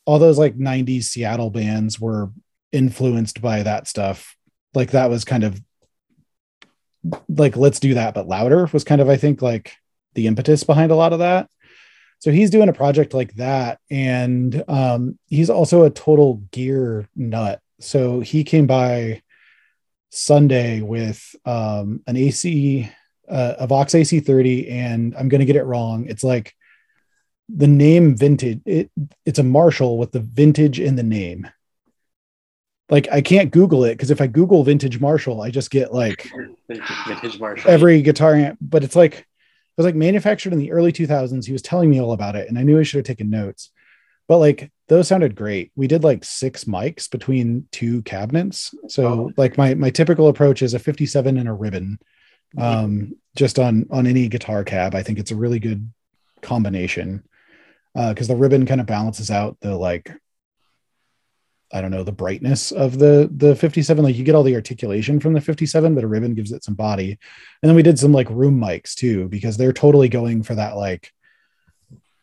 all 0.05 0.19
those 0.19 0.37
like 0.37 0.57
90s 0.57 1.03
seattle 1.03 1.49
bands 1.49 1.99
were 1.99 2.31
influenced 2.71 3.41
by 3.41 3.63
that 3.63 3.87
stuff. 3.87 4.35
Like 4.73 4.91
that 4.91 5.09
was 5.09 5.25
kind 5.25 5.43
of 5.43 5.59
like 7.29 7.55
let's 7.55 7.79
do 7.79 7.93
that 7.93 8.15
but 8.15 8.27
louder 8.27 8.67
was 8.73 8.83
kind 8.83 8.99
of 8.99 9.07
i 9.09 9.15
think 9.15 9.39
like 9.39 9.75
the 10.15 10.25
impetus 10.25 10.63
behind 10.63 10.91
a 10.91 10.95
lot 10.95 11.13
of 11.13 11.19
that. 11.19 11.49
So 12.19 12.31
he's 12.31 12.49
doing 12.49 12.69
a 12.69 12.73
project 12.73 13.13
like 13.13 13.33
that 13.35 13.79
and 13.91 14.63
um 14.67 15.19
he's 15.27 15.49
also 15.49 15.83
a 15.83 15.89
total 15.89 16.35
gear 16.51 17.07
nut. 17.15 17.61
So 17.79 18.21
he 18.21 18.43
came 18.43 18.65
by 18.65 19.21
sunday 20.09 20.81
with 20.81 21.35
um 21.45 22.01
an 22.07 22.15
ac 22.15 22.89
uh, 23.29 23.55
a 23.59 23.67
vox 23.67 23.93
ac30 23.93 24.71
and 24.71 25.13
i'm 25.17 25.29
gonna 25.29 25.45
get 25.45 25.57
it 25.57 25.63
wrong. 25.63 26.07
It's 26.07 26.23
like 26.23 26.55
the 27.49 27.67
name 27.67 28.15
vintage 28.15 28.59
it 28.65 28.89
it's 29.25 29.37
a 29.39 29.43
marshall 29.43 29.97
with 29.97 30.11
the 30.11 30.19
vintage 30.19 30.79
in 30.79 30.95
the 30.95 31.03
name 31.03 31.47
like 32.89 33.07
I 33.11 33.21
can't 33.21 33.51
Google 33.51 33.83
it 33.85 33.93
because 33.95 34.11
if 34.11 34.21
I 34.21 34.27
Google 34.27 34.63
vintage 34.63 34.99
Marshall, 34.99 35.41
I 35.41 35.49
just 35.49 35.71
get 35.71 35.91
like 35.91 36.29
Vintage 36.67 37.39
Marshall. 37.39 37.71
every 37.71 38.01
guitar 38.03 38.35
amp. 38.35 38.59
But 38.61 38.83
it's 38.83 38.95
like 38.95 39.15
it 39.15 39.25
was 39.77 39.85
like 39.85 39.95
manufactured 39.95 40.53
in 40.53 40.59
the 40.59 40.71
early 40.71 40.91
2000s. 40.91 41.45
He 41.45 41.51
was 41.51 41.63
telling 41.63 41.89
me 41.89 41.99
all 41.99 42.11
about 42.11 42.35
it, 42.35 42.47
and 42.47 42.59
I 42.59 42.63
knew 42.63 42.79
I 42.79 42.83
should 42.83 42.97
have 42.99 43.05
taken 43.05 43.31
notes. 43.31 43.71
But 44.27 44.37
like 44.37 44.71
those 44.87 45.07
sounded 45.07 45.35
great. 45.35 45.71
We 45.75 45.87
did 45.87 46.03
like 46.03 46.23
six 46.23 46.65
mics 46.65 47.09
between 47.09 47.67
two 47.71 48.03
cabinets. 48.03 48.75
So 48.87 49.07
Oh. 49.07 49.31
like 49.35 49.57
my 49.57 49.73
my 49.73 49.89
typical 49.89 50.27
approach 50.27 50.61
is 50.61 50.75
a 50.75 50.79
57 50.79 51.37
and 51.37 51.49
a 51.49 51.53
ribbon, 51.53 51.97
um, 52.55 53.15
just 53.35 53.57
on 53.57 53.87
on 53.89 54.05
any 54.05 54.27
guitar 54.27 54.63
cab. 54.63 54.93
I 54.93 55.01
think 55.01 55.17
it's 55.17 55.31
a 55.31 55.35
really 55.35 55.57
good 55.59 55.91
combination 56.43 57.23
because 57.95 58.27
the 58.27 58.35
ribbon 58.35 58.65
kind 58.65 58.81
of 58.81 58.87
balances 58.87 59.31
out 59.31 59.57
the 59.61 59.75
like 59.75 60.11
I 61.73 61.81
don't 61.81 61.91
know 61.91 62.03
the 62.03 62.11
brightness 62.11 62.71
of 62.71 62.99
the 62.99 63.29
the 63.35 63.55
57. 63.55 64.03
Like 64.03 64.15
you 64.15 64.23
get 64.23 64.35
all 64.35 64.43
the 64.43 64.55
articulation 64.55 65.19
from 65.19 65.33
the 65.33 65.41
57, 65.41 65.95
but 65.95 66.03
a 66.03 66.07
ribbon 66.07 66.33
gives 66.33 66.51
it 66.51 66.63
some 66.63 66.75
body. 66.75 67.11
And 67.61 67.69
then 67.69 67.75
we 67.75 67.83
did 67.83 67.99
some 67.99 68.11
like 68.11 68.29
room 68.29 68.59
mics 68.59 68.93
too, 68.93 69.27
because 69.29 69.57
they're 69.57 69.73
totally 69.73 70.09
going 70.09 70.43
for 70.43 70.55
that 70.55 70.75
like 70.75 71.11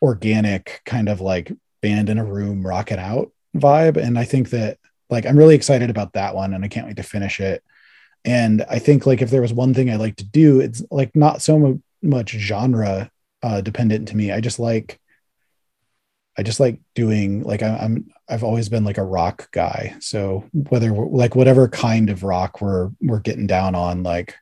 organic 0.01 0.81
kind 0.85 1.09
of 1.09 1.21
like 1.21 1.51
band 1.81 2.09
in 2.09 2.17
a 2.17 2.25
room 2.25 2.65
rocking 2.65 2.99
out 2.99 3.31
vibe. 3.55 3.97
And 3.97 4.17
I 4.17 4.23
think 4.23 4.49
that 4.51 4.77
like 5.09 5.25
I'm 5.25 5.37
really 5.37 5.55
excited 5.55 5.89
about 5.89 6.13
that 6.13 6.35
one 6.35 6.53
and 6.53 6.63
I 6.63 6.67
can't 6.67 6.87
wait 6.87 6.97
to 6.97 7.03
finish 7.03 7.39
it. 7.39 7.63
And 8.25 8.65
I 8.69 8.79
think 8.79 9.05
like 9.05 9.21
if 9.21 9.29
there 9.29 9.41
was 9.41 9.53
one 9.53 9.73
thing 9.73 9.89
I 9.89 9.97
like 9.97 10.15
to 10.17 10.25
do, 10.25 10.61
it's 10.61 10.81
like 10.89 11.15
not 11.15 11.41
so 11.41 11.59
mu- 11.59 11.79
much 12.01 12.31
genre 12.31 13.11
uh, 13.41 13.61
dependent 13.61 14.07
to 14.07 14.17
me. 14.17 14.31
I 14.31 14.39
just 14.39 14.59
like 14.59 14.99
I 16.37 16.43
just 16.43 16.59
like 16.59 16.79
doing 16.95 17.43
like 17.43 17.61
I, 17.61 17.77
I'm 17.77 18.11
I've 18.27 18.43
always 18.43 18.69
been 18.69 18.83
like 18.83 18.97
a 18.97 19.03
rock 19.03 19.51
guy. 19.51 19.95
So 19.99 20.45
whether 20.53 20.91
like 20.91 21.35
whatever 21.35 21.67
kind 21.67 22.09
of 22.09 22.23
rock 22.23 22.61
we're 22.61 22.91
we're 23.01 23.19
getting 23.19 23.47
down 23.47 23.75
on, 23.75 24.03
like 24.03 24.35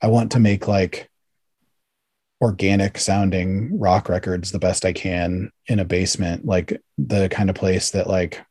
I 0.00 0.08
want 0.08 0.32
to 0.32 0.40
make 0.40 0.68
like 0.68 1.10
organic 2.40 2.98
sounding 2.98 3.78
rock 3.78 4.08
records 4.08 4.50
the 4.50 4.58
best 4.58 4.84
I 4.84 4.92
can 4.92 5.50
in 5.66 5.78
a 5.78 5.84
basement, 5.84 6.44
like 6.44 6.80
the 6.98 7.28
kind 7.28 7.48
of 7.48 7.56
place 7.56 7.90
that 7.90 8.08
like 8.08 8.44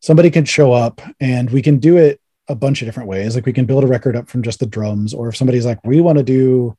somebody 0.00 0.30
can 0.30 0.44
show 0.44 0.72
up 0.72 1.02
and 1.20 1.50
we 1.50 1.60
can 1.60 1.78
do 1.78 1.96
it 1.96 2.20
a 2.48 2.54
bunch 2.54 2.80
of 2.80 2.86
different 2.86 3.08
ways. 3.08 3.34
Like 3.34 3.44
we 3.44 3.52
can 3.52 3.66
build 3.66 3.84
a 3.84 3.88
record 3.88 4.16
up 4.16 4.28
from 4.28 4.42
just 4.42 4.60
the 4.60 4.66
drums, 4.66 5.12
or 5.12 5.28
if 5.28 5.36
somebody's 5.36 5.66
like, 5.66 5.84
we 5.84 6.00
want 6.00 6.18
to 6.18 6.24
do 6.24 6.76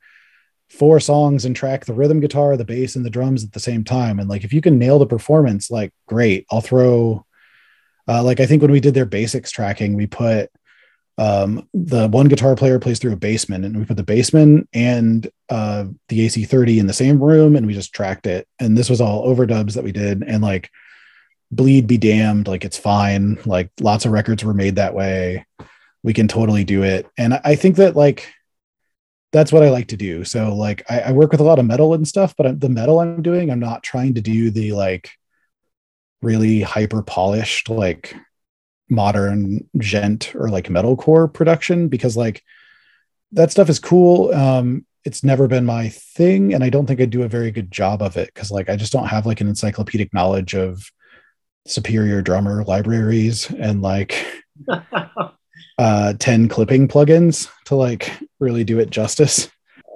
four 0.69 0.99
songs 0.99 1.45
and 1.45 1.55
track 1.55 1.85
the 1.85 1.93
rhythm 1.93 2.19
guitar, 2.19 2.55
the 2.55 2.65
bass, 2.65 2.95
and 2.95 3.05
the 3.05 3.09
drums 3.09 3.43
at 3.43 3.51
the 3.53 3.59
same 3.59 3.83
time. 3.83 4.19
And 4.19 4.29
like 4.29 4.43
if 4.43 4.53
you 4.53 4.61
can 4.61 4.77
nail 4.77 4.99
the 4.99 5.05
performance, 5.07 5.71
like 5.71 5.91
great, 6.07 6.45
I'll 6.51 6.61
throw 6.61 7.25
uh, 8.07 8.23
like 8.23 8.39
I 8.39 8.45
think 8.47 8.61
when 8.61 8.71
we 8.71 8.79
did 8.79 8.93
their 8.95 9.05
basics 9.05 9.51
tracking, 9.51 9.95
we 9.95 10.07
put 10.07 10.49
um, 11.19 11.67
the 11.73 12.07
one 12.07 12.27
guitar 12.27 12.55
player 12.55 12.79
plays 12.79 12.97
through 12.97 13.11
a 13.13 13.17
Bassman, 13.17 13.65
and 13.65 13.77
we 13.77 13.85
put 13.85 13.97
the 13.97 14.03
Bassman 14.03 14.65
and 14.73 15.29
uh, 15.49 15.85
the 16.07 16.25
AC30 16.25 16.79
in 16.79 16.87
the 16.87 16.93
same 16.93 17.21
room, 17.21 17.55
and 17.55 17.67
we 17.67 17.73
just 17.73 17.93
tracked 17.93 18.25
it. 18.25 18.47
And 18.59 18.77
this 18.77 18.89
was 18.89 19.01
all 19.01 19.27
overdubs 19.27 19.73
that 19.73 19.83
we 19.83 19.91
did, 19.91 20.23
and 20.23 20.41
like 20.41 20.71
bleed 21.51 21.87
be 21.87 21.97
damned, 21.97 22.47
like 22.47 22.63
it's 22.63 22.77
fine. 22.77 23.37
Like 23.45 23.69
lots 23.81 24.05
of 24.05 24.11
records 24.11 24.43
were 24.43 24.53
made 24.53 24.77
that 24.77 24.95
way. 24.95 25.45
We 26.03 26.13
can 26.13 26.27
totally 26.27 26.63
do 26.63 26.83
it, 26.83 27.07
and 27.17 27.33
I- 27.33 27.41
I 27.43 27.55
think 27.55 27.75
that 27.75 27.95
like 27.95 28.31
that's 29.31 29.51
what 29.51 29.63
I 29.63 29.69
like 29.69 29.87
to 29.89 29.97
do. 29.97 30.23
So 30.23 30.55
like 30.55 30.83
I, 30.89 31.01
I 31.01 31.11
work 31.11 31.31
with 31.31 31.41
a 31.41 31.43
lot 31.43 31.59
of 31.59 31.65
metal 31.65 31.93
and 31.93 32.07
stuff, 32.07 32.33
but 32.35 32.59
the 32.59 32.69
metal 32.69 32.99
I'm 32.99 33.21
doing, 33.21 33.51
I'm 33.51 33.59
not 33.59 33.83
trying 33.83 34.15
to 34.15 34.21
do 34.21 34.49
the 34.49 34.71
like 34.71 35.11
really 36.21 36.61
hyper 36.61 37.03
polished 37.03 37.69
like 37.69 38.15
modern 38.89 39.69
djent 39.77 40.35
or 40.35 40.49
like 40.49 40.67
metalcore 40.67 41.31
production 41.31 41.87
because 41.87 42.17
like 42.17 42.43
that 43.33 43.51
stuff 43.51 43.69
is 43.69 43.79
cool. 43.79 44.33
Um, 44.33 44.85
it's 45.05 45.23
never 45.23 45.47
been 45.47 45.65
my 45.65 45.89
thing, 45.89 46.53
and 46.53 46.63
I 46.63 46.69
don't 46.69 46.85
think 46.85 46.99
I 46.99 47.05
do 47.05 47.23
a 47.23 47.29
very 47.29 47.51
good 47.51 47.71
job 47.71 48.01
of 48.01 48.17
it 48.17 48.27
because 48.33 48.51
like 48.51 48.69
I 48.69 48.75
just 48.75 48.91
don't 48.91 49.07
have 49.07 49.25
like 49.25 49.39
an 49.39 49.47
encyclopedic 49.47 50.13
knowledge 50.13 50.55
of 50.55 50.91
superior 51.65 52.21
drummer 52.21 52.63
libraries 52.65 53.49
and 53.51 53.81
like 53.81 54.25
uh 55.77 56.13
10 56.17 56.47
clipping 56.49 56.87
plugins 56.87 57.49
to 57.65 57.75
like 57.75 58.11
really 58.39 58.63
do 58.63 58.79
it 58.79 58.89
justice. 58.89 59.49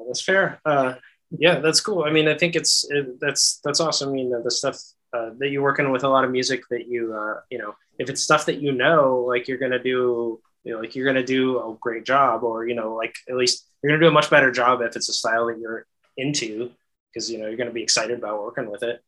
that's 0.08 0.22
fair. 0.22 0.60
Uh, 0.66 0.96
yeah, 1.32 1.60
that's 1.60 1.82
cool. 1.82 2.04
I 2.04 2.12
mean, 2.12 2.28
I 2.28 2.38
think 2.38 2.56
it's 2.56 2.86
it, 2.90 3.20
that's 3.20 3.60
that's 3.64 3.80
awesome. 3.80 4.10
I 4.10 4.14
mean, 4.14 4.44
the 4.44 4.52
stuff 4.52 4.80
uh, 5.14 5.32
that 5.40 5.50
you're 5.50 5.64
working 5.64 5.92
with 5.92 6.04
a 6.04 6.10
lot 6.10 6.26
of 6.26 6.32
music 6.32 6.64
that 6.70 6.88
you 6.88 7.14
uh, 7.14 7.42
you 7.50 7.58
know, 7.58 7.76
if 7.98 8.10
it's 8.10 8.22
stuff 8.22 8.46
that 8.46 8.62
you 8.62 8.72
know, 8.72 9.26
like 9.28 9.48
you're 9.48 9.58
gonna 9.58 9.82
do, 9.82 10.40
you 10.64 10.74
know, 10.74 10.80
like 10.80 10.96
you're 10.96 11.06
gonna 11.06 11.26
do 11.26 11.58
a 11.60 11.76
great 11.80 12.06
job, 12.06 12.44
or 12.44 12.68
you 12.68 12.76
know, 12.76 12.94
like 12.94 13.16
at 13.30 13.36
least 13.36 13.68
you're 13.82 13.92
gonna 13.92 14.04
do 14.04 14.08
a 14.08 14.12
much 14.12 14.30
better 14.30 14.52
job 14.52 14.82
if 14.82 14.96
it's 14.96 15.10
a 15.10 15.14
style 15.14 15.48
that 15.48 15.60
you're 15.60 15.86
into, 16.18 16.72
because 17.12 17.32
you 17.32 17.40
know 17.40 17.48
you're 17.48 17.58
gonna 17.58 17.72
be 17.72 17.84
excited 17.84 18.18
about 18.18 18.42
working 18.42 18.70
with 18.70 18.84
it. 18.84 19.02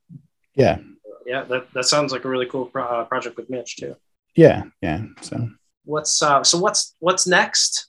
Yeah. 0.55 0.79
Yeah, 1.27 1.43
that, 1.45 1.73
that 1.73 1.85
sounds 1.85 2.11
like 2.11 2.23
a 2.23 2.29
really 2.29 2.45
cool 2.45 2.67
pro- 2.67 2.83
uh, 2.83 3.03
project 3.05 3.35
with 3.35 3.49
Mitch 3.49 3.77
too. 3.77 3.95
Yeah, 4.35 4.65
yeah. 4.79 5.01
So 5.21 5.49
What's 5.83 6.21
uh, 6.21 6.43
so 6.43 6.59
what's 6.59 6.95
what's 6.99 7.25
next 7.27 7.87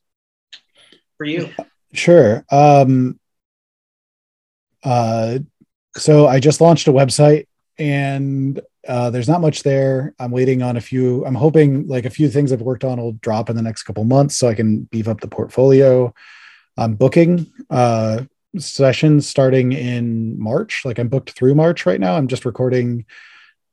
for 1.16 1.24
you? 1.24 1.50
Sure. 1.92 2.44
Um, 2.50 3.18
uh, 4.82 5.38
so 5.96 6.26
I 6.26 6.40
just 6.40 6.60
launched 6.60 6.88
a 6.88 6.92
website 6.92 7.46
and 7.78 8.60
uh, 8.86 9.10
there's 9.10 9.28
not 9.28 9.40
much 9.40 9.62
there. 9.62 10.14
I'm 10.18 10.30
waiting 10.30 10.62
on 10.62 10.76
a 10.76 10.80
few. 10.80 11.24
I'm 11.26 11.34
hoping 11.34 11.88
like 11.88 12.04
a 12.04 12.10
few 12.10 12.28
things 12.28 12.52
I've 12.52 12.62
worked 12.62 12.84
on 12.84 13.00
will 13.00 13.12
drop 13.12 13.50
in 13.50 13.56
the 13.56 13.62
next 13.62 13.82
couple 13.82 14.04
months 14.04 14.36
so 14.36 14.48
I 14.48 14.54
can 14.54 14.82
beef 14.84 15.08
up 15.08 15.20
the 15.20 15.28
portfolio. 15.28 16.14
I'm 16.76 16.94
booking 16.94 17.46
uh, 17.70 18.24
sessions 18.58 19.26
starting 19.26 19.72
in 19.72 20.38
March. 20.38 20.82
Like 20.84 20.98
I'm 20.98 21.08
booked 21.08 21.30
through 21.30 21.54
March 21.54 21.86
right 21.86 22.00
now. 22.00 22.16
I'm 22.16 22.28
just 22.28 22.44
recording 22.44 23.06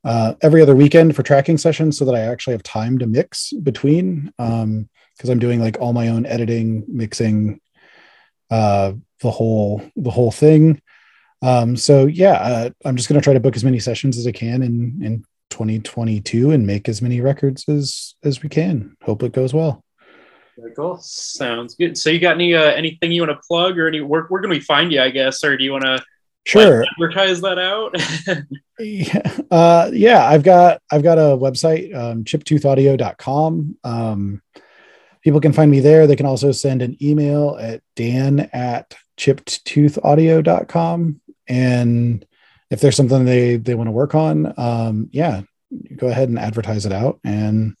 uh, 0.04 0.34
every 0.42 0.60
other 0.60 0.74
weekend 0.74 1.14
for 1.16 1.22
tracking 1.22 1.58
sessions 1.58 1.96
so 1.98 2.04
that 2.04 2.14
I 2.14 2.20
actually 2.20 2.54
have 2.54 2.62
time 2.62 2.98
to 2.98 3.06
mix 3.06 3.52
between. 3.52 4.32
Um, 4.38 4.88
because 5.16 5.30
I'm 5.30 5.38
doing 5.38 5.60
like 5.60 5.78
all 5.80 5.92
my 5.92 6.08
own 6.08 6.26
editing, 6.26 6.84
mixing, 6.88 7.60
uh, 8.50 8.92
the 9.20 9.30
whole 9.30 9.82
the 9.96 10.10
whole 10.10 10.30
thing. 10.30 10.80
Um, 11.42 11.76
so 11.76 12.06
yeah, 12.06 12.32
uh, 12.32 12.70
I'm 12.84 12.96
just 12.96 13.08
gonna 13.08 13.20
try 13.20 13.34
to 13.34 13.40
book 13.40 13.56
as 13.56 13.64
many 13.64 13.78
sessions 13.78 14.16
as 14.18 14.26
I 14.26 14.32
can 14.32 14.62
in 14.62 15.00
in 15.02 15.24
2022 15.50 16.50
and 16.50 16.66
make 16.66 16.88
as 16.88 17.00
many 17.02 17.20
records 17.20 17.68
as 17.68 18.14
as 18.24 18.42
we 18.42 18.48
can. 18.48 18.96
Hope 19.02 19.22
it 19.22 19.32
goes 19.32 19.54
well. 19.54 19.84
Very 20.58 20.74
cool. 20.74 20.98
Sounds 20.98 21.74
good. 21.74 21.98
So 21.98 22.10
you 22.10 22.20
got 22.20 22.36
any 22.36 22.54
uh, 22.54 22.70
anything 22.72 23.12
you 23.12 23.22
want 23.22 23.32
to 23.32 23.46
plug 23.46 23.78
or 23.78 23.88
any 23.88 24.00
where, 24.00 24.22
where 24.24 24.40
can 24.40 24.50
we 24.50 24.60
find 24.60 24.92
you? 24.92 25.00
I 25.00 25.10
guess, 25.10 25.42
or 25.44 25.56
do 25.56 25.64
you 25.64 25.72
want 25.72 25.84
to 25.84 26.02
Sure. 26.46 26.84
advertise 26.84 27.40
that 27.40 27.58
out? 27.58 27.96
yeah, 28.78 29.36
uh, 29.50 29.90
yeah, 29.92 30.26
I've 30.26 30.42
got 30.42 30.82
I've 30.92 31.02
got 31.02 31.18
a 31.18 31.36
website, 31.36 31.94
um, 31.94 32.24
chippedtoothaudio.com. 32.24 33.78
Um, 33.82 34.42
people 35.24 35.40
can 35.40 35.52
find 35.52 35.70
me 35.70 35.80
there. 35.80 36.06
They 36.06 36.16
can 36.16 36.26
also 36.26 36.52
send 36.52 36.82
an 36.82 36.96
email 37.02 37.56
at 37.60 37.82
dan 37.96 38.40
at 38.52 38.94
chippedtoothaudio.com. 39.16 41.20
And 41.48 42.26
if 42.70 42.80
there's 42.80 42.96
something 42.96 43.24
they 43.24 43.56
they 43.56 43.74
want 43.74 43.88
to 43.88 43.92
work 43.92 44.14
on, 44.14 44.52
um, 44.58 45.08
yeah, 45.12 45.42
go 45.96 46.08
ahead 46.08 46.28
and 46.28 46.38
advertise 46.38 46.86
it 46.86 46.92
out. 46.92 47.20
And 47.24 47.76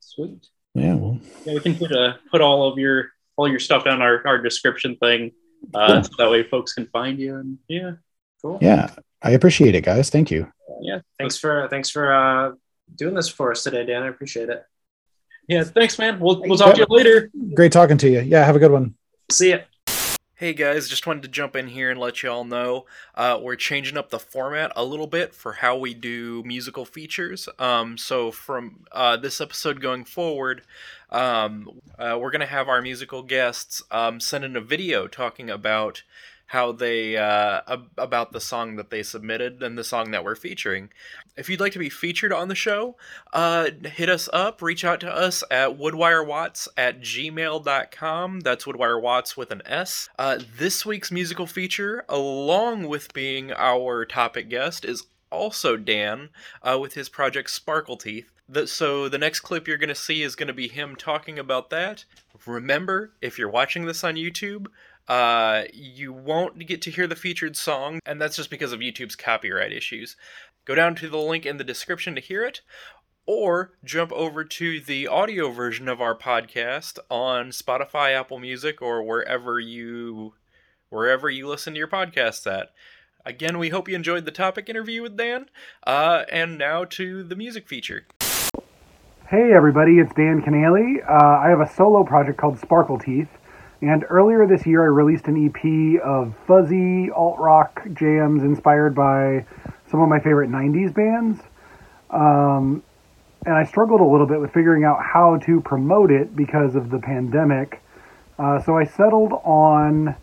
Sweet. 0.00 0.46
yeah, 0.74 0.94
well, 0.94 1.18
Yeah, 1.44 1.54
we 1.54 1.60
can 1.60 1.76
put 1.76 1.92
uh, 1.92 2.14
put 2.30 2.40
all 2.40 2.70
of 2.70 2.78
your 2.78 3.10
all 3.36 3.48
your 3.48 3.60
stuff 3.60 3.84
down 3.84 4.00
our, 4.02 4.22
our 4.26 4.38
description 4.38 4.96
thing, 4.96 5.32
uh, 5.74 5.94
Cool. 5.94 6.04
so 6.04 6.10
that 6.18 6.30
way 6.30 6.42
folks 6.44 6.72
can 6.72 6.86
find 6.86 7.18
you. 7.18 7.36
And 7.36 7.58
yeah, 7.68 7.92
Cool. 8.42 8.58
yeah, 8.60 8.94
I 9.22 9.30
appreciate 9.30 9.74
it, 9.74 9.84
guys. 9.84 10.10
Thank 10.10 10.30
you. 10.30 10.50
yeah. 10.82 11.00
Thanks 11.18 11.36
for 11.38 11.66
thanks 11.68 11.90
for 11.90 12.14
uh, 12.14 12.52
doing 12.94 13.14
this 13.14 13.28
for 13.28 13.50
us 13.50 13.64
today, 13.64 13.84
Dan. 13.86 14.02
I 14.02 14.08
appreciate 14.08 14.50
it. 14.50 14.62
Yeah, 15.46 15.64
thanks, 15.64 15.98
man. 15.98 16.20
We'll 16.20 16.40
we'll 16.40 16.58
talk 16.58 16.74
to 16.74 16.80
you 16.80 16.86
later. 16.88 17.30
Great 17.54 17.72
talking 17.72 17.98
to 17.98 18.08
you. 18.08 18.20
Yeah, 18.20 18.44
have 18.44 18.56
a 18.56 18.58
good 18.58 18.70
one. 18.70 18.94
See 19.30 19.50
ya. 19.50 19.58
Hey 20.36 20.52
guys, 20.52 20.88
just 20.88 21.06
wanted 21.06 21.22
to 21.22 21.28
jump 21.28 21.54
in 21.54 21.68
here 21.68 21.92
and 21.92 22.00
let 22.00 22.22
you 22.22 22.30
all 22.30 22.44
know 22.44 22.86
uh, 23.14 23.38
we're 23.40 23.54
changing 23.54 23.96
up 23.96 24.10
the 24.10 24.18
format 24.18 24.72
a 24.74 24.84
little 24.84 25.06
bit 25.06 25.32
for 25.32 25.52
how 25.52 25.76
we 25.76 25.94
do 25.94 26.42
musical 26.44 26.84
features. 26.84 27.48
Um, 27.58 27.96
so 27.96 28.32
from 28.32 28.84
uh, 28.90 29.16
this 29.16 29.40
episode 29.40 29.80
going 29.80 30.04
forward, 30.04 30.62
um, 31.10 31.80
uh, 31.98 32.18
we're 32.20 32.32
gonna 32.32 32.46
have 32.46 32.68
our 32.68 32.82
musical 32.82 33.22
guests 33.22 33.80
um, 33.92 34.18
send 34.18 34.44
in 34.44 34.56
a 34.56 34.60
video 34.60 35.06
talking 35.06 35.48
about 35.48 36.02
how 36.46 36.72
they 36.72 37.16
uh, 37.16 37.60
ab- 37.66 37.90
about 37.96 38.32
the 38.32 38.40
song 38.40 38.76
that 38.76 38.90
they 38.90 39.02
submitted 39.02 39.62
and 39.62 39.76
the 39.78 39.84
song 39.84 40.10
that 40.10 40.24
we're 40.24 40.34
featuring. 40.34 40.90
If 41.36 41.48
you'd 41.48 41.60
like 41.60 41.72
to 41.72 41.78
be 41.78 41.88
featured 41.88 42.32
on 42.32 42.48
the 42.48 42.54
show, 42.54 42.96
uh, 43.32 43.70
hit 43.84 44.08
us 44.08 44.28
up, 44.32 44.62
reach 44.62 44.84
out 44.84 45.00
to 45.00 45.12
us 45.12 45.42
at 45.50 45.78
woodwirewatts 45.78 46.68
at 46.76 47.00
gmail.com. 47.00 48.40
That's 48.40 48.64
woodwirewatts 48.64 49.36
with 49.36 49.50
an 49.50 49.62
S. 49.66 50.08
Uh, 50.18 50.38
this 50.58 50.86
week's 50.86 51.10
musical 51.10 51.46
feature, 51.46 52.04
along 52.08 52.88
with 52.88 53.12
being 53.12 53.52
our 53.52 54.04
topic 54.04 54.48
guest, 54.48 54.84
is 54.84 55.06
also 55.30 55.76
Dan 55.76 56.30
uh, 56.62 56.78
with 56.80 56.94
his 56.94 57.08
project 57.08 57.50
Sparkle 57.50 57.96
Teeth. 57.96 58.30
The, 58.48 58.66
so 58.66 59.08
the 59.08 59.18
next 59.18 59.40
clip 59.40 59.66
you're 59.66 59.78
going 59.78 59.88
to 59.88 59.94
see 59.94 60.22
is 60.22 60.36
going 60.36 60.48
to 60.48 60.54
be 60.54 60.68
him 60.68 60.96
talking 60.96 61.38
about 61.38 61.70
that. 61.70 62.04
Remember, 62.46 63.12
if 63.22 63.38
you're 63.38 63.50
watching 63.50 63.86
this 63.86 64.04
on 64.04 64.16
YouTube, 64.16 64.66
uh, 65.08 65.62
you 65.72 66.12
won't 66.12 66.66
get 66.66 66.82
to 66.82 66.90
hear 66.90 67.06
the 67.06 67.16
featured 67.16 67.56
song, 67.56 68.00
and 68.06 68.20
that's 68.20 68.36
just 68.36 68.50
because 68.50 68.72
of 68.72 68.80
YouTube's 68.80 69.16
copyright 69.16 69.72
issues. 69.72 70.16
Go 70.64 70.74
down 70.74 70.94
to 70.96 71.08
the 71.08 71.18
link 71.18 71.44
in 71.44 71.58
the 71.58 71.64
description 71.64 72.14
to 72.14 72.20
hear 72.20 72.44
it, 72.44 72.62
or 73.26 73.72
jump 73.84 74.12
over 74.12 74.44
to 74.44 74.80
the 74.80 75.06
audio 75.06 75.50
version 75.50 75.88
of 75.88 76.00
our 76.00 76.16
podcast 76.16 76.98
on 77.10 77.50
Spotify, 77.50 78.18
Apple 78.18 78.38
Music, 78.38 78.80
or 78.80 79.02
wherever 79.02 79.58
you 79.60 80.34
wherever 80.90 81.28
you 81.28 81.48
listen 81.48 81.74
to 81.74 81.78
your 81.78 81.88
podcasts 81.88 82.46
at. 82.50 82.70
Again, 83.26 83.58
we 83.58 83.70
hope 83.70 83.88
you 83.88 83.96
enjoyed 83.96 84.26
the 84.26 84.30
topic 84.30 84.68
interview 84.68 85.02
with 85.02 85.16
Dan. 85.16 85.46
Uh, 85.86 86.24
and 86.30 86.58
now 86.58 86.84
to 86.84 87.24
the 87.24 87.34
music 87.34 87.66
feature. 87.66 88.06
Hey 89.28 89.52
everybody, 89.54 89.98
it's 89.98 90.12
Dan 90.14 90.42
Kinnaley. 90.42 91.02
Uh, 91.08 91.38
I 91.38 91.48
have 91.48 91.60
a 91.60 91.68
solo 91.74 92.04
project 92.04 92.38
called 92.38 92.58
Sparkle 92.58 92.98
Teeth, 92.98 93.28
and 93.90 94.04
earlier 94.08 94.46
this 94.46 94.66
year 94.66 94.82
I 94.82 94.86
released 94.86 95.26
an 95.26 95.46
EP 95.46 96.00
of 96.02 96.34
fuzzy 96.46 97.10
alt 97.10 97.38
rock 97.38 97.82
jams 97.92 98.42
inspired 98.42 98.94
by 98.94 99.44
some 99.90 100.00
of 100.00 100.08
my 100.08 100.20
favorite 100.20 100.50
90s 100.50 100.94
bands. 100.94 101.40
Um, 102.08 102.82
and 103.44 103.54
I 103.54 103.64
struggled 103.64 104.00
a 104.00 104.04
little 104.04 104.26
bit 104.26 104.40
with 104.40 104.52
figuring 104.52 104.84
out 104.84 105.02
how 105.02 105.36
to 105.38 105.60
promote 105.60 106.10
it 106.10 106.34
because 106.34 106.74
of 106.74 106.88
the 106.88 106.98
pandemic. 106.98 107.82
Uh, 108.38 108.62
so 108.62 108.78
I 108.78 108.84
settled 108.84 109.32
on 109.44 110.16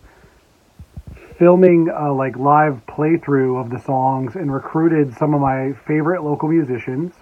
filming 1.38 1.90
a 1.90 2.12
like 2.12 2.38
live 2.38 2.82
playthrough 2.88 3.62
of 3.62 3.70
the 3.70 3.80
songs 3.80 4.36
and 4.36 4.52
recruited 4.52 5.16
some 5.18 5.36
of 5.36 5.42
my 5.42 5.74
favorite 5.88 6.24
local 6.24 6.50
musicians. 6.50 7.14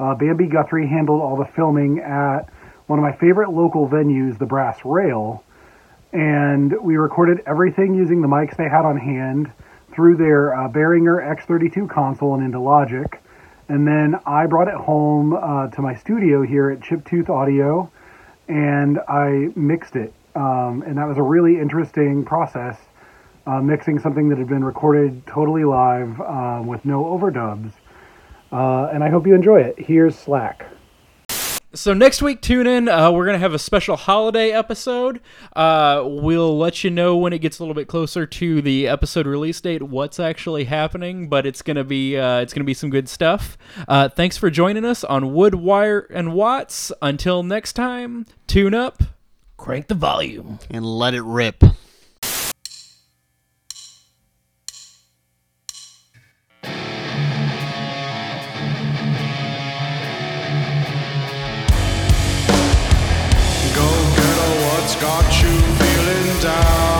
Uh, 0.00 0.16
Bambi 0.16 0.46
Guthrie 0.46 0.88
handled 0.88 1.22
all 1.22 1.36
the 1.36 1.44
filming 1.44 2.00
at 2.00 2.48
one 2.86 2.98
of 2.98 3.04
my 3.04 3.12
favorite 3.12 3.50
local 3.50 3.88
venues, 3.88 4.38
the 4.38 4.46
Brass 4.46 4.84
Rail, 4.84 5.44
and 6.16 6.72
we 6.80 6.96
recorded 6.96 7.42
everything 7.46 7.94
using 7.94 8.22
the 8.22 8.26
mics 8.28 8.56
they 8.56 8.70
had 8.70 8.86
on 8.86 8.96
hand 8.96 9.52
through 9.92 10.16
their 10.16 10.54
uh, 10.54 10.66
Behringer 10.66 11.20
X32 11.22 11.90
console 11.90 12.34
and 12.34 12.42
into 12.42 12.58
Logic. 12.58 13.20
And 13.68 13.86
then 13.86 14.18
I 14.24 14.46
brought 14.46 14.68
it 14.68 14.74
home 14.74 15.34
uh, 15.34 15.68
to 15.68 15.82
my 15.82 15.94
studio 15.94 16.40
here 16.40 16.70
at 16.70 16.80
Chipped 16.80 17.06
Tooth 17.06 17.28
Audio, 17.28 17.90
and 18.48 18.98
I 19.06 19.48
mixed 19.56 19.94
it. 19.94 20.14
Um, 20.34 20.82
and 20.86 20.96
that 20.96 21.06
was 21.06 21.18
a 21.18 21.22
really 21.22 21.60
interesting 21.60 22.24
process, 22.24 22.78
uh, 23.46 23.60
mixing 23.60 23.98
something 23.98 24.30
that 24.30 24.38
had 24.38 24.48
been 24.48 24.64
recorded 24.64 25.26
totally 25.26 25.64
live 25.64 26.18
uh, 26.22 26.62
with 26.64 26.82
no 26.86 27.04
overdubs. 27.04 27.72
Uh, 28.50 28.86
and 28.86 29.04
I 29.04 29.10
hope 29.10 29.26
you 29.26 29.34
enjoy 29.34 29.60
it. 29.60 29.78
Here's 29.78 30.16
Slack. 30.16 30.64
So 31.76 31.92
next 31.92 32.22
week, 32.22 32.40
tune 32.40 32.66
in. 32.66 32.88
Uh, 32.88 33.12
we're 33.12 33.26
gonna 33.26 33.38
have 33.38 33.52
a 33.52 33.58
special 33.58 33.96
holiday 33.96 34.50
episode. 34.50 35.20
Uh, 35.54 36.02
we'll 36.06 36.56
let 36.56 36.82
you 36.82 36.90
know 36.90 37.18
when 37.18 37.34
it 37.34 37.40
gets 37.40 37.58
a 37.58 37.62
little 37.62 37.74
bit 37.74 37.86
closer 37.86 38.24
to 38.24 38.62
the 38.62 38.88
episode 38.88 39.26
release 39.26 39.60
date 39.60 39.82
what's 39.82 40.18
actually 40.18 40.64
happening, 40.64 41.28
but 41.28 41.44
it's 41.44 41.60
gonna 41.60 41.84
be 41.84 42.16
uh, 42.16 42.40
it's 42.40 42.54
gonna 42.54 42.64
be 42.64 42.72
some 42.72 42.88
good 42.88 43.10
stuff. 43.10 43.58
Uh, 43.86 44.08
thanks 44.08 44.38
for 44.38 44.48
joining 44.48 44.86
us 44.86 45.04
on 45.04 45.34
Wood 45.34 45.54
Wire 45.54 46.08
and 46.10 46.32
Watts. 46.32 46.92
Until 47.02 47.42
next 47.42 47.74
time, 47.74 48.24
tune 48.46 48.72
up. 48.72 49.02
Crank 49.58 49.88
the 49.88 49.94
volume. 49.94 50.58
And 50.70 50.84
let 50.84 51.12
it 51.12 51.22
rip. 51.22 51.62
What's 64.86 64.94
got 65.02 65.42
you 65.42 65.48
feeling 65.50 66.40
down 66.40 66.95